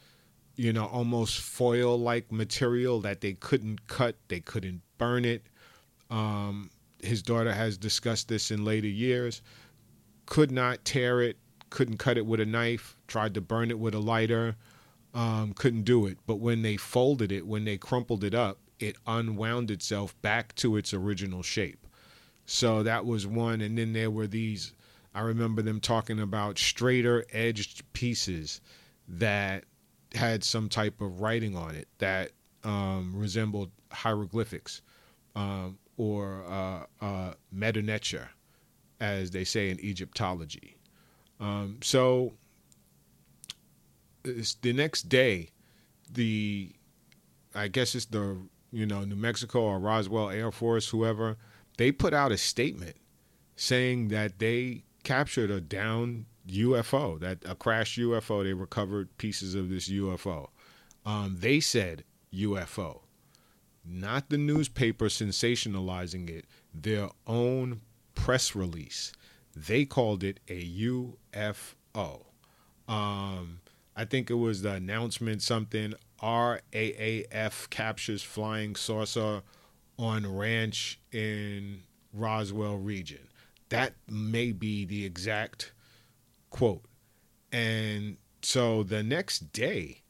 you 0.57 0.72
know, 0.72 0.86
almost 0.86 1.40
foil 1.40 1.98
like 1.98 2.30
material 2.30 3.00
that 3.00 3.20
they 3.20 3.32
couldn't 3.32 3.86
cut, 3.86 4.16
they 4.28 4.40
couldn't 4.40 4.82
burn 4.98 5.24
it. 5.24 5.46
Um, 6.11 6.70
his 7.03 7.22
daughter 7.22 7.53
has 7.53 7.76
discussed 7.76 8.28
this 8.28 8.50
in 8.50 8.64
later 8.64 8.88
years. 8.88 9.42
Could 10.26 10.50
not 10.50 10.84
tear 10.84 11.22
it, 11.22 11.36
couldn't 11.70 11.96
cut 11.96 12.18
it 12.18 12.26
with 12.26 12.40
a 12.40 12.46
knife, 12.46 12.96
tried 13.09 13.34
to 13.34 13.40
burn 13.40 13.70
it 13.70 13.78
with 13.78 13.94
a 13.94 13.98
lighter, 13.98 14.57
um, 15.14 15.55
couldn't 15.55 15.82
do 15.82 16.07
it. 16.07 16.18
But 16.26 16.36
when 16.36 16.62
they 16.62 16.76
folded 16.76 17.32
it, 17.32 17.46
when 17.46 17.64
they 17.64 17.78
crumpled 17.78 18.22
it 18.22 18.34
up, 18.34 18.59
it 18.78 18.96
unwound 19.07 19.70
itself 19.70 20.20
back 20.22 20.55
to 20.57 20.76
its 20.76 20.92
original 20.92 21.42
shape. 21.42 21.86
So 22.44 22.82
that 22.82 23.07
was 23.07 23.26
one. 23.26 23.61
And 23.61 23.78
then 23.78 23.92
there 23.94 24.11
were 24.11 24.26
these, 24.26 24.74
I 25.14 25.20
remember 25.20 25.62
them 25.62 25.80
talking 25.80 26.20
about 26.20 26.58
straighter 26.58 27.24
edged 27.32 27.90
pieces 27.92 28.60
that 29.08 29.64
had 30.14 30.44
some 30.44 30.68
type 30.68 31.00
of 31.00 31.20
writing 31.20 31.56
on 31.56 31.74
it 31.74 31.88
that 31.98 32.32
um, 32.64 33.12
resembled 33.14 33.70
hieroglyphics 33.90 34.82
um, 35.34 35.78
or 35.96 36.44
uh, 36.48 37.04
uh, 37.04 37.34
as 39.00 39.30
they 39.30 39.44
say 39.44 39.70
in 39.70 39.80
Egyptology. 39.80 40.76
Um, 41.40 41.78
so 41.82 42.32
the 44.22 44.72
next 44.72 45.08
day, 45.08 45.50
the 46.10 46.70
I 47.54 47.68
guess 47.68 47.94
it's 47.94 48.06
the 48.06 48.38
you 48.70 48.86
know 48.86 49.04
New 49.04 49.16
Mexico 49.16 49.62
or 49.62 49.78
Roswell 49.78 50.30
Air 50.30 50.52
Force, 50.52 50.88
whoever, 50.88 51.36
they 51.76 51.90
put 51.92 52.14
out 52.14 52.32
a 52.32 52.38
statement 52.38 52.96
saying 53.56 54.08
that 54.08 54.38
they 54.38 54.84
captured 55.03 55.50
a 55.50 55.61
down 55.61 56.26
UFO, 56.48 57.18
that 57.20 57.38
a 57.44 57.55
crashed 57.55 57.98
UFO. 57.98 58.42
They 58.42 58.53
recovered 58.53 59.16
pieces 59.18 59.55
of 59.55 59.68
this 59.68 59.88
UFO. 59.88 60.48
Um, 61.05 61.36
they 61.38 61.61
said 61.61 62.05
UFO, 62.32 63.00
not 63.84 64.30
the 64.30 64.38
newspaper 64.38 65.07
sensationalizing 65.07 66.30
it. 66.30 66.46
Their 66.74 67.09
own 67.26 67.80
press 68.14 68.55
release, 68.55 69.12
they 69.55 69.84
called 69.84 70.22
it 70.22 70.40
a 70.48 70.64
UFO. 70.64 72.24
Um, 72.88 73.61
I 73.94 74.05
think 74.05 74.30
it 74.30 74.34
was 74.34 74.62
the 74.62 74.72
announcement 74.72 75.42
something 75.42 75.94
RAAF 76.22 77.68
captures 77.70 78.22
flying 78.22 78.76
saucer 78.76 79.42
on 79.98 80.26
ranch 80.26 81.00
in 81.11 81.82
Roswell 82.12 82.76
region. 82.76 83.28
That 83.73 83.95
may 84.09 84.53
be 84.53 84.85
the 84.85 85.05
exact 85.05 85.73
quote. 86.51 86.85
And 87.51 88.16
so 88.43 88.83
the 88.83 89.03
next 89.03 89.53
day 89.53 90.03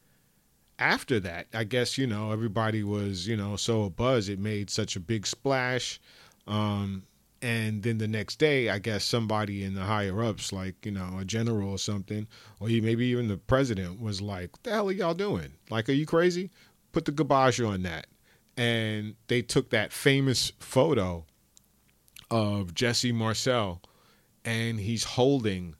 after 0.78 1.20
that, 1.20 1.46
I 1.54 1.64
guess, 1.64 1.96
you 1.96 2.06
know, 2.06 2.32
everybody 2.32 2.82
was, 2.82 3.26
you 3.26 3.36
know, 3.36 3.56
so 3.56 3.88
abuzz. 3.88 4.28
It 4.28 4.38
made 4.38 4.70
such 4.70 4.96
a 4.96 5.00
big 5.00 5.26
splash. 5.26 6.00
Um, 6.46 7.04
and 7.40 7.82
then 7.82 7.98
the 7.98 8.08
next 8.08 8.36
day, 8.36 8.68
I 8.68 8.78
guess 8.78 9.04
somebody 9.04 9.64
in 9.64 9.74
the 9.74 9.82
higher 9.82 10.22
ups, 10.22 10.52
like, 10.52 10.86
you 10.86 10.92
know, 10.92 11.18
a 11.18 11.24
general 11.24 11.70
or 11.70 11.78
something, 11.78 12.26
or 12.60 12.68
maybe 12.68 13.06
even 13.06 13.28
the 13.28 13.36
president 13.36 14.00
was 14.00 14.20
like, 14.20 14.52
what 14.52 14.62
the 14.62 14.70
hell 14.70 14.88
are 14.88 14.92
y'all 14.92 15.14
doing? 15.14 15.52
Like, 15.68 15.88
are 15.88 15.92
you 15.92 16.06
crazy? 16.06 16.50
Put 16.92 17.04
the 17.04 17.12
garbage 17.12 17.60
on 17.60 17.82
that. 17.82 18.06
And 18.56 19.16
they 19.26 19.42
took 19.42 19.70
that 19.70 19.92
famous 19.92 20.52
photo 20.60 21.24
of 22.32 22.74
Jesse 22.74 23.12
Marcel, 23.12 23.82
and 24.44 24.80
he's 24.80 25.04
holding 25.04 25.76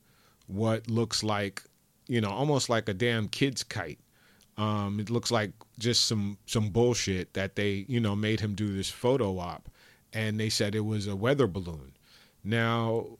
what 0.47 0.89
looks 0.89 1.25
like, 1.25 1.63
you 2.07 2.21
know, 2.21 2.31
almost 2.31 2.69
like 2.69 2.91
a 2.91 2.95
damn 2.95 3.27
kid's 3.27 3.65
kite. 3.65 3.99
Um, 4.59 5.01
it 5.01 5.09
looks 5.09 5.31
like 5.31 5.53
just 5.79 6.07
some 6.07 6.37
some 6.45 6.69
bullshit 6.69 7.33
that 7.33 7.57
they, 7.57 7.87
you 7.89 7.99
know, 7.99 8.15
made 8.15 8.41
him 8.41 8.55
do 8.55 8.77
this 8.77 8.91
photo 8.91 9.39
op, 9.39 9.71
and 10.13 10.39
they 10.39 10.51
said 10.51 10.75
it 10.75 10.81
was 10.81 11.07
a 11.07 11.17
weather 11.17 11.47
balloon. 11.47 11.95
Now, 12.45 13.19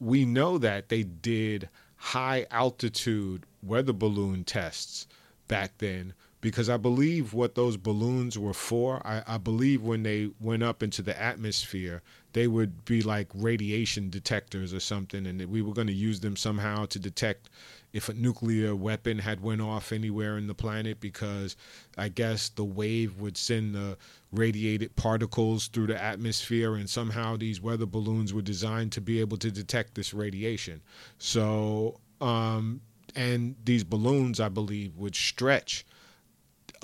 we 0.00 0.24
know 0.24 0.56
that 0.56 0.88
they 0.88 1.02
did 1.02 1.68
high 1.96 2.46
altitude 2.50 3.44
weather 3.62 3.92
balloon 3.92 4.42
tests 4.42 5.06
back 5.48 5.76
then 5.78 6.14
because 6.40 6.68
I 6.68 6.76
believe 6.76 7.32
what 7.32 7.54
those 7.54 7.78
balloons 7.78 8.38
were 8.38 8.52
for, 8.52 9.00
I, 9.06 9.22
I, 9.26 9.38
believe 9.38 9.80
when 9.80 10.02
they 10.02 10.28
went 10.38 10.62
up 10.62 10.82
into 10.82 11.00
the 11.00 11.18
atmosphere, 11.18 12.02
they 12.34 12.48
would 12.48 12.84
be 12.84 13.00
like 13.00 13.28
radiation 13.32 14.10
detectors 14.10 14.74
or 14.74 14.80
something, 14.80 15.26
and 15.26 15.40
we 15.46 15.62
were 15.62 15.72
going 15.72 15.86
to 15.86 15.92
use 15.92 16.20
them 16.20 16.36
somehow 16.36 16.84
to 16.86 16.98
detect 16.98 17.48
if 17.92 18.08
a 18.08 18.14
nuclear 18.14 18.74
weapon 18.74 19.20
had 19.20 19.40
went 19.40 19.60
off 19.60 19.92
anywhere 19.92 20.36
in 20.36 20.48
the 20.48 20.54
planet 20.54 20.98
because 20.98 21.56
I 21.96 22.08
guess 22.08 22.48
the 22.48 22.64
wave 22.64 23.20
would 23.20 23.36
send 23.36 23.76
the 23.76 23.96
radiated 24.32 24.96
particles 24.96 25.68
through 25.68 25.86
the 25.86 26.02
atmosphere 26.02 26.74
and 26.74 26.90
somehow 26.90 27.36
these 27.36 27.60
weather 27.60 27.86
balloons 27.86 28.34
were 28.34 28.42
designed 28.42 28.90
to 28.92 29.00
be 29.00 29.20
able 29.20 29.36
to 29.36 29.50
detect 29.52 29.94
this 29.94 30.12
radiation. 30.12 30.82
So 31.18 32.00
um, 32.20 32.80
and 33.14 33.54
these 33.64 33.84
balloons 33.84 34.40
I 34.40 34.48
believe 34.48 34.96
would 34.96 35.14
stretch 35.14 35.86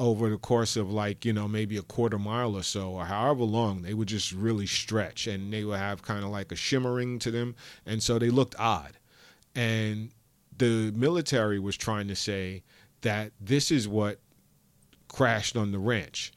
over 0.00 0.30
the 0.30 0.38
course 0.38 0.76
of 0.76 0.90
like 0.90 1.26
you 1.26 1.32
know 1.32 1.46
maybe 1.46 1.76
a 1.76 1.82
quarter 1.82 2.18
mile 2.18 2.56
or 2.56 2.62
so 2.62 2.92
or 2.92 3.04
however 3.04 3.44
long 3.44 3.82
they 3.82 3.92
would 3.92 4.08
just 4.08 4.32
really 4.32 4.66
stretch 4.66 5.26
and 5.26 5.52
they 5.52 5.62
would 5.62 5.78
have 5.78 6.00
kind 6.00 6.24
of 6.24 6.30
like 6.30 6.50
a 6.50 6.56
shimmering 6.56 7.18
to 7.18 7.30
them. 7.30 7.54
And 7.84 8.02
so 8.02 8.18
they 8.18 8.30
looked 8.30 8.58
odd. 8.58 8.96
And 9.54 10.10
the 10.56 10.90
military 10.96 11.58
was 11.58 11.76
trying 11.76 12.08
to 12.08 12.16
say 12.16 12.62
that 13.02 13.32
this 13.38 13.70
is 13.70 13.86
what 13.86 14.20
crashed 15.08 15.54
on 15.54 15.70
the 15.70 15.78
ranch. 15.78 16.32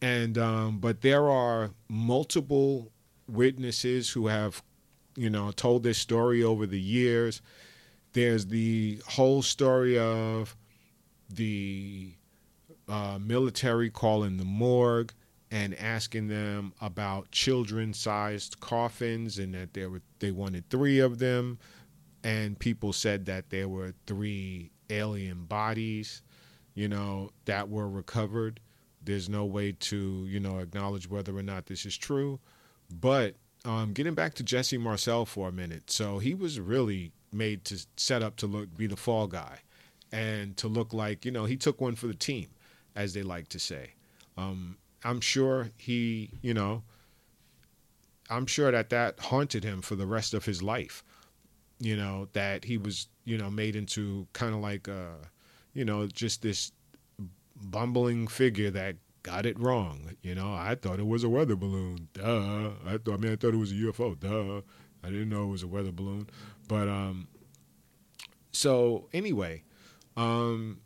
And 0.00 0.38
um, 0.38 0.78
but 0.78 1.02
there 1.02 1.28
are 1.28 1.72
multiple 1.88 2.90
witnesses 3.28 4.10
who 4.10 4.28
have 4.28 4.62
you 5.14 5.28
know 5.28 5.50
told 5.50 5.82
this 5.82 5.98
story 5.98 6.42
over 6.42 6.66
the 6.66 6.80
years. 6.80 7.42
There's 8.14 8.46
the 8.46 9.00
whole 9.06 9.42
story 9.42 9.98
of 9.98 10.56
the 11.28 12.14
uh, 12.88 13.18
military 13.20 13.90
calling 13.90 14.36
the 14.36 14.44
morgue 14.44 15.12
and 15.50 15.74
asking 15.78 16.28
them 16.28 16.72
about 16.80 17.30
children-sized 17.30 18.60
coffins 18.60 19.38
and 19.38 19.54
that 19.54 19.74
there 19.74 19.90
were 19.90 20.02
they 20.18 20.30
wanted 20.30 20.68
three 20.70 20.98
of 20.98 21.18
them. 21.18 21.58
And 22.22 22.58
people 22.58 22.92
said 22.92 23.26
that 23.26 23.50
there 23.50 23.68
were 23.68 23.94
three 24.06 24.70
alien 24.90 25.44
bodies 25.44 26.22
you 26.74 26.88
know 26.88 27.30
that 27.46 27.68
were 27.68 27.88
recovered. 27.88 28.60
There's 29.02 29.28
no 29.28 29.44
way 29.44 29.72
to 29.72 30.26
you 30.28 30.40
know 30.40 30.58
acknowledge 30.58 31.08
whether 31.08 31.36
or 31.36 31.42
not 31.42 31.66
this 31.66 31.86
is 31.86 31.96
true. 31.96 32.40
But 32.90 33.36
um, 33.64 33.92
getting 33.92 34.14
back 34.14 34.34
to 34.34 34.42
jesse 34.42 34.76
marcel 34.76 35.24
for 35.24 35.48
a 35.48 35.52
minute. 35.52 35.90
So 35.90 36.18
he 36.18 36.34
was 36.34 36.60
really 36.60 37.12
made 37.32 37.64
to 37.66 37.84
set 37.96 38.22
up 38.22 38.36
to 38.36 38.46
look 38.46 38.76
be 38.76 38.86
the 38.86 38.96
fall 38.96 39.26
guy 39.26 39.60
and 40.12 40.56
to 40.58 40.68
look 40.68 40.92
like 40.92 41.24
you 41.24 41.30
know 41.30 41.44
he 41.44 41.56
took 41.56 41.80
one 41.80 41.94
for 41.94 42.06
the 42.06 42.14
team 42.14 42.48
as 42.96 43.14
they 43.14 43.22
like 43.22 43.48
to 43.48 43.58
say. 43.58 43.94
Um, 44.36 44.78
I'm 45.04 45.20
sure 45.20 45.70
he, 45.76 46.30
you 46.42 46.54
know, 46.54 46.82
I'm 48.30 48.46
sure 48.46 48.70
that 48.70 48.90
that 48.90 49.20
haunted 49.20 49.64
him 49.64 49.82
for 49.82 49.96
the 49.96 50.06
rest 50.06 50.34
of 50.34 50.44
his 50.44 50.62
life. 50.62 51.04
You 51.78 51.96
know, 51.96 52.28
that 52.32 52.64
he 52.64 52.78
was, 52.78 53.08
you 53.24 53.36
know, 53.36 53.50
made 53.50 53.76
into 53.76 54.26
kind 54.32 54.54
of 54.54 54.60
like, 54.60 54.88
uh, 54.88 55.26
you 55.74 55.84
know, 55.84 56.06
just 56.06 56.40
this 56.40 56.72
bumbling 57.56 58.26
figure 58.28 58.70
that 58.70 58.96
got 59.22 59.44
it 59.44 59.58
wrong. 59.58 60.12
You 60.22 60.34
know, 60.34 60.52
I 60.52 60.76
thought 60.76 61.00
it 61.00 61.06
was 61.06 61.24
a 61.24 61.28
weather 61.28 61.56
balloon. 61.56 62.08
Duh. 62.12 62.70
I 62.86 62.98
thought, 62.98 63.14
I 63.14 63.16
mean, 63.16 63.32
I 63.32 63.36
thought 63.36 63.54
it 63.54 63.58
was 63.58 63.72
a 63.72 63.76
UFO. 63.76 64.18
Duh. 64.18 64.62
I 65.02 65.10
didn't 65.10 65.28
know 65.28 65.44
it 65.44 65.50
was 65.50 65.62
a 65.62 65.66
weather 65.66 65.92
balloon. 65.92 66.28
But 66.68 66.88
um, 66.88 67.28
so 68.52 69.08
anyway, 69.12 69.64
um, 70.16 70.80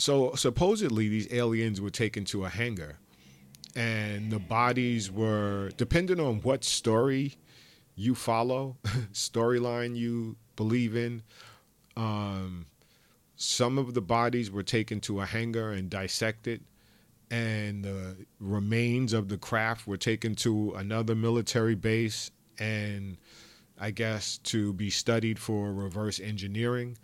so 0.00 0.34
supposedly 0.34 1.08
these 1.08 1.30
aliens 1.32 1.80
were 1.80 1.90
taken 1.90 2.24
to 2.26 2.46
a 2.46 2.48
hangar, 2.48 2.96
and 3.76 4.32
the 4.32 4.38
bodies 4.38 5.10
were 5.10 5.70
depending 5.76 6.18
on 6.18 6.40
what 6.40 6.64
story 6.64 7.34
you 7.96 8.14
follow, 8.14 8.78
storyline 9.12 9.94
you 9.94 10.36
believe 10.56 10.96
in. 10.96 11.22
Um, 11.96 12.64
some 13.36 13.76
of 13.76 13.92
the 13.92 14.00
bodies 14.00 14.50
were 14.50 14.62
taken 14.62 15.00
to 15.00 15.20
a 15.20 15.26
hangar 15.26 15.72
and 15.72 15.90
dissected, 15.90 16.64
and 17.30 17.84
the 17.84 18.16
remains 18.38 19.12
of 19.12 19.28
the 19.28 19.36
craft 19.36 19.86
were 19.86 19.98
taken 19.98 20.34
to 20.36 20.72
another 20.76 21.14
military 21.14 21.74
base 21.74 22.30
and 22.58 23.18
I 23.78 23.90
guess 23.90 24.38
to 24.44 24.72
be 24.72 24.88
studied 24.88 25.38
for 25.38 25.72
reverse 25.72 26.20
engineering. 26.20 26.96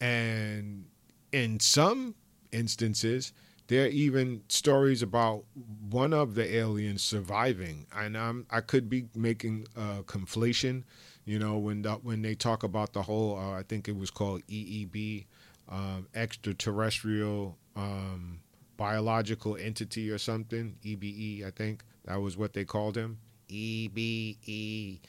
And 0.00 0.86
in 1.32 1.58
some 1.60 2.14
instances, 2.52 3.32
there 3.68 3.84
are 3.84 3.88
even 3.88 4.42
stories 4.48 5.02
about 5.02 5.44
one 5.88 6.12
of 6.12 6.34
the 6.34 6.54
aliens 6.56 7.02
surviving, 7.02 7.86
and 7.96 8.16
I'm, 8.16 8.46
I 8.50 8.60
could 8.60 8.88
be 8.88 9.06
making 9.14 9.66
a 9.76 10.02
conflation. 10.02 10.84
You 11.24 11.38
know, 11.38 11.58
when 11.58 11.82
the, 11.82 11.92
when 11.92 12.22
they 12.22 12.34
talk 12.34 12.62
about 12.64 12.92
the 12.92 13.02
whole, 13.02 13.38
uh, 13.38 13.58
I 13.58 13.62
think 13.62 13.88
it 13.88 13.96
was 13.96 14.10
called 14.10 14.42
EEB, 14.48 15.26
um, 15.68 16.08
extraterrestrial 16.14 17.56
um, 17.76 18.40
biological 18.76 19.56
entity 19.56 20.10
or 20.10 20.18
something, 20.18 20.76
EBE, 20.84 21.46
I 21.46 21.50
think 21.50 21.84
that 22.04 22.20
was 22.20 22.36
what 22.36 22.52
they 22.52 22.64
called 22.64 22.96
him, 22.96 23.18
EBE, 23.48 25.00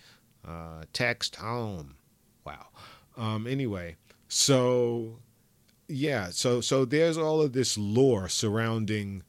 uh, 0.47 0.83
text 0.93 1.35
home. 1.37 1.95
Wow. 2.45 2.67
Um, 3.17 3.47
anyway, 3.47 3.95
so 4.27 5.17
yeah, 5.87 6.29
so 6.29 6.61
so 6.61 6.85
there's 6.85 7.17
all 7.17 7.41
of 7.41 7.53
this 7.53 7.77
lore 7.77 8.29
surrounding 8.29 9.23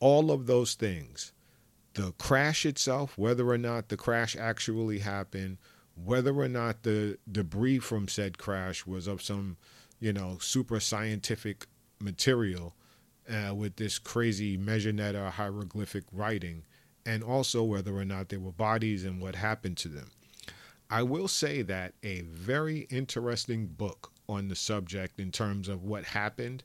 all 0.00 0.30
of 0.30 0.46
those 0.46 0.74
things. 0.74 1.32
The 1.94 2.12
crash 2.12 2.66
itself, 2.66 3.16
whether 3.16 3.48
or 3.48 3.58
not 3.58 3.88
the 3.88 3.96
crash 3.96 4.36
actually 4.36 4.98
happened, 4.98 5.58
whether 5.94 6.34
or 6.34 6.48
not 6.48 6.82
the 6.82 7.18
debris 7.30 7.78
from 7.78 8.08
said 8.08 8.38
crash 8.38 8.86
was 8.86 9.06
of 9.06 9.22
some, 9.22 9.56
you 9.98 10.12
know, 10.12 10.36
super 10.40 10.78
scientific 10.78 11.66
material 12.00 12.74
uh, 13.28 13.54
with 13.54 13.76
this 13.76 13.98
crazy 13.98 14.58
Mejanetta 14.58 15.30
hieroglyphic 15.30 16.04
writing, 16.12 16.64
and 17.06 17.22
also 17.24 17.62
whether 17.62 17.94
or 17.94 18.04
not 18.04 18.28
there 18.28 18.40
were 18.40 18.52
bodies 18.52 19.04
and 19.04 19.20
what 19.20 19.36
happened 19.36 19.76
to 19.78 19.88
them. 19.88 20.10
I 20.90 21.02
will 21.02 21.28
say 21.28 21.62
that 21.62 21.94
a 22.02 22.20
very 22.20 22.80
interesting 22.90 23.66
book 23.66 24.12
on 24.28 24.48
the 24.48 24.56
subject 24.56 25.20
in 25.20 25.30
terms 25.30 25.68
of 25.68 25.84
what 25.84 26.04
happened 26.04 26.62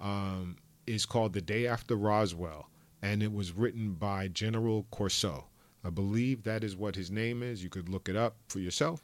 um, 0.00 0.56
is 0.86 1.06
called 1.06 1.32
The 1.32 1.40
Day 1.40 1.66
After 1.66 1.96
Roswell, 1.96 2.68
and 3.02 3.22
it 3.22 3.32
was 3.32 3.52
written 3.52 3.92
by 3.92 4.28
General 4.28 4.86
Corso. 4.90 5.46
I 5.84 5.90
believe 5.90 6.42
that 6.44 6.64
is 6.64 6.76
what 6.76 6.96
his 6.96 7.10
name 7.10 7.42
is. 7.42 7.62
You 7.62 7.68
could 7.68 7.88
look 7.88 8.08
it 8.08 8.16
up 8.16 8.36
for 8.48 8.58
yourself. 8.58 9.02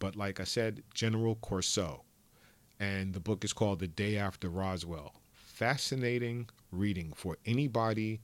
But 0.00 0.16
like 0.16 0.40
I 0.40 0.44
said, 0.44 0.82
General 0.94 1.36
Corso. 1.36 2.02
And 2.80 3.12
the 3.12 3.20
book 3.20 3.44
is 3.44 3.52
called 3.52 3.78
The 3.78 3.86
Day 3.86 4.16
After 4.16 4.48
Roswell. 4.48 5.14
Fascinating 5.32 6.48
reading 6.72 7.12
for 7.14 7.36
anybody 7.44 8.20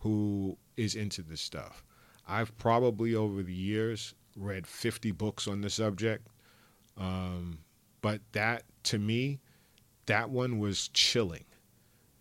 who 0.00 0.56
is 0.76 0.94
into 0.94 1.22
this 1.22 1.40
stuff. 1.40 1.82
I've 2.28 2.56
probably 2.58 3.14
over 3.14 3.42
the 3.42 3.54
years 3.54 4.14
read 4.36 4.66
50 4.66 5.10
books 5.12 5.48
on 5.48 5.60
the 5.60 5.70
subject. 5.70 6.28
Um, 6.96 7.58
but 8.04 8.20
that, 8.32 8.64
to 8.82 8.98
me, 8.98 9.40
that 10.04 10.28
one 10.28 10.58
was 10.58 10.88
chilling 10.88 11.46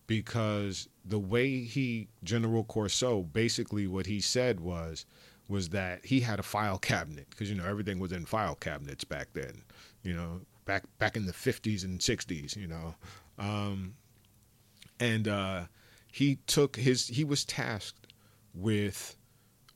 because 0.07 0.87
the 1.03 1.19
way 1.19 1.59
he, 1.59 2.07
General 2.23 2.63
Corso, 2.63 3.23
basically 3.23 3.85
what 3.85 4.05
he 4.05 4.21
said 4.21 4.61
was, 4.61 5.05
was 5.49 5.67
that 5.69 6.05
he 6.05 6.21
had 6.21 6.39
a 6.39 6.43
file 6.43 6.77
cabinet 6.77 7.29
because 7.29 7.49
you 7.49 7.57
know 7.57 7.65
everything 7.65 7.99
was 7.99 8.13
in 8.13 8.25
file 8.25 8.55
cabinets 8.55 9.03
back 9.03 9.27
then, 9.33 9.61
you 10.03 10.13
know, 10.13 10.39
back 10.63 10.83
back 10.99 11.17
in 11.17 11.25
the 11.25 11.33
50s 11.33 11.83
and 11.83 11.99
60s, 11.99 12.55
you 12.55 12.67
know, 12.67 12.95
um, 13.37 13.93
and 15.01 15.27
uh, 15.27 15.63
he 16.13 16.37
took 16.47 16.77
his 16.77 17.09
he 17.09 17.25
was 17.25 17.43
tasked 17.43 18.13
with 18.53 19.17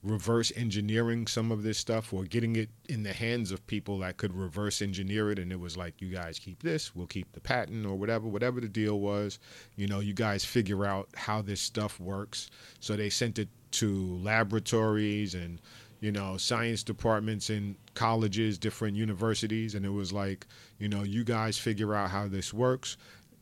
reverse 0.03 0.51
engineering 0.55 1.25
some 1.25 1.51
of 1.51 1.63
this 1.63 1.77
stuff 1.77 2.13
or 2.13 2.23
getting 2.23 2.55
it 2.55 2.69
in 2.87 3.03
the 3.03 3.13
hands 3.13 3.51
of 3.51 3.65
people 3.67 3.99
that 3.99 4.17
could 4.17 4.33
reverse 4.33 4.81
engineer 4.81 5.31
it. 5.31 5.39
And 5.39 5.51
it 5.51 5.59
was 5.59 5.75
like 5.75 6.01
you 6.01 6.09
guys 6.09 6.39
keep 6.39 6.61
this 6.61 6.95
we'll 6.95 7.07
keep 7.07 7.31
the 7.33 7.39
patent 7.39 7.85
or 7.85 7.95
whatever 7.95 8.27
whatever 8.27 8.61
the 8.61 8.67
deal 8.67 8.99
was. 8.99 9.39
You 9.75 9.87
know 9.87 9.99
you 9.99 10.13
guys 10.13 10.45
figure 10.45 10.85
out 10.85 11.09
how 11.15 11.41
this 11.41 11.61
stuff 11.61 11.99
works. 11.99 12.49
So 12.79 12.95
they 12.95 13.09
sent 13.09 13.39
it 13.39 13.49
to 13.71 14.17
laboratories 14.17 15.33
and 15.33 15.59
you 15.99 16.11
know 16.11 16.37
science 16.37 16.83
departments 16.83 17.49
in 17.49 17.75
colleges 17.95 18.57
different 18.59 18.95
universities. 18.95 19.73
And 19.73 19.85
it 19.85 19.89
was 19.89 20.13
like 20.13 20.45
you 20.77 20.89
know 20.89 21.03
you 21.03 21.23
guys 21.23 21.57
figure 21.57 21.95
out 21.95 22.11
how 22.11 22.27
this 22.27 22.53
works 22.53 22.97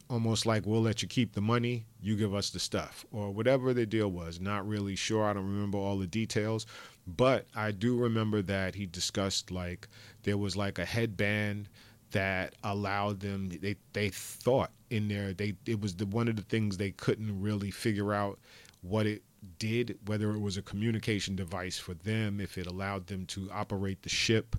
almost 0.10 0.46
like 0.46 0.66
we'll 0.66 0.82
let 0.82 1.02
you 1.02 1.08
keep 1.08 1.34
the 1.34 1.42
money, 1.42 1.86
you 2.02 2.16
give 2.16 2.34
us 2.34 2.50
the 2.50 2.60
stuff, 2.60 3.06
or 3.12 3.32
whatever 3.32 3.74
the 3.74 3.86
deal 3.86 4.10
was. 4.10 4.40
Not 4.40 4.68
really 4.68 4.96
sure. 4.96 5.26
I 5.26 5.34
don't 5.34 5.46
remember 5.46 5.78
all 5.78 5.98
the 5.98 6.08
details, 6.08 6.66
but 7.08 7.46
I 7.56 7.72
do 7.72 7.98
remember 7.98 8.42
that 8.44 8.76
he 8.76 8.86
discussed 8.86 9.52
like 9.52 9.88
there 10.24 10.38
was 10.38 10.56
like 10.56 10.80
a 10.80 10.86
headband 10.86 11.70
that 12.12 12.56
allowed 12.64 13.20
them. 13.20 13.50
They 13.50 13.76
they 13.94 14.10
thought 14.10 14.72
in 14.90 15.08
there 15.08 15.34
they 15.34 15.56
it 15.66 15.82
was 15.82 15.96
the 15.96 16.06
one 16.06 16.28
of 16.28 16.36
the 16.36 16.44
things 16.44 16.78
they 16.78 16.92
couldn't 16.92 17.42
really 17.42 17.72
figure 17.72 18.14
out 18.14 18.40
what 18.82 19.06
it 19.06 19.24
did, 19.60 19.98
whether 20.06 20.32
it 20.32 20.40
was 20.40 20.58
a 20.58 20.62
communication 20.62 21.36
device 21.36 21.78
for 21.78 21.94
them, 21.94 22.40
if 22.40 22.58
it 22.58 22.68
allowed 22.68 23.08
them 23.08 23.26
to 23.28 23.50
operate 23.52 24.02
the 24.04 24.10
ship. 24.10 24.56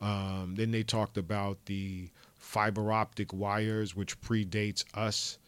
Um, 0.00 0.54
then 0.56 0.70
they 0.70 0.82
talked 0.82 1.18
about 1.18 1.58
the 1.66 2.08
fiber 2.50 2.90
optic 2.90 3.32
wires, 3.32 3.94
which 3.94 4.20
predates 4.20 4.84
us, 4.94 5.38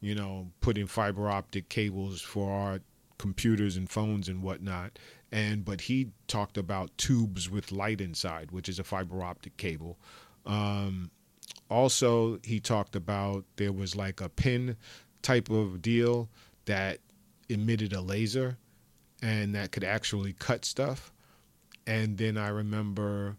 you 0.00 0.14
know, 0.14 0.48
putting 0.60 0.86
fiber 0.86 1.28
optic 1.28 1.68
cables 1.68 2.22
for 2.22 2.52
our 2.52 2.78
computers 3.18 3.76
and 3.76 3.90
phones 3.90 4.28
and 4.28 4.44
whatnot. 4.44 4.96
And 5.32 5.64
but 5.64 5.80
he 5.80 6.12
talked 6.28 6.56
about 6.56 6.96
tubes 6.96 7.50
with 7.50 7.72
light 7.72 8.00
inside, 8.00 8.52
which 8.52 8.68
is 8.68 8.78
a 8.78 8.84
fiber 8.84 9.24
optic 9.24 9.56
cable. 9.56 9.98
Um, 10.46 11.10
also, 11.68 12.38
he 12.44 12.60
talked 12.60 12.94
about 12.94 13.44
there 13.56 13.72
was 13.72 13.96
like 13.96 14.20
a 14.20 14.28
pin 14.28 14.76
type 15.22 15.50
of 15.50 15.82
deal 15.82 16.28
that 16.66 16.98
emitted 17.48 17.92
a 17.92 18.00
laser 18.00 18.56
and 19.20 19.52
that 19.56 19.72
could 19.72 19.84
actually 19.84 20.34
cut 20.34 20.64
stuff. 20.64 21.12
And 21.88 22.18
then 22.18 22.36
I 22.36 22.50
remember 22.50 23.36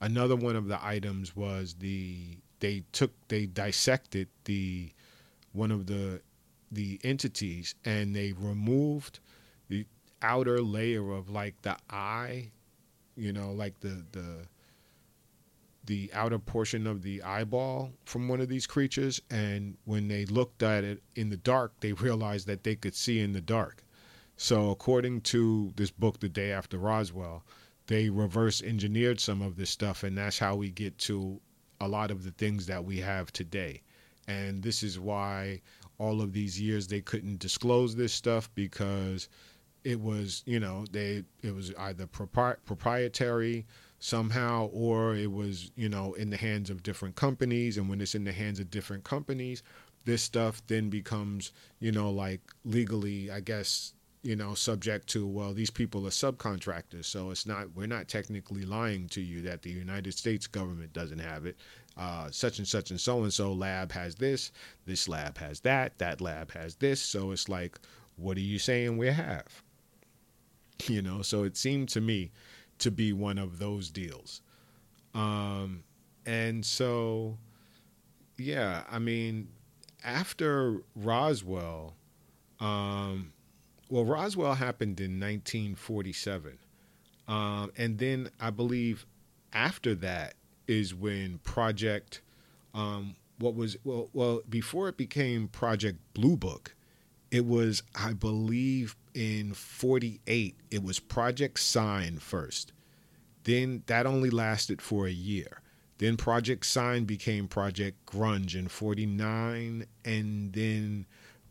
another 0.00 0.36
one 0.36 0.56
of 0.56 0.68
the 0.68 0.82
items 0.82 1.36
was 1.36 1.74
the 1.74 2.38
they 2.60 2.82
took 2.92 3.12
they 3.28 3.46
dissected 3.46 4.28
the 4.44 4.90
one 5.52 5.70
of 5.70 5.86
the 5.86 6.20
the 6.72 7.00
entities 7.04 7.74
and 7.84 8.14
they 8.14 8.32
removed 8.32 9.20
the 9.68 9.86
outer 10.22 10.60
layer 10.60 11.12
of 11.12 11.28
like 11.30 11.60
the 11.62 11.76
eye 11.90 12.50
you 13.16 13.32
know 13.32 13.52
like 13.52 13.78
the 13.80 14.04
the 14.12 14.46
the 15.86 16.10
outer 16.12 16.38
portion 16.38 16.86
of 16.86 17.02
the 17.02 17.22
eyeball 17.22 17.92
from 18.04 18.28
one 18.28 18.40
of 18.40 18.48
these 18.48 18.66
creatures. 18.66 19.20
And 19.30 19.76
when 19.84 20.08
they 20.08 20.26
looked 20.26 20.62
at 20.62 20.84
it 20.84 21.02
in 21.14 21.30
the 21.30 21.36
dark 21.36 21.72
they 21.80 21.92
realized 21.92 22.46
that 22.48 22.64
they 22.64 22.74
could 22.74 22.94
see 22.94 23.20
in 23.20 23.32
the 23.32 23.40
dark. 23.40 23.84
So 24.36 24.70
according 24.70 25.22
to 25.22 25.72
this 25.76 25.90
book 25.90 26.20
the 26.20 26.28
day 26.28 26.52
after 26.52 26.78
roswell 26.78 27.44
they 27.86 28.10
reverse 28.10 28.62
engineered 28.62 29.20
some 29.20 29.40
of 29.40 29.56
this 29.56 29.70
stuff 29.70 30.02
and 30.02 30.18
that's 30.18 30.38
how 30.40 30.56
we 30.56 30.70
get 30.70 30.98
to 30.98 31.40
a 31.80 31.88
lot 31.88 32.10
of 32.10 32.24
the 32.24 32.30
things 32.32 32.66
that 32.66 32.84
we 32.84 32.98
have 32.98 33.32
today. 33.32 33.82
And 34.28 34.62
this 34.62 34.82
is 34.82 34.98
why 34.98 35.60
all 35.98 36.20
of 36.20 36.32
these 36.32 36.60
years 36.60 36.86
they 36.86 37.00
couldn't 37.00 37.38
disclose 37.38 37.94
this 37.94 38.12
stuff 38.12 38.50
because 38.54 39.28
it 39.84 40.00
was, 40.00 40.42
you 40.46 40.58
know, 40.58 40.84
they 40.90 41.22
it 41.42 41.54
was 41.54 41.72
either 41.78 42.06
propri- 42.06 42.56
proprietary 42.64 43.66
somehow 43.98 44.66
or 44.72 45.14
it 45.14 45.30
was, 45.30 45.70
you 45.76 45.88
know, 45.88 46.12
in 46.14 46.30
the 46.30 46.36
hands 46.36 46.70
of 46.70 46.82
different 46.82 47.14
companies 47.14 47.78
and 47.78 47.88
when 47.88 48.00
it's 48.00 48.14
in 48.14 48.24
the 48.24 48.32
hands 48.32 48.58
of 48.58 48.70
different 48.70 49.04
companies, 49.04 49.62
this 50.04 50.22
stuff 50.22 50.62
then 50.66 50.90
becomes, 50.90 51.52
you 51.78 51.92
know, 51.92 52.10
like 52.10 52.40
legally, 52.64 53.30
I 53.30 53.40
guess, 53.40 53.94
you 54.22 54.36
know, 54.36 54.54
subject 54.54 55.06
to, 55.08 55.26
well, 55.26 55.52
these 55.52 55.70
people 55.70 56.06
are 56.06 56.10
subcontractors. 56.10 57.04
So 57.04 57.30
it's 57.30 57.46
not, 57.46 57.74
we're 57.74 57.86
not 57.86 58.08
technically 58.08 58.64
lying 58.64 59.08
to 59.10 59.20
you 59.20 59.42
that 59.42 59.62
the 59.62 59.70
United 59.70 60.14
States 60.14 60.46
government 60.46 60.92
doesn't 60.92 61.18
have 61.20 61.46
it. 61.46 61.56
Uh, 61.96 62.30
such 62.30 62.58
and 62.58 62.68
such 62.68 62.90
and 62.90 63.00
so 63.00 63.22
and 63.22 63.32
so 63.32 63.52
lab 63.52 63.90
has 63.90 64.14
this, 64.16 64.52
this 64.84 65.08
lab 65.08 65.38
has 65.38 65.60
that, 65.60 65.96
that 65.98 66.20
lab 66.20 66.52
has 66.52 66.74
this. 66.76 67.00
So 67.00 67.30
it's 67.30 67.48
like, 67.48 67.78
what 68.16 68.36
are 68.36 68.40
you 68.40 68.58
saying 68.58 68.96
we 68.96 69.08
have? 69.08 69.46
You 70.88 71.00
know, 71.00 71.22
so 71.22 71.44
it 71.44 71.56
seemed 71.56 71.88
to 71.90 72.02
me 72.02 72.32
to 72.80 72.90
be 72.90 73.14
one 73.14 73.38
of 73.38 73.58
those 73.58 73.88
deals. 73.88 74.42
Um, 75.14 75.84
and 76.26 76.64
so, 76.66 77.38
yeah, 78.36 78.82
I 78.90 78.98
mean, 78.98 79.48
after 80.04 80.82
Roswell, 80.94 81.94
um, 82.60 83.32
well, 83.88 84.04
Roswell 84.04 84.54
happened 84.54 85.00
in 85.00 85.20
1947. 85.20 86.58
Um, 87.28 87.72
and 87.76 87.98
then 87.98 88.30
I 88.40 88.50
believe 88.50 89.06
after 89.52 89.94
that 89.96 90.34
is 90.66 90.94
when 90.94 91.38
Project, 91.38 92.20
um, 92.74 93.16
what 93.38 93.54
was, 93.54 93.76
well, 93.84 94.08
well, 94.12 94.42
before 94.48 94.88
it 94.88 94.96
became 94.96 95.48
Project 95.48 95.98
Blue 96.14 96.36
Book, 96.36 96.74
it 97.30 97.44
was, 97.44 97.82
I 97.94 98.12
believe, 98.12 98.96
in 99.14 99.54
48, 99.54 100.56
it 100.70 100.82
was 100.82 101.00
Project 101.00 101.58
Sign 101.58 102.18
first. 102.18 102.72
Then 103.44 103.82
that 103.86 104.06
only 104.06 104.30
lasted 104.30 104.80
for 104.80 105.06
a 105.06 105.12
year. 105.12 105.60
Then 105.98 106.16
Project 106.16 106.66
Sign 106.66 107.04
became 107.04 107.48
Project 107.48 108.04
Grunge 108.06 108.54
in 108.54 108.68
49. 108.68 109.86
And 110.04 110.52
then 110.52 111.06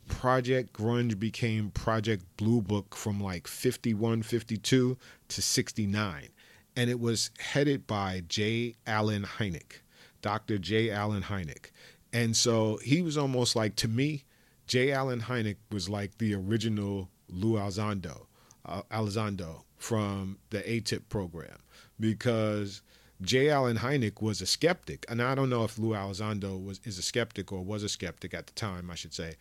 Project 0.07 0.73
Grunge 0.73 1.19
became 1.19 1.71
Project 1.71 2.25
Blue 2.37 2.61
Book 2.61 2.95
from 2.95 3.21
like 3.21 3.47
51, 3.47 4.23
52 4.23 4.97
to 5.27 5.41
69. 5.41 6.29
And 6.77 6.89
it 6.89 6.99
was 6.99 7.31
headed 7.39 7.87
by 7.87 8.23
J. 8.27 8.75
Allen 8.85 9.23
Hynek, 9.23 9.81
Dr. 10.21 10.57
J. 10.57 10.91
Allen 10.91 11.23
Hynek. 11.23 11.71
And 12.11 12.35
so 12.35 12.79
he 12.83 13.01
was 13.01 13.17
almost 13.17 13.55
like, 13.55 13.75
to 13.77 13.87
me, 13.87 14.23
J. 14.67 14.91
Allen 14.91 15.21
Hynek 15.21 15.57
was 15.71 15.89
like 15.89 16.17
the 16.17 16.33
original 16.33 17.09
Lou 17.29 17.53
Elizondo, 17.57 18.25
uh, 18.65 18.81
Elizondo 18.91 19.63
from 19.77 20.37
the 20.49 20.59
AATIP 20.59 21.09
program 21.09 21.59
because 21.99 22.81
J. 23.21 23.49
Allen 23.49 23.77
Hynek 23.77 24.21
was 24.21 24.41
a 24.41 24.45
skeptic, 24.45 25.05
and 25.07 25.21
I 25.21 25.35
don't 25.35 25.49
know 25.49 25.63
if 25.63 25.77
Lou 25.77 25.91
Elizondo 25.91 26.63
was 26.63 26.81
is 26.83 26.97
a 26.97 27.01
skeptic 27.01 27.51
or 27.51 27.63
was 27.63 27.83
a 27.83 27.89
skeptic 27.89 28.33
at 28.33 28.47
the 28.47 28.53
time, 28.53 28.91
I 28.91 28.95
should 28.95 29.13
say, 29.13 29.35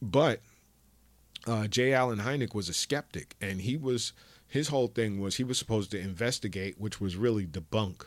but 0.00 0.40
uh, 1.46 1.66
J. 1.66 1.92
Allen 1.92 2.18
Hynek 2.18 2.54
was 2.54 2.68
a 2.68 2.74
skeptic, 2.74 3.36
and 3.40 3.60
he 3.60 3.76
was 3.76 4.12
his 4.46 4.68
whole 4.68 4.88
thing 4.88 5.20
was 5.20 5.36
he 5.36 5.44
was 5.44 5.58
supposed 5.58 5.90
to 5.92 5.98
investigate, 5.98 6.78
which 6.78 7.00
was 7.00 7.16
really 7.16 7.46
debunk 7.46 8.06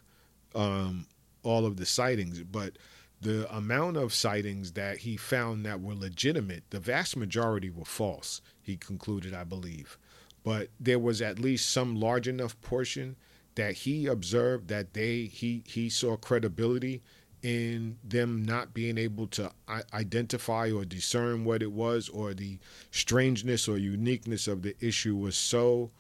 um, 0.54 1.08
all 1.44 1.66
of 1.66 1.78
the 1.78 1.86
sightings, 1.86 2.44
but 2.44 2.78
the 3.22 3.54
amount 3.56 3.96
of 3.96 4.14
sightings 4.14 4.74
that 4.74 4.98
he 4.98 5.16
found 5.16 5.66
that 5.66 5.82
were 5.82 5.96
legitimate, 5.96 6.64
the 6.70 6.80
vast 6.80 7.16
majority 7.16 7.70
were 7.70 7.86
false, 7.86 8.42
he 8.62 8.76
concluded, 8.76 9.34
I 9.34 9.46
believe. 9.46 9.98
But 10.44 10.70
there 10.80 11.00
was 11.00 11.22
at 11.22 11.40
least 11.40 11.70
some 11.70 11.96
large 11.96 12.28
enough 12.28 12.60
portion 12.60 13.16
that 13.56 13.76
he 13.76 14.08
observed 14.08 14.68
that 14.68 14.94
they 14.94 15.24
he 15.26 15.64
he 15.66 15.90
saw 15.90 16.18
credibility 16.18 17.02
in 17.44 17.98
them 18.04 18.44
not 18.44 18.74
being 18.74 18.98
able 18.98 19.28
to 19.28 19.52
identify 19.94 20.72
or 20.72 20.86
discern 20.86 21.44
what 21.44 21.62
it 21.62 21.72
was 21.72 22.10
or 22.10 22.34
the 22.34 22.58
strangeness 22.92 23.68
or 23.68 23.78
uniqueness 23.78 24.48
of 24.48 24.62
the 24.62 24.76
issue 24.80 25.16
was 25.16 25.36
so 25.36 25.92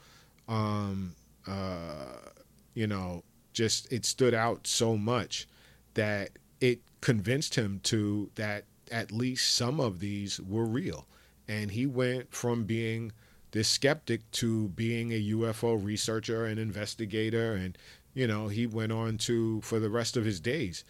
um 0.48 1.14
uh 1.48 2.30
you 2.74 2.88
know 2.88 3.24
just 3.52 3.92
it 3.92 4.06
stood 4.06 4.34
out 4.34 4.66
so 4.66 4.98
much 4.98 5.48
that 5.94 6.30
it 6.62 6.80
convinced 7.02 7.56
him 7.56 7.80
to 7.84 8.30
that 8.36 8.64
at 8.92 9.12
least 9.12 9.56
some 9.56 9.80
of 9.80 10.00
these 10.00 10.40
were 10.42 10.66
real 10.66 11.06
and 11.48 11.72
he 11.72 11.86
went 11.86 12.34
from 12.34 12.64
being 12.64 13.12
this 13.54 13.70
skeptic 13.70 14.30
to 14.32 14.70
being 14.70 15.12
a 15.12 15.30
UFO 15.32 15.82
researcher 15.82 16.46
and 16.46 16.60
investigator. 16.60 17.54
And, 17.54 17.78
you 18.14 18.28
know, 18.28 18.48
he 18.48 18.66
went 18.66 18.92
on 18.92 19.18
to, 19.20 19.62
for 19.62 19.80
the 19.80 19.92
rest 19.92 20.18
of 20.18 20.26
his 20.26 20.40
days, 20.40 20.84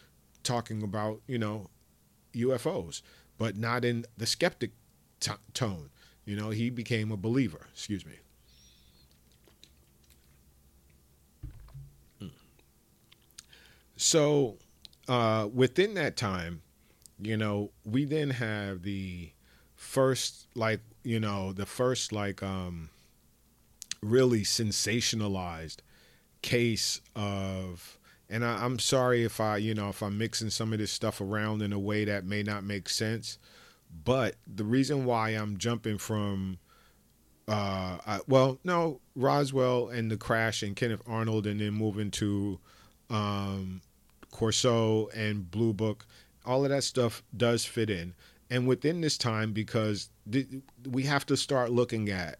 talking 0.43 0.83
about, 0.83 1.21
you 1.27 1.37
know, 1.37 1.69
UFOs, 2.33 3.01
but 3.37 3.57
not 3.57 3.85
in 3.85 4.05
the 4.17 4.25
skeptic 4.25 4.71
t- 5.19 5.31
tone. 5.53 5.89
You 6.25 6.35
know, 6.35 6.49
he 6.51 6.69
became 6.69 7.11
a 7.11 7.17
believer. 7.17 7.67
Excuse 7.73 8.05
me. 8.05 8.13
Hmm. 12.19 12.27
So, 13.95 14.57
uh, 15.07 15.47
within 15.53 15.93
that 15.95 16.15
time, 16.17 16.61
you 17.21 17.37
know, 17.37 17.71
we 17.85 18.05
then 18.05 18.31
have 18.31 18.83
the 18.83 19.31
first, 19.75 20.47
like, 20.55 20.81
you 21.03 21.19
know, 21.19 21.53
the 21.53 21.65
first 21.65 22.11
like 22.11 22.41
um 22.43 22.89
really 24.01 24.41
sensationalized 24.41 25.77
case 26.41 27.01
of 27.15 27.97
and 28.33 28.43
I, 28.43 28.65
am 28.65 28.79
sorry 28.79 29.23
if 29.23 29.39
I, 29.39 29.57
you 29.57 29.75
know, 29.75 29.89
if 29.89 30.01
I'm 30.01 30.17
mixing 30.17 30.49
some 30.49 30.73
of 30.73 30.79
this 30.79 30.91
stuff 30.91 31.21
around 31.21 31.61
in 31.61 31.71
a 31.71 31.77
way 31.77 32.03
that 32.05 32.25
may 32.25 32.41
not 32.41 32.63
make 32.63 32.89
sense. 32.89 33.37
But 34.03 34.35
the 34.47 34.63
reason 34.63 35.05
why 35.05 35.29
I'm 35.29 35.57
jumping 35.57 35.99
from, 35.99 36.57
uh, 37.47 37.99
I, 38.07 38.21
well, 38.27 38.57
no, 38.63 39.01
Roswell 39.15 39.89
and 39.89 40.09
the 40.09 40.17
crash 40.17 40.63
and 40.63 40.75
Kenneth 40.75 41.03
Arnold, 41.05 41.45
and 41.45 41.61
then 41.61 41.73
moving 41.73 42.09
to 42.11 42.59
um, 43.11 43.81
Corso 44.31 45.09
and 45.09 45.51
Blue 45.51 45.71
Book, 45.71 46.07
all 46.43 46.63
of 46.63 46.71
that 46.71 46.83
stuff 46.83 47.21
does 47.37 47.65
fit 47.65 47.91
in 47.91 48.15
and 48.49 48.67
within 48.67 49.01
this 49.01 49.15
time 49.15 49.53
because 49.53 50.09
th- 50.31 50.47
we 50.89 51.03
have 51.03 51.25
to 51.27 51.37
start 51.37 51.71
looking 51.71 52.09
at 52.09 52.39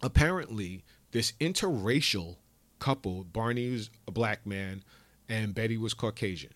apparently 0.02 0.84
this 1.12 1.32
interracial 1.40 2.36
couple, 2.78 3.24
Barney 3.24 3.70
was 3.70 3.90
a 4.06 4.10
black 4.10 4.46
man 4.46 4.82
and 5.28 5.54
Betty 5.54 5.76
was 5.76 5.94
Caucasian. 5.94 6.52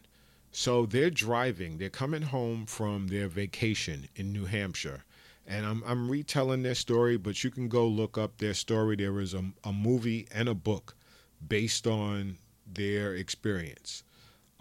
So 0.51 0.87
they're 0.87 1.11
driving, 1.11 1.79
they're 1.79 1.91
coming 1.91 2.23
home 2.23 2.67
from 2.67 3.09
their 3.09 3.29
vacation 3.29 4.09
in 4.17 4.33
New 4.33 4.47
Hampshire 4.47 5.05
and 5.49 5.65
I'm 5.65 5.83
I'm 5.87 6.11
retelling 6.11 6.63
their 6.63 6.75
story, 6.75 7.17
but 7.17 7.43
you 7.43 7.51
can 7.51 7.69
go 7.69 7.87
look 7.89 8.19
up 8.19 8.37
their 8.37 8.55
story. 8.55 8.97
There 8.97 9.19
is 9.19 9.33
a, 9.35 9.45
a 9.65 9.73
movie 9.73 10.29
and 10.31 10.49
a 10.49 10.55
book 10.55 10.95
based 11.47 11.87
on 11.87 12.37
their 12.71 13.15
experience. 13.15 14.05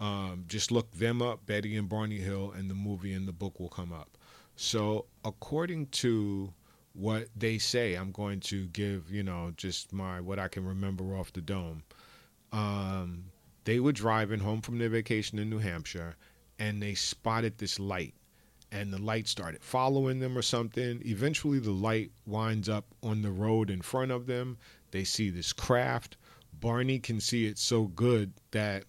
Um, 0.00 0.44
just 0.46 0.70
look 0.70 0.92
them 0.92 1.20
up, 1.22 1.44
Betty 1.46 1.76
and 1.76 1.88
Barney 1.88 2.18
Hill, 2.18 2.52
and 2.56 2.70
the 2.70 2.74
movie 2.74 3.12
and 3.12 3.26
the 3.26 3.32
book 3.32 3.58
will 3.58 3.68
come 3.68 3.92
up. 3.92 4.16
So, 4.56 5.06
according 5.24 5.86
to 5.86 6.52
what 6.98 7.28
they 7.36 7.58
say. 7.58 7.94
I'm 7.94 8.10
going 8.10 8.40
to 8.40 8.66
give, 8.66 9.10
you 9.10 9.22
know, 9.22 9.52
just 9.56 9.92
my 9.92 10.20
what 10.20 10.38
I 10.38 10.48
can 10.48 10.64
remember 10.64 11.16
off 11.16 11.32
the 11.32 11.40
dome. 11.40 11.84
Um, 12.52 13.26
they 13.64 13.78
were 13.78 13.92
driving 13.92 14.40
home 14.40 14.62
from 14.62 14.78
their 14.78 14.88
vacation 14.88 15.38
in 15.38 15.48
New 15.48 15.58
Hampshire 15.58 16.16
and 16.58 16.82
they 16.82 16.94
spotted 16.94 17.58
this 17.58 17.78
light 17.78 18.14
and 18.72 18.92
the 18.92 19.00
light 19.00 19.28
started 19.28 19.62
following 19.62 20.18
them 20.18 20.36
or 20.36 20.42
something. 20.42 21.00
Eventually, 21.04 21.60
the 21.60 21.70
light 21.70 22.10
winds 22.26 22.68
up 22.68 22.86
on 23.02 23.22
the 23.22 23.30
road 23.30 23.70
in 23.70 23.80
front 23.80 24.10
of 24.10 24.26
them. 24.26 24.58
They 24.90 25.04
see 25.04 25.30
this 25.30 25.52
craft. 25.52 26.16
Barney 26.60 26.98
can 26.98 27.20
see 27.20 27.46
it 27.46 27.58
so 27.58 27.84
good 27.84 28.32
that 28.50 28.84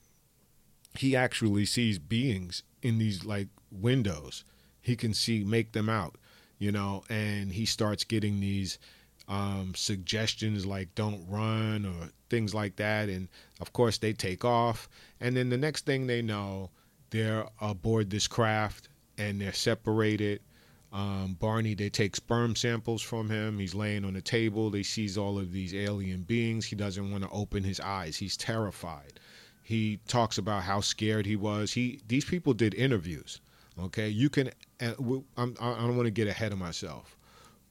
he 0.99 1.15
actually 1.15 1.65
sees 1.65 1.97
beings 1.97 2.61
in 2.81 2.97
these 2.97 3.23
like 3.23 3.47
windows. 3.71 4.43
He 4.81 4.97
can 4.97 5.13
see, 5.13 5.45
make 5.45 5.71
them 5.71 5.87
out, 5.87 6.17
you 6.57 6.73
know, 6.73 7.03
and 7.09 7.53
he 7.53 7.65
starts 7.65 8.03
getting 8.03 8.41
these 8.41 8.79
um, 9.29 9.71
suggestions 9.75 10.65
like 10.65 10.93
don't 10.95 11.25
run 11.29 11.85
or 11.85 12.09
things 12.29 12.53
like 12.53 12.75
that. 12.75 13.07
And 13.07 13.29
of 13.61 13.71
course, 13.71 13.97
they 13.97 14.11
take 14.11 14.43
off. 14.43 14.89
And 15.21 15.37
then 15.37 15.47
the 15.47 15.57
next 15.57 15.85
thing 15.85 16.05
they 16.05 16.21
know, 16.21 16.69
they're 17.11 17.45
aboard 17.61 18.09
this 18.09 18.27
craft 18.27 18.89
and 19.17 19.39
they're 19.39 19.53
separated. 19.53 20.41
Um, 20.91 21.37
Barney, 21.39 21.75
they 21.75 21.89
take 21.89 22.13
sperm 22.17 22.57
samples 22.57 23.01
from 23.01 23.29
him. 23.29 23.57
He's 23.57 23.73
laying 23.73 24.03
on 24.03 24.15
the 24.15 24.21
table. 24.21 24.69
They 24.69 24.83
sees 24.83 25.17
all 25.17 25.39
of 25.39 25.53
these 25.53 25.73
alien 25.73 26.23
beings. 26.23 26.65
He 26.65 26.75
doesn't 26.75 27.09
want 27.09 27.23
to 27.23 27.29
open 27.29 27.63
his 27.63 27.79
eyes. 27.79 28.17
He's 28.17 28.35
terrified. 28.35 29.13
He 29.69 29.99
talks 30.07 30.39
about 30.39 30.63
how 30.63 30.81
scared 30.81 31.27
he 31.27 31.35
was. 31.35 31.73
He 31.73 32.01
these 32.07 32.25
people 32.25 32.55
did 32.55 32.73
interviews. 32.73 33.39
Okay, 33.79 34.09
you 34.09 34.27
can. 34.27 34.49
Uh, 34.81 34.93
I'm, 35.37 35.55
I 35.61 35.75
don't 35.75 35.95
want 35.95 36.07
to 36.07 36.11
get 36.11 36.27
ahead 36.27 36.51
of 36.51 36.57
myself, 36.57 37.15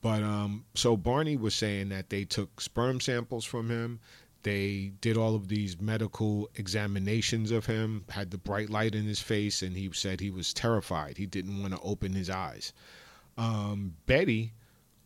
but 0.01 0.22
um, 0.22 0.64
so 0.76 0.96
Barney 0.96 1.36
was 1.36 1.57
saying 1.57 1.88
that 1.88 2.09
they 2.09 2.24
took 2.24 2.61
sperm 2.61 3.01
samples 3.01 3.44
from 3.44 3.68
him. 3.68 3.99
They 4.44 4.92
did 5.01 5.16
all 5.16 5.34
of 5.34 5.49
these 5.49 5.80
medical 5.80 6.49
examinations 6.55 7.51
of 7.51 7.66
him, 7.66 8.05
had 8.11 8.30
the 8.30 8.38
bright 8.38 8.70
light 8.70 8.94
in 8.94 9.03
his 9.03 9.18
face, 9.18 9.62
and 9.62 9.76
he 9.76 9.90
said 9.92 10.20
he 10.20 10.30
was 10.30 10.55
terrified. 10.55 11.18
He 11.18 11.26
didn't 11.26 11.61
want 11.61 11.74
to 11.74 11.80
open 11.80 12.12
his 12.12 12.30
eyes. 12.30 12.72
Um, 13.36 13.96
Betty 14.07 14.53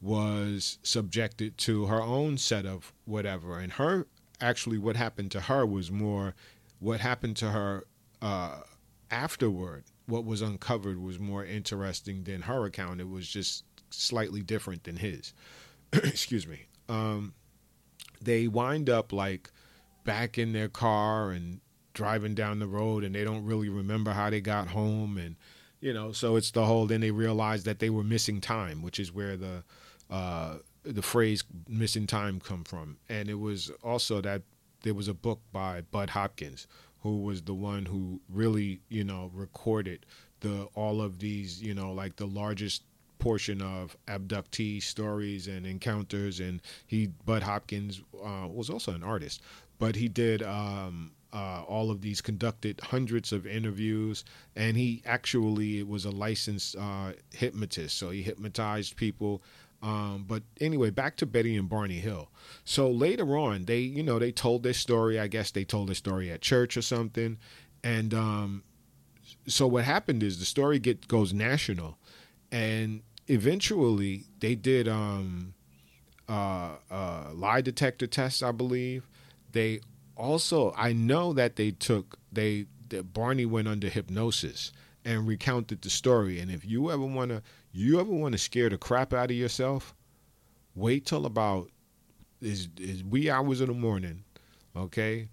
was 0.03 0.79
subjected 0.83 1.57
to 1.57 1.87
her 1.87 2.03
own 2.03 2.37
set 2.37 2.67
of 2.67 2.93
whatever, 3.07 3.59
and 3.59 3.73
her 3.73 4.07
actually 4.43 4.77
what 4.77 4.97
happened 4.97 5.31
to 5.31 5.41
her 5.41 5.65
was 5.65 5.91
more 5.91 6.35
what 6.83 7.01
happened 7.01 7.37
to 7.37 7.51
her 7.51 7.87
uh, 8.21 8.61
afterward. 9.11 9.85
What 10.07 10.25
was 10.25 10.43
uncovered 10.43 11.01
was 11.01 11.21
more 11.21 11.45
interesting 11.45 12.25
than 12.25 12.43
her 12.43 12.65
account. 12.67 13.01
It 13.01 13.09
was 13.09 13.29
just 13.29 13.65
slightly 13.91 14.43
different 14.43 14.83
than 14.83 14.97
his. 14.97 15.33
Excuse 15.93 16.47
me. 16.47 16.67
Um, 16.89 17.35
they 18.21 18.49
wind 18.49 18.91
up 18.91 19.13
like 19.13 19.51
back 20.05 20.39
in 20.39 20.53
their 20.53 20.69
car 20.69 21.31
and 21.31 21.61
driving 21.95 22.35
down 22.35 22.59
the 22.59 22.67
road 22.67 23.05
and 23.05 23.15
they 23.15 23.23
don't 23.23 23.45
really 23.45 23.69
remember 23.69 24.11
how 24.11 24.31
they 24.31 24.41
got 24.41 24.67
home 24.69 25.19
and 25.19 25.37
you 25.81 25.93
know 25.93 26.11
so 26.11 26.37
it's 26.37 26.51
the 26.53 26.65
whole 26.65 26.87
then 26.87 27.03
they 27.03 27.11
realize 27.11 27.65
that 27.65 27.81
they 27.81 27.91
were 27.91 28.03
missing 28.03 28.41
time 28.41 28.81
which 28.81 28.99
is 28.99 29.13
where 29.13 29.37
the 29.37 29.63
uh 30.11 30.57
the 30.85 31.03
phrase 31.03 31.45
missing 31.69 32.07
time 32.07 32.41
come 32.41 32.65
from 32.65 32.97
and 33.11 33.29
it 33.29 33.39
was 33.39 33.71
also 33.85 34.23
that 34.23 34.41
there 34.83 34.95
was 34.95 35.09
a 35.09 35.15
book 35.15 35.41
by 35.53 35.81
Bud 35.81 36.11
Hopkins 36.11 36.67
who 37.03 37.23
was 37.23 37.43
the 37.43 37.55
one 37.55 37.87
who 37.87 38.21
really 38.29 38.81
you 38.89 39.05
know 39.05 39.31
recorded 39.35 40.07
the 40.41 40.69
all 40.75 41.01
of 41.01 41.19
these 41.19 41.63
you 41.63 41.75
know 41.75 41.93
like 41.93 42.17
the 42.17 42.27
largest 42.27 42.83
portion 43.23 43.63
of 43.63 43.97
abductee 44.09 44.83
stories 44.83 45.47
and 45.47 45.65
encounters. 45.65 46.41
And 46.41 46.61
he, 46.89 47.07
Bud 47.25 47.45
Hopkins, 47.45 48.03
uh, 48.23 48.49
was 48.49 48.69
also 48.69 48.93
an 48.93 49.05
artist, 49.05 49.41
but 49.79 49.95
he 49.95 50.09
did 50.09 50.43
um, 50.43 51.13
uh, 51.33 51.63
all 51.63 51.93
of 51.93 52.01
these, 52.01 52.21
conducted 52.21 52.81
hundreds 52.81 53.33
of 53.33 53.47
interviews, 53.47 54.25
and 54.57 54.77
he 54.77 55.03
actually 55.07 55.85
was 55.85 56.05
a 56.05 56.11
licensed 56.11 56.75
uh, 56.77 57.13
hypnotist. 57.31 57.97
So 57.97 58.11
he 58.11 58.23
hypnotized 58.23 58.97
people. 58.97 59.41
Um, 59.83 60.25
but 60.29 60.45
anyway, 60.61 60.91
back 60.91 61.17
to 61.17 61.27
Betty 61.27 61.57
and 61.57 61.69
Barney 61.69 61.99
Hill. 61.99 62.31
So 62.65 62.89
later 62.91 63.37
on, 63.37 63.65
they, 63.65 63.81
you 63.81 64.03
know, 64.03 64.19
they 64.19 64.31
told 64.31 64.63
their 64.63 64.73
story. 64.73 65.19
I 65.19 65.27
guess 65.27 65.51
they 65.51 65.65
told 65.65 65.89
their 65.89 65.97
story 65.97 66.31
at 66.31 66.41
church 66.41 66.77
or 66.77 66.83
something. 66.83 67.39
And 67.83 68.15
um, 68.15 68.63
so 69.47 69.67
what 69.67 69.85
happened 69.85 70.23
is 70.23 70.39
the 70.39 70.45
story 70.45 70.79
get 70.79 71.09
goes 71.09 71.33
national, 71.33 71.99
and 72.51 73.03
eventually 73.27 74.25
they 74.39 74.55
did 74.55 74.87
um, 74.87 75.55
uh, 76.29 76.77
uh, 76.91 77.31
lie 77.35 77.61
detector 77.61 78.07
tests, 78.07 78.43
I 78.43 78.53
believe. 78.53 79.09
They 79.51 79.81
also, 80.17 80.73
I 80.77 80.93
know 80.93 81.33
that 81.33 81.57
they 81.57 81.73
took 81.73 82.19
they 82.31 82.67
that 82.89 83.13
Barney 83.13 83.47
went 83.47 83.69
under 83.69 83.89
hypnosis 83.89 84.73
and 85.05 85.27
recounted 85.27 85.83
the 85.83 85.91
story. 85.91 86.39
And 86.39 86.51
if 86.51 86.65
you 86.65 86.91
ever 86.91 87.05
wanna, 87.05 87.43
you 87.73 88.01
ever 88.01 88.13
want 88.13 88.33
to 88.33 88.39
scare 88.39 88.69
the 88.69 88.79
crap 88.79 89.13
out 89.13 89.31
of 89.31 89.37
yourself, 89.37 89.95
wait 90.75 91.07
till 91.07 91.27
about 91.27 91.71
is 92.41 92.69
is 92.79 93.05
wee 93.05 93.31
hours 93.31 93.61
in 93.61 93.69
the 93.69 93.75
morning, 93.75 94.25
okay, 94.77 95.29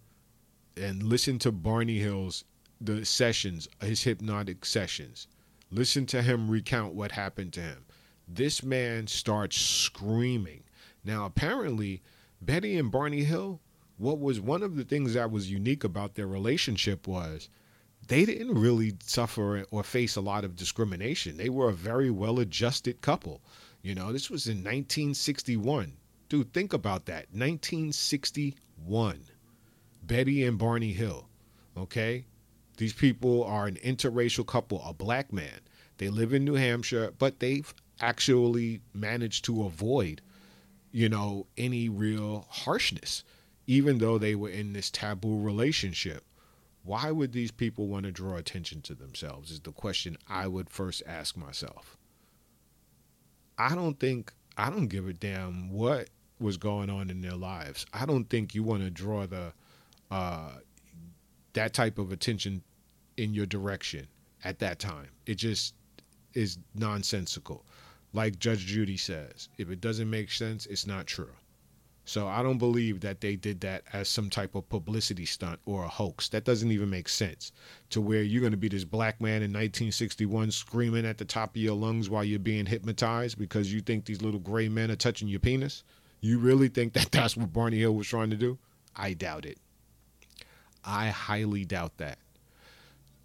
and 0.78 1.04
listen 1.04 1.40
to 1.40 1.52
Barney 1.52 2.00
Hill's 2.00 2.44
the 2.82 3.04
sessions, 3.06 3.68
his 3.82 4.04
hypnotic 4.04 4.64
sessions 4.64 5.28
Listen 5.72 6.06
to 6.08 6.22
him 6.22 6.50
recount 6.50 6.96
what 6.96 7.12
happened 7.12 7.54
to 7.54 7.62
him. 7.62 7.86
This 8.28 8.64
man 8.64 9.08
starts 9.08 9.60
screaming. 9.60 10.64
Now, 11.04 11.26
apparently, 11.26 12.02
Betty 12.42 12.78
and 12.78 12.92
Barney 12.92 13.24
Hill, 13.24 13.62
what 13.98 14.20
was 14.20 14.40
one 14.40 14.64
of 14.64 14.76
the 14.76 14.84
things 14.84 15.14
that 15.14 15.32
was 15.32 15.52
unique 15.52 15.84
about 15.84 16.16
their 16.16 16.28
relationship 16.28 17.08
was 17.08 17.50
they 18.10 18.26
didn't 18.26 18.60
really 18.60 18.96
suffer 19.04 19.66
or 19.70 19.84
face 19.84 20.16
a 20.16 20.22
lot 20.22 20.44
of 20.44 20.56
discrimination. 20.56 21.38
They 21.38 21.50
were 21.50 21.70
a 21.70 21.74
very 21.74 22.10
well 22.10 22.40
adjusted 22.40 23.02
couple. 23.02 23.40
You 23.84 23.94
know, 23.94 24.12
this 24.12 24.32
was 24.32 24.48
in 24.48 24.58
1961. 24.58 25.94
Dude, 26.28 26.52
think 26.52 26.74
about 26.74 27.06
that. 27.06 27.28
1961. 27.32 29.22
Betty 30.02 30.44
and 30.44 30.58
Barney 30.58 30.92
Hill. 30.92 31.30
Okay? 31.78 32.26
These 32.78 32.94
people 32.94 33.44
are 33.44 33.68
an 33.68 33.76
interracial 33.76 34.46
couple, 34.46 34.82
a 34.84 34.94
black 34.94 35.32
man. 35.32 35.60
They 35.98 36.10
live 36.10 36.34
in 36.34 36.44
New 36.44 36.56
Hampshire, 36.56 37.14
but 37.20 37.40
they've 37.40 37.72
actually 38.02 38.82
managed 38.92 39.46
to 39.46 39.66
avoid, 39.66 40.22
you 40.92 41.10
know, 41.10 41.46
any 41.58 41.90
real 41.90 42.48
harshness, 42.50 43.24
even 43.68 44.00
though 44.00 44.18
they 44.18 44.34
were 44.34 44.50
in 44.50 44.74
this 44.74 44.90
taboo 44.90 45.40
relationship. 45.40 46.24
Why 46.84 47.12
would 47.12 47.34
these 47.34 47.52
people 47.52 47.88
want 47.88 48.06
to 48.06 48.12
draw 48.12 48.36
attention 48.36 48.82
to 48.84 48.96
themselves? 48.96 49.52
Is 49.52 49.60
the 49.60 49.72
question 49.72 50.18
I 50.28 50.48
would 50.48 50.70
first 50.70 51.04
ask 51.06 51.36
myself. 51.36 51.98
I 53.58 53.76
don't 53.76 54.00
think, 54.00 54.32
I 54.58 54.70
don't 54.70 54.88
give 54.88 55.08
a 55.08 55.14
damn 55.14 55.72
what 55.72 56.10
was 56.40 56.58
going 56.58 56.90
on 56.90 57.10
in 57.10 57.22
their 57.22 57.36
lives. 57.36 57.86
I 57.94 58.06
don't 58.06 58.30
think 58.30 58.56
you 58.56 58.64
want 58.64 58.84
to 58.84 58.90
draw 58.90 59.28
the, 59.28 59.52
uh, 60.10 60.52
that 61.54 61.74
type 61.74 61.98
of 61.98 62.12
attention 62.12 62.64
in 63.18 63.34
your 63.34 63.46
direction 63.46 64.08
at 64.46 64.60
that 64.60 64.80
time. 64.80 65.10
It 65.26 65.36
just 65.36 65.74
is 66.34 66.58
nonsensical. 66.74 67.66
Like 68.14 68.40
Judge 68.40 68.66
Judy 68.66 68.98
says, 68.98 69.50
if 69.58 69.70
it 69.70 69.82
doesn't 69.82 70.10
make 70.10 70.32
sense, 70.32 70.66
it's 70.68 70.88
not 70.88 71.06
true. 71.06 71.34
So 72.10 72.28
I 72.28 72.42
don't 72.42 72.58
believe 72.58 73.02
that 73.02 73.22
they 73.22 73.36
did 73.36 73.62
that 73.62 73.84
as 73.94 74.10
some 74.10 74.32
type 74.32 74.56
of 74.56 74.68
publicity 74.68 75.28
stunt 75.28 75.60
or 75.68 75.84
a 75.84 75.88
hoax. 75.88 76.28
That 76.30 76.44
doesn't 76.44 76.72
even 76.72 76.90
make 76.90 77.08
sense. 77.08 77.52
To 77.92 78.02
where 78.02 78.24
you're 78.24 78.42
going 78.42 78.50
to 78.50 78.58
be 78.58 78.68
this 78.68 78.84
black 78.84 79.22
man 79.22 79.44
in 79.44 79.52
1961 79.54 80.50
screaming 80.50 81.06
at 81.06 81.20
the 81.20 81.26
top 81.26 81.52
of 81.52 81.62
your 81.62 81.76
lungs 81.76 82.10
while 82.10 82.24
you're 82.24 82.40
being 82.40 82.66
hypnotized 82.66 83.38
because 83.38 83.72
you 83.72 83.82
think 83.82 84.06
these 84.06 84.24
little 84.24 84.40
gray 84.40 84.68
men 84.70 84.90
are 84.90 84.96
touching 84.96 85.28
your 85.28 85.40
penis? 85.40 85.84
You 86.20 86.40
really 86.40 86.68
think 86.68 86.94
that 86.94 87.12
that's 87.12 87.38
what 87.38 87.54
Barney 87.54 87.78
Hill 87.78 87.94
was 87.94 88.08
trying 88.08 88.32
to 88.32 88.38
do? 88.38 88.58
I 88.96 89.14
doubt 89.14 89.46
it. 89.46 89.60
I 90.84 91.10
highly 91.10 91.64
doubt 91.64 91.96
that. 91.98 92.18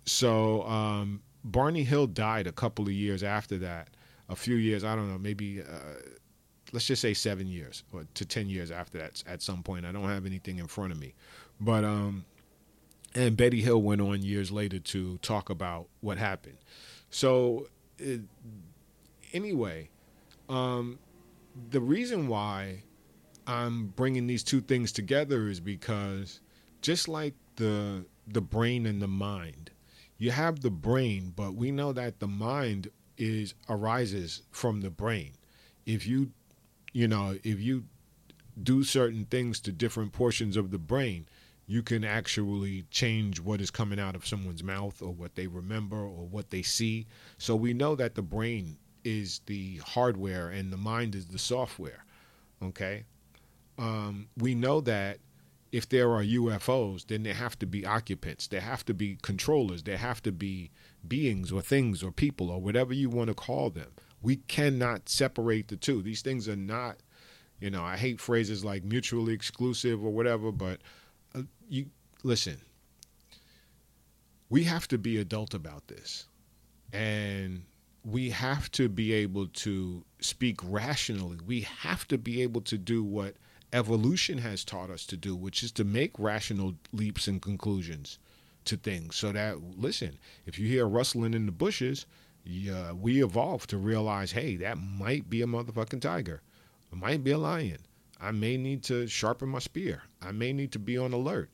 So 0.05 0.63
um, 0.65 1.23
Barney 1.43 1.85
Hill 1.85 2.07
died 2.07 2.47
a 2.47 2.53
couple 2.53 2.85
of 2.85 2.93
years 2.93 3.23
after 3.23 3.57
that. 3.61 3.89
A 4.29 4.37
few 4.37 4.57
years, 4.57 4.85
I 4.85 4.95
don't 4.95 5.11
know, 5.11 5.19
maybe 5.19 5.63
uh, 5.63 6.01
let's 6.75 6.87
just 6.87 7.01
say 7.01 7.15
seven 7.15 7.47
years 7.47 7.85
or 7.93 8.05
to 8.15 8.25
ten 8.25 8.49
years 8.49 8.71
after 8.71 8.99
that. 8.99 9.23
At 9.27 9.41
some 9.43 9.63
point, 9.63 9.87
I 9.87 9.93
don't 9.93 10.09
have 10.09 10.27
anything 10.27 10.59
in 10.59 10.67
front 10.67 10.93
of 10.93 10.99
me, 10.99 11.15
but 11.61 11.85
um, 11.85 12.25
and 13.15 13.37
Betty 13.37 13.63
Hill 13.63 13.81
went 13.81 14.01
on 14.01 14.23
years 14.23 14.51
later 14.51 14.79
to 14.79 15.19
talk 15.19 15.49
about 15.49 15.89
what 16.01 16.19
happened. 16.19 16.59
So 17.11 17.69
it, 17.99 18.21
anyway, 19.33 19.89
um, 20.49 20.99
the 21.71 21.81
reason 21.81 22.29
why 22.29 22.83
I'm 23.47 23.87
bringing 23.89 24.27
these 24.27 24.43
two 24.43 24.61
things 24.61 24.93
together 24.93 25.49
is 25.49 25.61
because 25.61 26.41
just 26.83 27.09
like 27.09 27.35
the 27.57 28.05
the 28.27 28.41
brain 28.43 28.85
and 28.85 29.01
the 29.01 29.09
mind 29.09 29.71
you 30.19 30.31
have 30.31 30.61
the 30.61 30.71
brain, 30.71 31.33
but 31.35 31.55
we 31.55 31.71
know 31.71 31.93
that 31.93 32.21
the 32.21 32.29
mind 32.29 32.89
is 33.19 33.55
arises 33.69 34.43
from 34.51 34.81
the 34.81 34.91
brain. 34.91 35.33
If 35.87 36.07
you 36.07 36.31
you 36.95 37.07
know, 37.09 37.37
if 37.43 37.61
you 37.61 37.85
do 38.63 38.85
certain 38.85 39.27
things 39.27 39.61
to 39.61 39.73
different 39.73 40.13
portions 40.13 40.57
of 40.57 40.71
the 40.71 40.79
brain, 40.79 41.27
you 41.67 41.83
can 41.83 42.05
actually 42.05 42.85
change 42.91 43.41
what 43.41 43.61
is 43.61 43.71
coming 43.71 43.99
out 43.99 44.15
of 44.15 44.27
someone's 44.27 44.63
mouth 44.63 45.03
or 45.03 45.13
what 45.13 45.35
they 45.35 45.47
remember 45.47 45.99
or 45.99 46.27
what 46.27 46.51
they 46.51 46.63
see. 46.63 47.07
So 47.37 47.57
we 47.57 47.75
know 47.75 47.97
that 47.97 48.15
the 48.15 48.23
brain 48.23 48.79
is 49.03 49.41
the 49.47 49.79
hardware 49.79 50.49
and 50.49 50.73
the 50.73 50.77
mind 50.77 51.15
is 51.15 51.27
the 51.27 51.39
software. 51.39 52.05
Okay. 52.63 53.05
Um, 53.77 54.29
we 54.39 54.55
know 54.55 54.81
that 54.83 55.19
if 55.73 55.89
there 55.89 56.13
are 56.13 56.23
UFOs, 56.23 57.09
then 57.09 57.25
there 57.25 57.35
have 57.35 57.59
to 57.59 57.67
be 57.67 57.85
occupants, 57.85 58.47
there 58.47 58.61
have 58.61 58.85
to 58.85 58.95
be 58.95 59.19
controllers, 59.23 59.83
there 59.83 59.97
have 59.97 60.23
to 60.23 60.31
be 60.31 60.71
beings 61.09 61.51
or 61.51 61.61
things 61.61 62.03
or 62.03 62.13
people 62.13 62.51
or 62.51 62.61
whatever 62.61 62.93
you 62.93 63.11
want 63.11 63.29
to 63.29 63.35
call 63.35 63.71
them. 63.71 63.91
We 64.25 64.37
cannot 64.37 65.11
separate 65.11 65.69
the 65.69 65.77
two. 65.77 66.01
These 66.01 66.23
things 66.23 66.49
are 66.49 66.57
not, 66.57 66.97
you 67.61 67.71
know, 67.71 67.85
I 67.85 67.99
hate 67.99 68.23
phrases 68.23 68.65
like 68.65 68.83
mutually 68.83 69.35
exclusive 69.35 70.03
or 70.03 70.11
whatever, 70.11 70.51
but 70.51 70.81
uh, 71.35 71.43
you 71.69 71.87
listen. 72.23 72.57
We 74.49 74.65
have 74.65 74.89
to 74.89 74.97
be 74.97 75.19
adult 75.19 75.53
about 75.53 75.89
this. 75.89 76.25
And 76.91 77.65
we 78.03 78.31
have 78.31 78.71
to 78.73 78.89
be 78.89 79.13
able 79.13 79.49
to 79.49 80.03
speak 80.21 80.59
rationally. 80.63 81.39
We 81.47 81.61
have 81.83 82.09
to 82.09 82.17
be 82.17 82.41
able 82.41 82.63
to 82.63 82.79
do 82.79 83.05
what 83.05 83.35
evolution 83.75 84.39
has 84.39 84.65
taught 84.65 84.89
us 84.89 85.05
to 85.07 85.19
do, 85.19 85.37
which 85.37 85.63
is 85.63 85.73
to 85.73 85.85
make 85.85 86.19
rational 86.19 86.77
leaps 86.93 87.29
and 87.29 87.43
conclusions 87.43 88.19
to 88.65 88.79
things. 88.79 89.17
So 89.17 89.33
that, 89.33 89.59
listen, 89.79 90.19
if 90.47 90.59
you 90.59 90.67
hear 90.67 90.87
rustling 90.87 91.35
in 91.35 91.45
the 91.45 91.53
bushes, 91.53 92.07
yeah, 92.45 92.93
we 92.93 93.25
evolved 93.25 93.71
to 93.71 93.79
realize, 93.79 94.33
hey, 94.33 94.57
that 94.57 94.79
might 94.79 95.31
be 95.31 95.43
a 95.43 95.47
motherfucking 95.47 96.03
tiger. 96.03 96.43
It 96.93 96.99
might 96.99 97.25
be 97.25 97.31
a 97.31 97.39
lion. 97.39 97.79
I 98.21 98.31
may 98.31 98.57
need 98.57 98.83
to 98.85 99.07
sharpen 99.07 99.49
my 99.49 99.59
spear. 99.59 100.03
I 100.23 100.33
may 100.33 100.53
need 100.53 100.73
to 100.73 100.79
be 100.79 100.97
on 100.99 101.13
alert. 101.13 101.51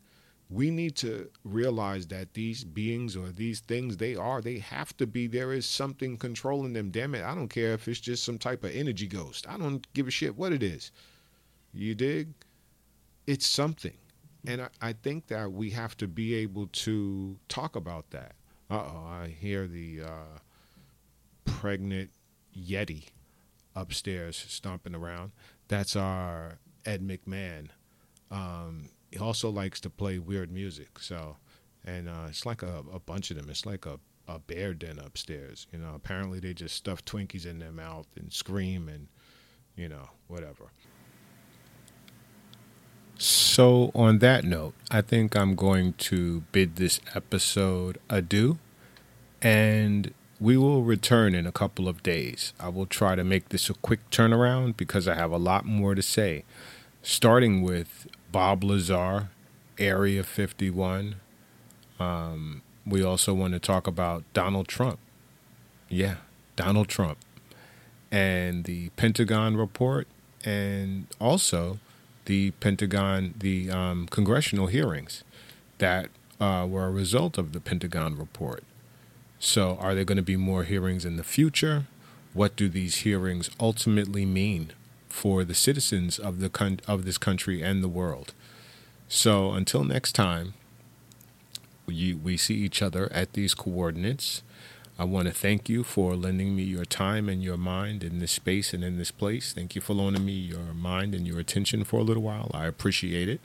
We 0.51 0.70
need 0.70 0.97
to 0.97 1.30
realize 1.45 2.09
that 2.09 2.34
these 2.34 2.64
beings 2.64 3.16
or 3.16 3.30
these 3.30 3.61
things 3.61 3.97
they 3.97 4.16
are, 4.16 4.41
they 4.41 4.59
have 4.59 4.97
to 4.97 5.07
be. 5.07 5.28
There 5.28 5.53
is 5.53 5.64
something 5.64 6.16
controlling 6.16 6.72
them. 6.72 6.91
Damn 6.91 7.14
it. 7.14 7.22
I 7.22 7.36
don't 7.36 7.49
care 7.49 7.72
if 7.72 7.86
it's 7.86 8.01
just 8.01 8.24
some 8.24 8.38
type 8.38 8.64
of 8.64 8.74
energy 8.74 9.07
ghost. 9.07 9.47
I 9.49 9.57
don't 9.57 9.86
give 9.95 10.09
a 10.09 10.11
shit 10.11 10.36
what 10.36 10.53
it 10.53 10.62
is. 10.62 10.91
You 11.72 11.95
dig? 11.95 12.34
It's 13.28 13.47
something. 13.47 13.97
And 14.47 14.62
I, 14.62 14.68
I 14.82 14.93
think 14.93 15.28
that 15.28 15.53
we 15.53 15.70
have 15.70 15.97
to 15.99 16.09
be 16.09 16.34
able 16.34 16.66
to 16.66 17.38
talk 17.49 17.76
about 17.76 18.11
that. 18.11 18.32
Uh 18.68 18.82
oh, 18.86 19.07
I 19.07 19.28
hear 19.28 19.68
the 19.68 20.03
uh, 20.03 20.38
pregnant 21.59 22.11
Yeti 22.57 23.05
upstairs 23.74 24.36
stomping 24.48 24.94
around. 24.94 25.32
That's 25.68 25.96
our 25.96 26.59
Ed 26.84 27.03
McMahon. 27.03 27.68
Um, 28.30 28.90
he 29.11 29.18
also 29.18 29.51
likes 29.51 29.80
to 29.80 29.90
play 29.90 30.18
weird 30.18 30.51
music. 30.51 30.98
So, 30.98 31.36
and 31.84 32.09
uh, 32.09 32.26
it's 32.28 32.46
like 32.46 32.62
a, 32.62 32.84
a 32.92 33.01
bunch 33.01 33.30
of 33.30 33.36
them. 33.36 33.48
It's 33.48 33.66
like 33.66 33.86
a, 33.86 33.98
a 34.28 34.38
bear 34.38 34.74
den 34.74 34.98
upstairs. 34.98 35.66
You 35.72 35.78
know, 35.78 35.92
apparently 35.94 36.40
they 36.40 36.55
just 36.55 36.76
stuff 36.76 37.05
Twinkies 37.05 37.46
in 37.46 37.59
their 37.59 37.72
mouth 37.72 38.07
and 38.16 38.32
scream 38.32 38.88
and, 38.88 39.09
you 39.76 39.88
know, 39.88 40.09
whatever. 40.28 40.72
So, 43.18 43.90
on 43.94 44.20
that 44.20 44.44
note, 44.44 44.72
I 44.90 45.03
think 45.03 45.36
I'm 45.36 45.55
going 45.55 45.92
to 45.94 46.40
bid 46.53 46.76
this 46.76 47.01
episode 47.14 47.98
adieu. 48.09 48.59
And 49.42 50.14
we 50.41 50.57
will 50.57 50.82
return 50.82 51.34
in 51.34 51.47
a 51.47 51.53
couple 51.53 51.86
of 51.86 52.03
days. 52.03 52.55
I 52.59 52.70
will 52.70 52.86
try 52.86 53.14
to 53.14 53.22
make 53.22 53.51
this 53.51 53.68
a 53.68 53.74
quick 53.74 54.09
turnaround 54.11 54.76
because 54.76 55.07
I 55.07 55.14
have 55.14 55.30
a 55.30 55.36
lot 55.36 55.66
more 55.66 55.95
to 55.95 56.01
say, 56.01 56.45
starting 57.03 57.62
with 57.62 58.09
Bob 58.32 58.64
Lazar, 58.64 59.28
Area 59.78 60.22
51. 60.22 61.16
Um, 61.99 62.62
we 62.86 63.03
also 63.05 63.34
want 63.34 63.53
to 63.53 63.59
talk 63.59 63.86
about 63.86 64.24
Donald 64.32 64.66
Trump. 64.66 64.99
Yeah, 65.91 66.16
Donald 66.57 66.88
Trump. 66.88 67.18
And 68.11 68.64
the 68.64 68.88
Pentagon 68.91 69.57
report, 69.57 70.09
and 70.45 71.07
also 71.20 71.78
the 72.24 72.53
Pentagon, 72.53 73.34
the 73.38 73.70
um, 73.70 74.07
congressional 74.07 74.68
hearings 74.68 75.22
that 75.78 76.09
uh, 76.41 76.66
were 76.68 76.86
a 76.86 76.91
result 76.91 77.36
of 77.36 77.53
the 77.53 77.61
Pentagon 77.61 78.16
report. 78.16 78.64
So, 79.43 79.78
are 79.80 79.95
there 79.95 80.05
going 80.05 80.16
to 80.16 80.22
be 80.22 80.36
more 80.36 80.64
hearings 80.64 81.07
in 81.07 81.16
the 81.16 81.24
future? 81.24 81.86
What 82.34 82.57
do 82.57 82.68
these 82.68 82.97
hearings 82.97 83.49
ultimately 83.59 84.26
mean 84.26 84.72
for 85.09 85.45
the 85.45 85.55
citizens 85.55 86.18
of 86.18 86.41
the 86.41 86.51
con- 86.51 86.80
of 86.86 87.07
this 87.07 87.16
country 87.16 87.62
and 87.62 87.82
the 87.82 87.88
world? 87.88 88.34
So, 89.09 89.53
until 89.53 89.82
next 89.82 90.12
time, 90.12 90.53
we, 91.86 92.12
we 92.12 92.36
see 92.36 92.57
each 92.57 92.82
other 92.82 93.11
at 93.12 93.32
these 93.32 93.55
coordinates. 93.55 94.43
I 94.99 95.05
want 95.05 95.26
to 95.28 95.32
thank 95.32 95.70
you 95.70 95.84
for 95.84 96.14
lending 96.16 96.55
me 96.55 96.64
your 96.64 96.84
time 96.84 97.26
and 97.30 97.43
your 97.43 97.57
mind 97.57 98.05
in 98.05 98.18
this 98.18 98.32
space 98.32 98.74
and 98.74 98.84
in 98.84 98.99
this 98.99 99.11
place. 99.11 99.55
Thank 99.55 99.74
you 99.74 99.80
for 99.80 99.95
loaning 99.95 100.26
me 100.26 100.34
your 100.34 100.74
mind 100.74 101.14
and 101.14 101.26
your 101.26 101.41
attention 101.41 101.84
for 101.84 101.99
a 101.99 102.03
little 102.03 102.22
while. 102.22 102.51
I 102.53 102.66
appreciate 102.66 103.30
it. 103.30 103.41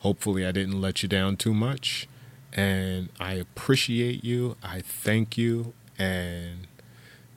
Hopefully, 0.00 0.44
I 0.44 0.50
didn't 0.50 0.80
let 0.80 1.04
you 1.04 1.08
down 1.08 1.36
too 1.36 1.54
much. 1.54 2.08
And 2.52 3.08
I 3.20 3.34
appreciate 3.34 4.24
you. 4.24 4.56
I 4.62 4.80
thank 4.80 5.36
you. 5.36 5.74
And 5.98 6.66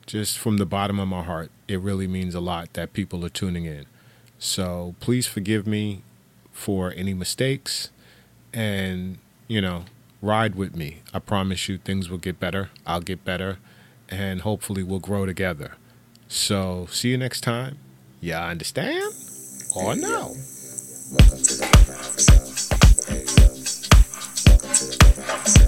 just 0.05 0.37
from 0.37 0.57
the 0.57 0.65
bottom 0.65 0.99
of 0.99 1.07
my 1.07 1.23
heart, 1.23 1.51
it 1.67 1.79
really 1.79 2.07
means 2.07 2.33
a 2.35 2.39
lot 2.39 2.73
that 2.73 2.93
people 2.93 3.25
are 3.25 3.29
tuning 3.29 3.65
in. 3.65 3.85
So 4.37 4.95
please 4.99 5.27
forgive 5.27 5.67
me 5.67 6.03
for 6.51 6.93
any 6.95 7.13
mistakes 7.13 7.89
and, 8.53 9.17
you 9.47 9.61
know, 9.61 9.85
ride 10.21 10.55
with 10.55 10.75
me. 10.75 11.01
I 11.13 11.19
promise 11.19 11.69
you 11.69 11.77
things 11.77 12.09
will 12.09 12.17
get 12.17 12.39
better. 12.39 12.69
I'll 12.85 13.01
get 13.01 13.23
better. 13.23 13.59
And 14.09 14.41
hopefully 14.41 14.83
we'll 14.83 14.99
grow 14.99 15.25
together. 15.25 15.73
So 16.27 16.87
see 16.89 17.09
you 17.09 17.17
next 17.17 17.41
time. 17.41 17.77
Yeah, 18.21 18.45
understand? 18.45 19.13
Or 19.75 19.95
no? 19.95 20.35
Welcome 25.29 25.43
to 25.45 25.59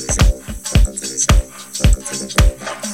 the 0.00 0.12
show. 0.12 0.42
Welcome 0.74 0.96
to 0.96 1.06
the 1.06 1.18
show. 1.22 1.38
Welcome 1.84 2.02
to 2.02 2.16
the 2.18 2.28
show. 2.28 2.93